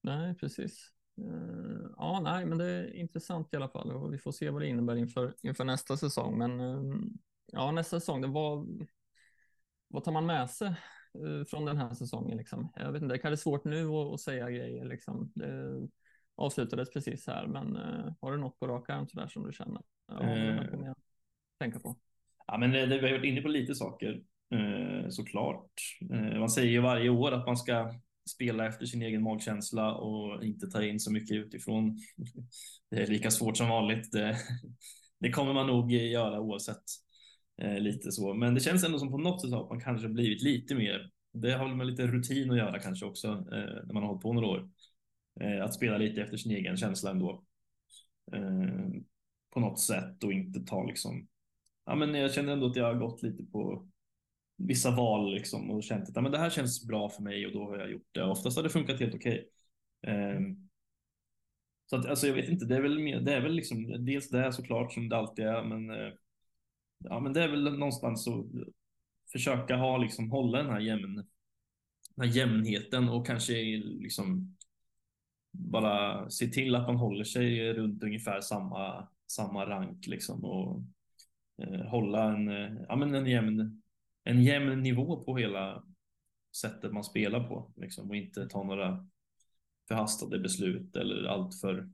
Nej, 0.02 0.36
precis. 0.36 0.94
Eh, 1.18 1.90
ja, 1.98 2.20
nej, 2.24 2.46
men 2.46 2.58
det 2.58 2.66
är 2.66 2.96
intressant 2.96 3.54
i 3.54 3.56
alla 3.56 3.70
fall 3.70 3.92
och 3.92 4.14
vi 4.14 4.18
får 4.18 4.32
se 4.32 4.50
vad 4.50 4.62
det 4.62 4.68
innebär 4.68 4.96
inför, 4.96 5.36
inför 5.42 5.64
nästa 5.64 5.98
säsong. 5.98 6.38
Men 6.38 6.60
eh, 6.60 6.82
ja, 7.46 7.72
nästa 7.72 8.00
säsong, 8.00 8.22
det 8.22 8.28
var, 8.28 8.68
vad 9.88 10.04
tar 10.04 10.12
man 10.12 10.26
med 10.26 10.50
sig 10.50 10.68
eh, 10.68 11.46
från 11.48 11.66
den 11.66 11.78
här 11.78 11.94
säsongen? 11.94 12.38
Liksom? 12.38 12.74
Jag 12.76 12.92
vet 12.92 13.02
inte, 13.02 13.14
det 13.14 13.18
är 13.18 13.22
kanske 13.22 13.44
svårt 13.44 13.66
nu 13.66 13.88
att, 13.88 14.14
att 14.14 14.20
säga 14.20 14.50
grejer. 14.50 14.86
Liksom. 14.86 15.32
Det 15.36 15.88
avslutades 16.36 16.90
precis 16.90 17.28
här, 17.28 17.48
men 17.48 17.76
eh, 17.76 18.14
har 18.22 18.32
du 18.32 18.38
något 18.38 18.60
på 18.60 18.68
rak 18.68 18.90
arm 18.90 19.08
sådär 19.08 19.28
som 19.28 19.46
du 19.48 19.54
känner? 19.54 19.82
Ja, 20.08 20.38
jag 20.38 20.96
tänka 21.60 21.80
på. 21.80 21.96
Ja, 22.48 22.58
men 22.58 22.72
det, 22.72 22.86
det, 22.86 23.00
vi 23.00 23.08
har 23.08 23.18
varit 23.18 23.26
inne 23.26 23.42
på 23.42 23.48
lite 23.48 23.76
saker 23.76 24.24
såklart. 25.10 25.72
Man 26.40 26.50
säger 26.50 26.72
ju 26.72 26.82
varje 26.82 27.10
år 27.10 27.32
att 27.32 27.46
man 27.46 27.58
ska 27.58 27.94
spela 28.30 28.68
efter 28.68 28.86
sin 28.86 29.02
egen 29.02 29.24
magkänsla 29.24 29.96
och 29.96 30.46
inte 30.46 30.68
ta 30.68 30.84
in 30.84 31.00
så 31.00 31.12
mycket 31.12 31.38
utifrån. 31.38 31.98
Det 32.92 33.04
är 33.04 33.08
lika 33.08 33.32
svårt 33.32 33.58
som 33.58 33.70
vanligt. 33.70 34.12
Det, 34.12 34.38
det 35.20 35.32
kommer 35.32 35.54
man 35.54 35.68
nog 35.68 35.92
göra 35.92 36.40
oavsett 36.40 36.84
eh, 37.62 37.80
lite 37.80 38.12
så. 38.12 38.34
Men 38.34 38.54
det 38.54 38.62
känns 38.62 38.84
ändå 38.84 39.00
som 39.00 39.12
på 39.12 39.18
något 39.18 39.42
sätt 39.42 39.54
att 39.54 39.70
man 39.70 39.82
kanske 39.82 40.08
blivit 40.08 40.42
lite 40.42 40.76
mer. 40.76 41.12
Det 41.34 41.52
har 41.52 41.76
med 41.76 41.88
lite 41.88 42.08
rutin 42.08 42.52
att 42.52 42.58
göra 42.58 42.80
kanske 42.80 43.06
också 43.06 43.28
eh, 43.28 43.86
när 43.86 43.94
man 43.94 44.04
har 44.04 44.10
hållit 44.10 44.24
på 44.24 44.34
några 44.34 44.48
år. 44.48 44.70
Eh, 45.40 45.64
att 45.64 45.74
spela 45.74 45.98
lite 45.98 46.22
efter 46.22 46.38
sin 46.38 46.52
egen 46.52 46.78
känsla 46.78 47.12
ändå. 47.12 47.44
Eh, 48.34 49.02
på 49.54 49.60
något 49.60 49.80
sätt 49.80 50.24
och 50.24 50.34
inte 50.34 50.60
ta 50.60 50.84
liksom 50.84 51.28
ja, 51.88 51.96
men 51.96 52.14
jag 52.14 52.34
känner 52.34 52.54
ändå 52.54 52.68
att 52.68 52.76
jag 52.76 52.86
har 52.86 52.94
gått 52.94 53.24
lite 53.24 53.44
på 53.44 53.88
vissa 54.58 54.92
val 54.92 55.34
liksom 55.34 55.72
och 55.72 55.84
känt 55.84 56.10
att 56.10 56.24
men 56.24 56.32
det 56.32 56.38
här 56.38 56.50
känns 56.50 56.88
bra 56.88 57.10
för 57.10 57.24
mig 57.24 57.46
och 57.46 57.54
då 57.54 57.66
har 57.66 57.78
jag 57.78 57.92
gjort 57.92 58.10
det. 58.12 58.24
Oftast 58.24 58.58
har 58.58 58.64
det 58.64 58.70
funkat 58.70 59.00
helt 59.00 59.16
okej. 59.16 59.50
Ehm, 60.08 60.70
så 61.90 61.96
att, 61.96 62.06
alltså 62.06 62.28
jag 62.28 62.34
vet 62.34 62.50
inte, 62.50 62.66
det 62.66 62.76
är 62.76 62.82
väl, 62.82 63.00
mer, 63.00 63.20
det 63.20 63.34
är 63.34 63.42
väl 63.42 63.54
liksom 63.54 64.06
dels 64.06 64.30
det 64.30 64.54
såklart 64.54 64.94
som 64.94 65.10
det 65.10 65.18
alltid 65.18 65.46
är, 65.46 65.64
men 65.64 65.90
eh, 65.90 66.14
ja, 66.98 67.20
men 67.20 67.34
det 67.34 67.44
är 67.44 67.48
väl 67.48 67.78
någonstans 67.78 68.28
att 68.28 68.46
försöka 69.32 69.76
ha 69.76 69.98
liksom 69.98 70.32
hålla 70.32 70.58
den 70.58 70.72
här 70.72 70.80
jämn, 70.80 71.16
den 72.16 72.28
här 72.30 72.36
jämnheten 72.36 73.10
och 73.10 73.28
kanske 73.28 73.54
liksom 73.84 74.58
bara 75.52 76.30
se 76.30 76.48
till 76.48 76.76
att 76.76 76.88
man 76.88 76.96
håller 76.96 77.24
sig 77.24 77.74
runt 77.74 78.04
ungefär 78.04 78.42
samma, 78.42 79.08
samma 79.28 79.66
rank 79.66 80.08
liksom 80.08 80.46
och 80.46 80.82
eh, 81.62 81.86
hålla 81.86 82.24
en, 82.24 82.48
eh, 82.48 82.82
ja, 82.88 82.96
men 82.96 83.16
en, 83.16 83.26
jämn, 83.26 83.82
en 84.28 84.44
jämn 84.44 84.82
nivå 84.82 85.24
på 85.24 85.38
hela 85.38 85.84
sättet 86.56 86.94
man 86.94 87.04
spelar 87.04 87.48
på 87.48 87.72
liksom, 87.76 88.10
och 88.10 88.16
inte 88.16 88.48
ta 88.48 88.64
några 88.64 89.08
förhastade 89.88 90.40
beslut 90.40 90.96
eller 90.96 91.24
allt 91.24 91.62
för 91.62 91.90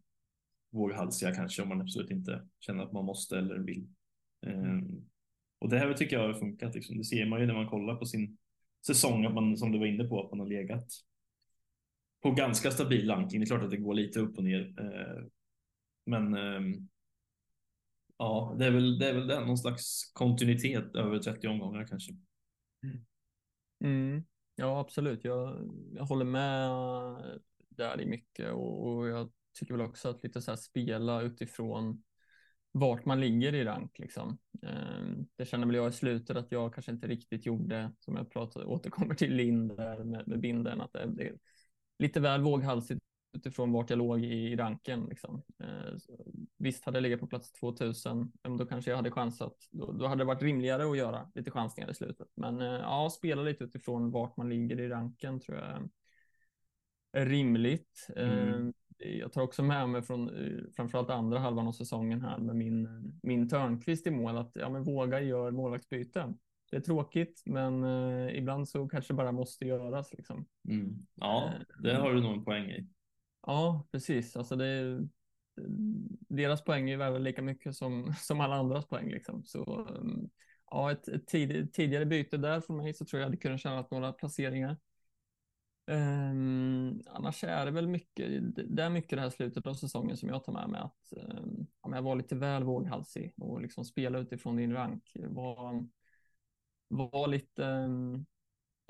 våghalsiga 0.72 1.36
kanske 1.36 1.62
om 1.62 1.70
man 1.70 1.82
absolut 1.82 2.12
inte 2.12 2.48
känner 2.60 2.84
att 2.84 2.92
man 2.92 3.06
måste 3.06 3.38
eller 3.38 3.60
vill. 3.60 3.88
Um, 4.46 5.10
och 5.60 5.70
det 5.70 5.80
här 5.80 5.94
tycker 5.94 6.16
jag 6.20 6.28
har 6.28 6.34
funkat. 6.34 6.76
Liksom. 6.76 6.98
Det 6.98 7.04
ser 7.04 7.26
man 7.26 7.40
ju 7.40 7.46
när 7.46 7.54
man 7.54 7.70
kollar 7.70 7.96
på 7.96 8.06
sin 8.06 8.38
säsong, 8.86 9.26
att 9.26 9.34
man, 9.34 9.58
som 9.58 9.72
du 9.72 9.80
var 9.80 9.86
inne 9.86 10.04
på, 10.04 10.24
att 10.24 10.32
man 10.32 10.40
har 10.40 10.48
legat 10.48 10.88
på 12.22 12.32
ganska 12.32 12.72
stabil 12.72 13.10
ranking. 13.10 13.40
Det 13.40 13.44
är 13.44 13.48
klart 13.48 13.64
att 13.64 13.72
det 13.72 13.78
går 13.78 13.94
lite 13.94 14.20
upp 14.20 14.38
och 14.38 14.44
ner. 14.44 14.60
Uh, 14.80 15.26
men 16.06 16.38
um, 16.38 16.90
ja, 18.24 18.56
det 18.60 18.66
är 18.66 18.72
väl 18.72 19.00
det, 19.00 19.10
är 19.10 19.14
väl 19.14 19.28
den, 19.28 19.48
någon 19.48 19.58
slags 19.58 20.12
kontinuitet 20.14 20.96
över 20.96 21.20
30 21.20 21.48
omgångar 21.48 21.88
kanske. 21.88 22.14
Mm. 22.84 23.06
mm. 23.84 24.24
Ja, 24.56 24.80
absolut. 24.80 25.24
Jag, 25.24 25.72
jag 25.96 26.06
håller 26.06 26.26
med 26.26 26.70
där 27.70 28.02
i 28.02 28.06
mycket 28.06 28.52
och, 28.52 28.88
och 28.88 29.08
jag 29.08 29.32
tycker 29.60 29.74
väl 29.74 29.88
också 29.88 30.10
att 30.10 30.24
lite 30.24 30.42
så 30.42 30.52
här 30.52 30.56
spela 30.56 31.22
utifrån 31.22 32.04
vart 32.72 33.06
man 33.06 33.20
ligger 33.20 33.56
i 33.56 33.64
rank. 33.64 34.00
Liksom. 34.00 34.38
Ehm, 34.62 35.28
det 35.36 35.46
känner 35.46 35.66
väl 35.66 35.76
jag 35.76 35.90
i 35.90 35.94
slutet 35.94 36.38
att 36.38 36.52
jag 36.52 36.74
kanske 36.74 36.92
inte 36.92 37.08
riktigt 37.08 37.46
gjorde, 37.46 37.92
som 38.00 38.16
jag 38.16 38.32
pratade, 38.32 38.66
återkommer 38.66 39.16
till 39.16 39.36
Lind 39.36 39.78
där 39.78 40.04
med, 40.04 40.28
med 40.28 40.40
binden, 40.40 40.82
att 40.82 40.94
det, 40.94 41.06
det 41.06 41.28
är 41.28 41.38
lite 42.00 42.20
väl 42.20 42.42
våghalsigt 42.42 43.02
utifrån 43.34 43.72
vart 43.72 43.90
jag 43.90 43.98
låg 43.98 44.24
i 44.24 44.56
ranken. 44.56 45.06
Liksom. 45.06 45.42
Ehm, 45.60 45.98
visst, 46.58 46.86
hade 46.86 46.98
jag 46.98 47.02
legat 47.04 47.20
på 47.20 47.28
plats 47.28 47.52
2000, 47.52 48.32
då 48.58 48.66
kanske 48.66 48.92
jag 48.92 48.98
hade 48.98 49.12
chansat. 49.12 49.56
Då, 49.72 49.92
då 49.92 50.08
hade 50.08 50.22
det 50.22 50.26
varit 50.26 50.42
rimligare 50.42 50.92
att 50.92 50.98
göra 50.98 51.32
lite 51.36 51.52
chansningar 51.52 51.92
i 51.92 51.94
slutet. 51.94 52.28
Men 52.36 52.62
eh, 52.62 52.68
ja, 52.68 53.10
spela 53.10 53.42
lite 53.42 53.64
utifrån 53.64 54.12
vart 54.12 54.38
man 54.38 54.50
ligger 54.50 54.80
i 54.80 54.90
ranken 54.90 55.40
tror 55.40 55.58
jag 55.58 55.90
är 57.12 57.26
rimligt. 57.26 58.08
Mm. 58.16 58.54
Ehm, 58.54 58.74
jag 58.98 59.32
tar 59.32 59.42
också 59.42 59.64
med 59.64 59.90
mig 59.90 60.02
från 60.02 60.30
eh, 60.30 60.64
framförallt 60.76 61.10
andra 61.10 61.40
halvan 61.40 61.68
av 61.68 61.72
säsongen 61.72 62.22
här 62.22 62.38
med 62.38 62.56
min, 62.56 62.88
min 63.24 63.50
Törnqvist 63.50 64.08
i 64.08 64.12
mål 64.12 64.38
att 64.38 64.52
ja, 64.54 64.70
men 64.70 64.84
våga 64.84 65.22
gör 65.22 65.52
målvaktsbyten. 65.52 66.38
Det 66.72 66.78
är 66.78 66.82
tråkigt, 66.82 67.44
men 67.46 67.84
eh, 67.84 68.38
ibland 68.38 68.70
så 68.70 68.88
kanske 68.88 69.14
bara 69.14 69.32
måste 69.32 69.66
göras. 69.66 70.14
Liksom. 70.14 70.46
Mm. 70.70 71.06
Ja, 71.16 71.54
det 71.84 71.92
eh, 71.92 72.02
har 72.02 72.14
du 72.14 72.22
nog 72.22 72.34
en 72.34 72.46
poäng 72.46 72.70
i. 72.70 72.88
Ja, 73.46 73.88
precis. 73.92 74.36
Alltså 74.36 74.56
det, 74.56 75.00
deras 76.30 76.64
poäng 76.64 76.90
är 76.90 76.98
värda 76.98 77.18
lika 77.18 77.42
mycket 77.42 77.76
som, 77.76 78.14
som 78.20 78.42
alla 78.42 78.56
andras 78.56 78.86
poäng. 78.86 79.10
Liksom. 79.10 79.44
Så 79.46 79.88
um, 79.90 80.30
ja, 80.72 80.92
ett, 80.92 81.08
ett 81.08 81.28
tid, 81.28 81.74
tidigare 81.74 82.06
byte 82.06 82.38
där 82.38 82.62
för 82.62 82.74
mig 82.74 82.94
så 82.94 83.06
tror 83.06 83.20
jag 83.20 83.28
hade 83.28 83.38
kunnat 83.38 83.62
tjäna 83.62 83.88
några 83.92 84.14
placeringar. 84.14 84.78
Um, 85.88 87.02
annars 87.08 87.44
är 87.44 87.66
det 87.66 87.72
väl 87.72 87.88
mycket, 87.88 88.44
det 88.76 88.84
är 88.84 88.90
mycket 88.90 89.18
det 89.18 89.22
här 89.22 89.30
slutet 89.30 89.68
av 89.68 89.74
säsongen 89.74 90.18
som 90.18 90.30
jag 90.30 90.44
tar 90.44 90.54
med 90.54 90.70
mig 90.70 90.82
att 90.82 91.14
um, 91.18 91.68
jag 91.96 92.02
var 92.02 92.16
lite 92.16 92.36
väl 92.36 92.64
våghalsig 92.64 93.34
och 93.38 93.62
liksom 93.62 93.86
spela 93.86 94.20
utifrån 94.20 94.56
din 94.56 94.74
rank. 94.74 95.12
Var, 95.16 95.88
var 96.88 97.28
lite, 97.28 97.64
um, 97.64 98.26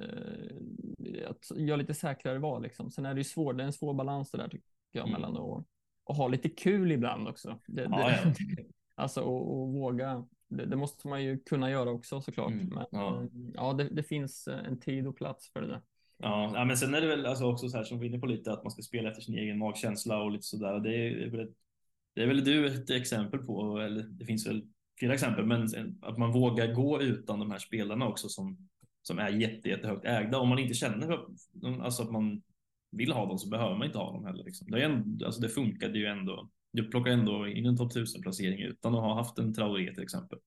uh, 0.02 1.66
gör 1.68 1.78
lite 1.78 1.94
säkrare 1.94 2.40
val 2.40 2.62
liksom. 2.62 2.92
Sen 2.92 3.06
är 3.06 3.14
det 3.14 3.20
ju 3.20 3.24
svårt, 3.24 3.58
det 3.58 3.64
är 3.64 3.68
en 3.68 3.74
svår 3.74 3.94
balans 3.94 4.32
det 4.32 4.38
där 4.38 4.48
tycker 4.48 4.68
jag 4.92 5.08
mm. 5.08 5.22
mellan 5.22 5.38
att 5.38 5.66
och 6.04 6.16
ha 6.16 6.28
lite 6.28 6.50
kul 6.50 6.92
ibland 6.92 7.28
också. 7.28 7.60
Det, 7.68 7.82
ja, 7.82 7.90
det, 7.90 8.34
ja. 8.58 8.64
alltså 8.96 9.22
och, 9.22 9.62
och 9.62 9.74
våga. 9.74 10.26
Det, 10.48 10.66
det, 10.66 10.76
måste 10.76 11.08
man 11.08 11.24
ju 11.24 11.40
kunna 11.40 11.70
göra 11.70 11.92
också 11.92 12.22
såklart. 12.22 12.52
Mm, 12.52 12.68
men 12.68 12.86
ja, 12.92 13.28
ja 13.54 13.74
det, 13.74 13.84
det, 13.84 14.04
finns 14.04 14.48
en 14.48 14.80
tid 14.80 15.08
och 15.08 15.18
plats 15.18 15.52
för 15.54 15.62
det 15.62 15.68
där. 15.68 15.82
Ja, 16.18 16.66
men 16.66 16.78
sen 16.78 16.94
är 16.94 17.02
det 17.02 17.08
väl 17.08 17.26
alltså 17.26 17.46
också 17.46 17.70
så 17.70 17.78
här 17.78 17.84
som 17.84 18.00
vi 18.00 18.06
är 18.06 18.10
inne 18.10 18.20
på 18.20 18.26
lite 18.26 18.52
att 18.52 18.64
man 18.64 18.72
ska 18.72 18.82
spela 18.82 19.10
efter 19.10 19.22
sin 19.22 19.38
egen 19.38 19.58
magkänsla 19.58 20.24
och 20.24 20.32
lite 20.32 20.44
sådär. 20.44 20.80
Det 20.80 20.96
är 20.96 21.30
väl, 21.30 21.54
det 22.16 22.24
är 22.24 22.28
väl 22.28 22.44
du 22.44 22.68
ett 22.68 22.90
exempel 22.90 23.40
på, 23.40 23.78
eller 23.78 24.04
det 24.04 24.26
finns 24.26 24.48
väl 24.48 24.68
flera 25.00 25.14
exempel, 25.14 25.46
men 25.46 25.68
att 26.02 26.18
man 26.18 26.32
vågar 26.32 26.74
gå 26.74 27.02
utan 27.02 27.40
de 27.40 27.52
här 27.52 27.60
spelarna 27.60 28.08
också 28.08 28.30
som, 28.30 28.70
som 29.04 29.20
är 29.20 29.30
jätte, 29.30 29.70
jättehögt 29.70 30.06
ägda. 30.06 30.38
Om 30.38 30.50
man 30.50 30.60
inte 30.60 30.74
känner 30.74 31.26
alltså 31.82 32.04
att 32.04 32.12
man 32.12 32.42
vill 32.92 33.12
ha 33.12 33.26
dem 33.26 33.38
så 33.38 33.50
behöver 33.50 33.76
man 33.76 33.88
inte 33.88 33.98
ha 33.98 34.14
dem 34.14 34.26
heller. 34.26 34.44
Liksom. 34.44 34.72
Det, 34.72 34.82
är 34.82 34.90
ändå, 34.90 35.26
alltså 35.26 35.42
det 35.42 35.50
funkade 35.50 36.00
ju 36.00 36.06
ändå. 36.06 36.50
Du 36.72 36.90
plockar 36.90 37.12
ändå 37.12 37.48
in 37.48 37.66
en 37.66 37.78
topp 37.78 37.92
1000 37.92 38.22
placering 38.22 38.62
utan 38.62 38.96
att 38.96 39.02
ha 39.02 39.16
haft 39.16 39.40
en 39.40 39.54
Traoré 39.54 39.94
till 39.94 40.04
exempel. 40.04 40.40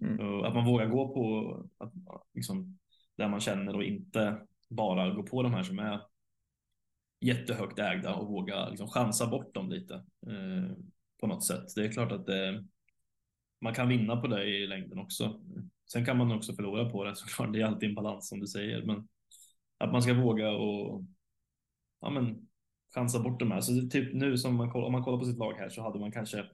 Mm. 0.00 0.44
Att 0.44 0.54
man 0.54 0.66
vågar 0.66 0.86
gå 0.86 1.14
på 1.14 1.56
att, 1.78 1.92
liksom, 2.34 2.78
där 3.16 3.28
man 3.28 3.40
känner 3.40 3.76
och 3.76 3.84
inte 3.84 4.38
bara 4.68 5.10
gå 5.10 5.22
på 5.22 5.42
de 5.42 5.54
här 5.54 5.62
som 5.62 5.78
är 5.78 6.00
jättehögt 7.20 7.78
ägda 7.78 8.14
och 8.14 8.28
våga 8.28 8.68
liksom 8.68 8.88
chansa 8.88 9.26
bort 9.26 9.54
dem 9.54 9.70
lite 9.70 9.94
eh, 10.26 10.76
på 11.20 11.26
något 11.26 11.44
sätt. 11.44 11.64
Det 11.76 11.84
är 11.84 11.92
klart 11.92 12.12
att 12.12 12.26
det, 12.26 12.64
man 13.60 13.74
kan 13.74 13.88
vinna 13.88 14.16
på 14.16 14.26
det 14.26 14.44
i 14.44 14.66
längden 14.66 14.98
också. 14.98 15.40
Sen 15.92 16.04
kan 16.04 16.16
man 16.16 16.32
också 16.32 16.52
förlora 16.52 16.90
på 16.90 17.04
det 17.04 17.16
såklart. 17.16 17.52
Det 17.52 17.60
är 17.60 17.66
alltid 17.66 17.88
en 17.88 17.94
balans 17.94 18.28
som 18.28 18.40
du 18.40 18.46
säger, 18.46 18.82
men 18.82 19.08
att 19.78 19.92
man 19.92 20.02
ska 20.02 20.14
våga 20.14 20.50
och 20.50 21.04
ja, 22.00 22.10
men 22.10 22.48
chansa 22.94 23.20
bort 23.20 23.40
de 23.40 23.50
här. 23.50 23.60
Så 23.60 23.88
typ 23.88 24.14
nu 24.14 24.38
som 24.38 24.54
man 24.54 24.70
om 24.70 24.92
man 24.92 25.04
kollar 25.04 25.18
på 25.18 25.24
sitt 25.24 25.38
lag 25.38 25.52
här 25.52 25.68
så 25.68 25.82
hade 25.82 25.98
man 25.98 26.12
kanske 26.12 26.44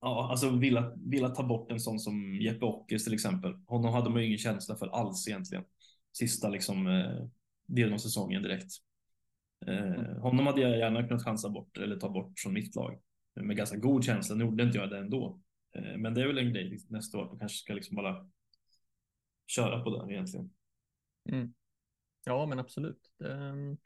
Ja, 0.00 0.28
alltså 0.30 0.50
vilja, 0.50 0.92
vilja 0.96 1.28
ta 1.28 1.42
bort 1.42 1.72
en 1.72 1.80
sån 1.80 2.00
som 2.00 2.34
Jeppe 2.40 2.64
Ockers 2.64 3.04
till 3.04 3.14
exempel. 3.14 3.54
Honom 3.66 3.92
hade 3.92 4.10
man 4.10 4.20
ju 4.20 4.26
ingen 4.26 4.38
känsla 4.38 4.76
för 4.76 4.86
alls 4.86 5.28
egentligen 5.28 5.64
sista 6.12 6.48
liksom, 6.48 6.86
eh, 6.86 7.28
delen 7.66 7.94
av 7.94 7.98
säsongen 7.98 8.42
direkt. 8.42 8.72
Eh, 9.66 10.18
honom 10.18 10.46
hade 10.46 10.60
jag 10.60 10.78
gärna 10.78 11.08
kunnat 11.08 11.24
chansa 11.24 11.48
bort 11.48 11.78
eller 11.78 11.96
ta 11.96 12.08
bort 12.08 12.32
från 12.38 12.52
mitt 12.52 12.76
lag 12.76 12.98
med 13.34 13.56
ganska 13.56 13.76
god 13.76 14.04
känsla. 14.04 14.36
Nu 14.36 14.44
gjorde 14.44 14.62
inte 14.62 14.78
jag 14.78 14.90
det 14.90 14.98
ändå, 14.98 15.40
Eh, 15.72 15.96
men 15.96 16.14
det 16.14 16.22
är 16.22 16.26
väl 16.26 16.38
en 16.38 16.52
grej 16.52 16.78
nästa 16.88 17.18
år. 17.18 17.26
Man 17.26 17.38
kanske 17.38 17.58
ska 17.58 17.72
liksom 17.74 17.96
bara 17.96 18.28
köra 19.46 19.84
på 19.84 19.96
den 19.96 20.10
egentligen. 20.10 20.50
Mm. 21.28 21.54
Ja, 22.24 22.46
men 22.46 22.58
absolut. 22.58 23.10
Det, 23.18 23.32
ehm, 23.32 23.76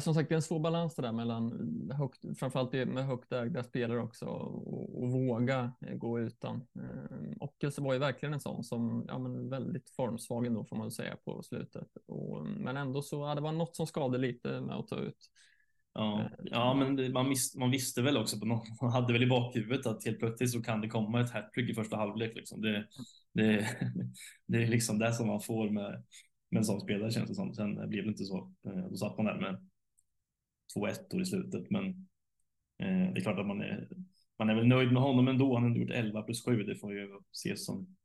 som 0.00 0.14
sagt, 0.14 0.28
det 0.28 0.32
är 0.32 0.36
en 0.36 0.42
svår 0.42 0.60
balans 0.60 0.94
det 0.94 1.02
där 1.02 1.12
mellan 1.12 1.90
högt, 1.90 2.38
framförallt 2.38 2.72
med 2.72 3.06
högt 3.06 3.32
ägda 3.32 3.62
spelare 3.62 4.02
också 4.02 4.26
och, 4.26 5.02
och 5.02 5.12
våga 5.12 5.72
eh, 5.80 5.96
gå 5.96 6.20
utan. 6.20 6.56
Ehm, 6.56 7.34
Ockels 7.40 7.78
var 7.78 7.92
ju 7.92 7.98
verkligen 7.98 8.32
en 8.32 8.40
sån 8.40 8.64
som 8.64 9.04
ja, 9.08 9.18
men 9.18 9.50
väldigt 9.50 9.90
formsvag 9.90 10.46
ändå 10.46 10.64
får 10.64 10.76
man 10.76 10.90
säga 10.90 11.16
på 11.24 11.42
slutet. 11.42 11.88
Och, 12.06 12.46
men 12.46 12.76
ändå 12.76 13.02
så 13.02 13.20
ja, 13.20 13.34
det 13.34 13.40
var 13.40 13.52
något 13.52 13.76
som 13.76 13.86
skadade 13.86 14.18
lite 14.18 14.60
med 14.60 14.76
att 14.76 14.88
ta 14.88 14.96
ut. 14.96 15.30
Ja, 15.94 16.20
ehm, 16.20 16.28
ja 16.44 16.74
men 16.74 17.12
man, 17.12 17.28
visste, 17.28 17.58
man 17.58 17.70
visste 17.70 18.02
väl 18.02 18.16
också 18.16 18.40
på 18.40 18.46
något, 18.46 18.68
man 18.82 18.92
hade 18.92 19.12
väl 19.12 19.22
i 19.22 19.26
bakhuvudet 19.26 19.86
att 19.86 20.04
helt 20.04 20.18
plötsligt 20.18 20.50
så 20.50 20.62
kan 20.62 20.80
det 20.80 20.88
komma 20.88 21.20
ett 21.20 21.30
hattrick 21.30 21.70
i 21.70 21.74
första 21.74 21.96
halvlek. 21.96 22.34
Liksom. 22.34 22.60
Det, 22.60 22.86
det, 23.32 23.68
det 24.46 24.62
är 24.62 24.66
liksom 24.66 24.98
det 24.98 25.12
som 25.12 25.26
man 25.26 25.40
får 25.40 25.70
med, 25.70 26.04
med 26.50 26.58
en 26.58 26.64
sån 26.64 26.80
spelare 26.80 27.10
känns 27.10 27.28
det 27.28 27.34
som. 27.34 27.54
Sen 27.54 27.88
blev 27.88 28.04
det 28.04 28.10
inte 28.10 28.24
så. 28.24 28.52
Ehm, 28.66 28.90
då 28.90 28.96
satt 28.96 29.16
man 29.16 29.26
där 29.26 29.40
med 29.40 29.70
två 30.74 30.86
ettor 30.86 31.22
i 31.22 31.26
slutet. 31.26 31.70
Men 31.70 31.86
eh, 32.78 33.12
det 33.12 33.20
är 33.20 33.22
klart 33.22 33.38
att 33.38 33.46
man 33.46 33.60
är, 33.60 33.88
man 34.38 34.50
är 34.50 34.54
väl 34.54 34.66
nöjd 34.66 34.92
med 34.92 35.02
honom 35.02 35.28
ändå. 35.28 35.54
Han 35.54 35.70
har 35.70 35.78
gjort 35.78 35.90
11 35.90 36.22
plus 36.22 36.44
7. 36.44 36.62
Det 36.62 36.76
får 36.76 36.92
ju 36.92 37.08
ses 37.32 37.66
som 37.66 37.96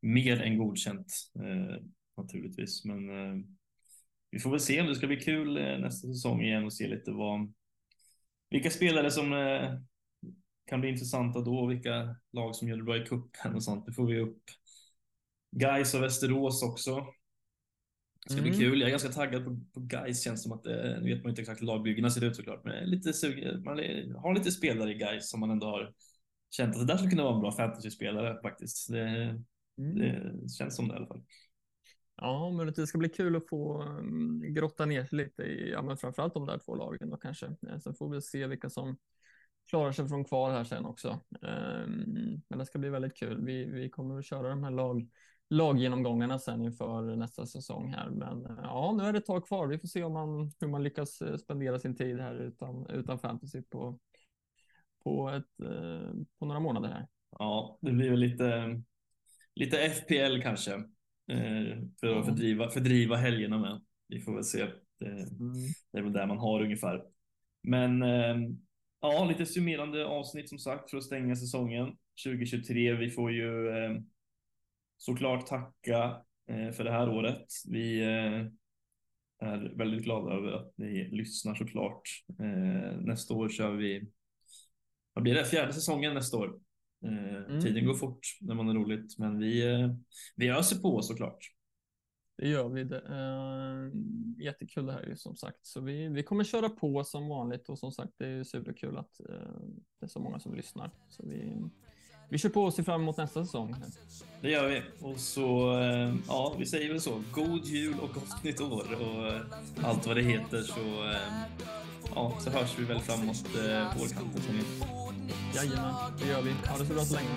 mer 0.00 0.40
än 0.42 0.58
godkänt 0.58 1.12
eh, 1.38 1.76
naturligtvis. 2.16 2.84
Men 2.84 3.10
eh, 3.10 3.44
vi 4.30 4.38
får 4.38 4.50
väl 4.50 4.60
se 4.60 4.80
om 4.80 4.86
det 4.86 4.94
ska 4.94 5.06
bli 5.06 5.20
kul 5.20 5.56
eh, 5.56 5.78
nästa 5.78 6.08
säsong 6.08 6.42
igen 6.42 6.64
och 6.64 6.72
se 6.72 6.88
lite 6.88 7.10
vad 7.12 7.52
vilka 8.50 8.70
spelare 8.70 9.10
som 9.10 9.32
eh, 9.32 9.78
kan 10.66 10.80
bli 10.80 10.90
intressanta 10.90 11.40
då, 11.40 11.66
vilka 11.66 12.16
lag 12.32 12.56
som 12.56 12.68
gör 12.68 12.76
det 12.76 12.82
bra 12.82 12.96
i 12.96 13.06
cupen 13.06 13.54
och 13.54 13.62
sånt. 13.62 13.86
Det 13.86 13.92
får 13.92 14.06
vi 14.06 14.18
upp. 14.18 14.42
Guys 15.50 15.94
och 15.94 16.02
Västerås 16.02 16.62
också. 16.62 17.06
Det 18.24 18.32
ska 18.32 18.42
mm. 18.42 18.50
bli 18.50 18.58
kul. 18.58 18.80
Jag 18.80 18.86
är 18.86 18.90
ganska 18.90 19.08
taggad 19.08 19.44
på, 19.44 19.60
på 19.74 19.80
Guys 19.80 20.24
känns 20.24 20.42
som 20.42 20.52
att 20.52 20.64
det, 20.64 21.00
nu 21.02 21.14
vet 21.14 21.22
man 21.22 21.30
inte 21.30 21.42
exakt 21.42 21.60
hur 21.60 21.66
lagbyggena 21.66 22.10
ser 22.10 22.24
ut 22.24 22.36
såklart, 22.36 22.64
men 22.64 22.90
lite 22.90 23.12
sugen, 23.12 23.62
man 23.62 23.78
har 24.16 24.34
lite 24.34 24.52
spelare 24.52 24.92
i 24.92 24.94
Guys 24.94 25.30
som 25.30 25.40
man 25.40 25.50
ändå 25.50 25.66
har 25.66 25.94
känt 26.50 26.74
att 26.74 26.80
det 26.80 26.86
där 26.86 26.96
skulle 26.96 27.10
kunna 27.10 27.22
vara 27.22 27.34
en 27.34 27.40
bra 27.40 27.52
fantasyspelare 27.52 28.42
faktiskt. 28.42 28.92
Det, 28.92 29.08
mm. 29.78 29.98
det 29.98 30.48
känns 30.58 30.76
som 30.76 30.88
det 30.88 30.94
i 30.94 30.96
alla 30.96 31.06
fall. 31.06 31.22
Ja, 32.16 32.50
men 32.50 32.72
det 32.72 32.86
ska 32.86 32.98
bli 32.98 33.08
kul 33.08 33.36
att 33.36 33.48
få 33.48 33.82
mm, 33.82 34.54
grotta 34.54 34.86
ner 34.86 35.04
sig 35.04 35.18
lite 35.18 35.42
i, 35.42 35.70
ja, 35.70 35.82
men 35.82 35.96
framförallt 35.96 36.34
de 36.34 36.46
där 36.46 36.58
två 36.58 36.74
lagen 36.74 37.10
då 37.10 37.16
kanske. 37.16 37.46
Eh, 37.46 37.78
sen 37.78 37.94
får 37.94 38.08
vi 38.08 38.22
se 38.22 38.46
vilka 38.46 38.70
som 38.70 38.96
klarar 39.70 39.92
sig 39.92 40.08
från 40.08 40.24
kvar 40.24 40.50
här 40.50 40.64
sen 40.64 40.84
också. 40.84 41.20
Ehm, 41.42 42.42
men 42.48 42.58
det 42.58 42.66
ska 42.66 42.78
bli 42.78 42.88
väldigt 42.88 43.16
kul. 43.16 43.44
Vi, 43.44 43.64
vi 43.64 43.90
kommer 43.90 44.18
att 44.18 44.24
köra 44.24 44.48
de 44.48 44.64
här 44.64 44.70
lag 44.70 45.08
laggenomgångarna 45.48 46.38
sen 46.38 46.62
inför 46.62 47.16
nästa 47.16 47.46
säsong 47.46 47.88
här. 47.88 48.10
Men 48.10 48.46
eh, 48.46 48.58
ja, 48.62 48.94
nu 48.98 49.04
är 49.04 49.12
det 49.12 49.18
ett 49.18 49.26
tag 49.26 49.46
kvar. 49.46 49.66
Vi 49.66 49.78
får 49.78 49.88
se 49.88 50.04
om 50.04 50.12
man, 50.12 50.52
hur 50.60 50.68
man 50.68 50.82
lyckas 50.82 51.22
eh, 51.22 51.36
spendera 51.36 51.78
sin 51.78 51.96
tid 51.96 52.20
här 52.20 52.34
utan, 52.34 52.86
utan 52.90 53.18
fantasy 53.18 53.62
på, 53.62 53.98
på, 55.04 55.30
ett, 55.30 55.68
på 56.38 56.46
några 56.46 56.60
månader 56.60 56.88
här. 56.88 57.06
Ja, 57.30 57.78
det 57.80 57.92
blir 57.92 58.10
väl 58.10 58.18
lite, 58.18 58.82
lite 59.54 59.78
FPL 59.78 60.42
kanske 60.42 60.84
för 62.00 62.18
att 62.18 62.26
fördriva, 62.26 62.70
fördriva 62.70 63.16
helgerna 63.16 63.58
med. 63.58 63.80
Vi 64.08 64.20
får 64.20 64.34
väl 64.34 64.44
se. 64.44 64.66
Det, 64.98 65.06
mm. 65.06 65.52
Det 65.92 65.98
är 65.98 66.02
väl 66.02 66.12
där 66.12 66.26
man 66.26 66.38
har 66.38 66.62
ungefär. 66.62 67.02
Men 67.62 68.02
eh, 68.02 68.36
ja, 69.00 69.24
lite 69.24 69.46
summerande 69.46 70.06
avsnitt 70.06 70.48
som 70.48 70.58
sagt 70.58 70.90
för 70.90 70.96
att 70.96 71.04
stänga 71.04 71.36
säsongen 71.36 71.96
2023. 72.24 72.94
Vi 72.94 73.10
får 73.10 73.32
ju 73.32 73.68
eh, 73.68 74.00
såklart 74.96 75.46
tacka 75.46 76.22
eh, 76.50 76.70
för 76.72 76.84
det 76.84 76.90
här 76.90 77.08
året. 77.08 77.46
Vi 77.68 78.00
eh, 78.00 78.46
är 79.48 79.76
väldigt 79.78 80.04
glada 80.04 80.34
över 80.34 80.52
att 80.52 80.72
ni 80.76 81.08
lyssnar 81.10 81.54
såklart. 81.54 82.02
Eh, 82.40 83.00
nästa 83.00 83.34
år 83.34 83.48
kör 83.48 83.72
vi, 83.72 84.08
vad 85.12 85.22
blir 85.22 85.34
det, 85.34 85.44
fjärde 85.44 85.72
säsongen 85.72 86.14
nästa 86.14 86.36
år. 86.36 86.60
Eh, 87.06 87.50
mm. 87.50 87.60
Tiden 87.60 87.86
går 87.86 87.94
fort 87.94 88.38
när 88.40 88.54
man 88.54 88.66
har 88.66 88.74
roligt, 88.74 89.18
men 89.18 89.38
vi, 89.38 89.72
eh, 89.72 89.90
vi 90.36 90.48
öser 90.48 90.80
på 90.80 91.02
såklart. 91.02 91.38
Det 92.38 92.48
gör 92.48 92.68
vi. 92.68 92.84
Det. 92.84 93.00
Uh, 93.00 93.92
jättekul 94.44 94.86
det 94.86 94.92
här 94.92 95.06
ju 95.06 95.16
som 95.16 95.36
sagt. 95.36 95.66
Så 95.66 95.80
vi, 95.80 96.08
vi 96.08 96.22
kommer 96.22 96.44
köra 96.44 96.68
på 96.68 97.04
som 97.04 97.28
vanligt 97.28 97.68
och 97.68 97.78
som 97.78 97.92
sagt 97.92 98.12
det 98.16 98.26
är 98.26 98.44
superkul 98.44 98.96
att 98.96 99.20
det 100.00 100.06
är 100.06 100.08
så 100.08 100.20
många 100.20 100.40
som 100.40 100.54
lyssnar. 100.54 100.90
Så 101.08 101.26
vi, 101.26 101.62
vi 102.28 102.38
kör 102.38 102.48
på 102.48 102.62
och 102.62 102.74
ser 102.74 102.82
fram 102.82 103.02
emot 103.02 103.16
nästa 103.16 103.44
säsong. 103.44 103.74
Det 104.40 104.50
gör 104.50 104.68
vi. 104.68 104.82
Och 105.00 105.20
så, 105.20 105.78
uh, 105.78 106.14
ja, 106.28 106.54
vi 106.58 106.66
säger 106.66 106.88
väl 106.88 107.00
så. 107.00 107.22
God 107.32 107.64
jul 107.64 107.94
och 108.00 108.14
gott 108.14 108.44
nytt 108.44 108.60
år 108.60 108.86
och 109.00 109.86
allt 109.86 110.06
vad 110.06 110.16
det 110.16 110.22
heter 110.22 110.62
så, 110.62 111.14
ja, 112.14 112.32
så 112.40 112.50
hörs 112.50 112.78
vi 112.78 112.84
väl 112.84 113.00
framåt 113.00 113.44
vårkanten 113.98 114.42
Jajamän, 115.54 115.94
det 116.18 116.28
gör 116.28 116.42
vi. 116.42 116.50
Ha 116.50 116.78
det 116.78 116.86
så 116.86 116.94
bra 116.94 117.04
så 117.04 117.14
länge. 117.14 117.28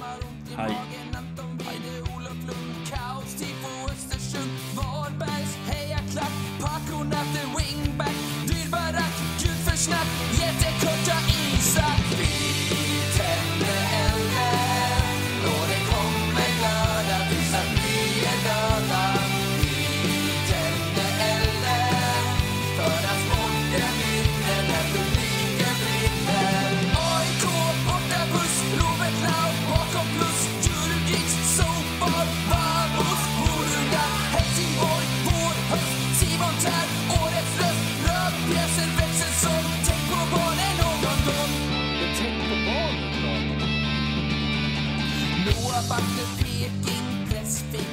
Hej. 0.56 0.78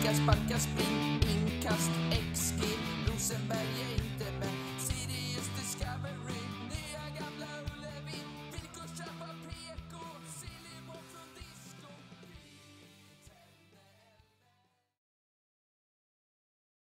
Sparka, 0.07 0.23
sparka, 0.23 0.59
spring, 0.59 1.19
inkast, 1.27 1.91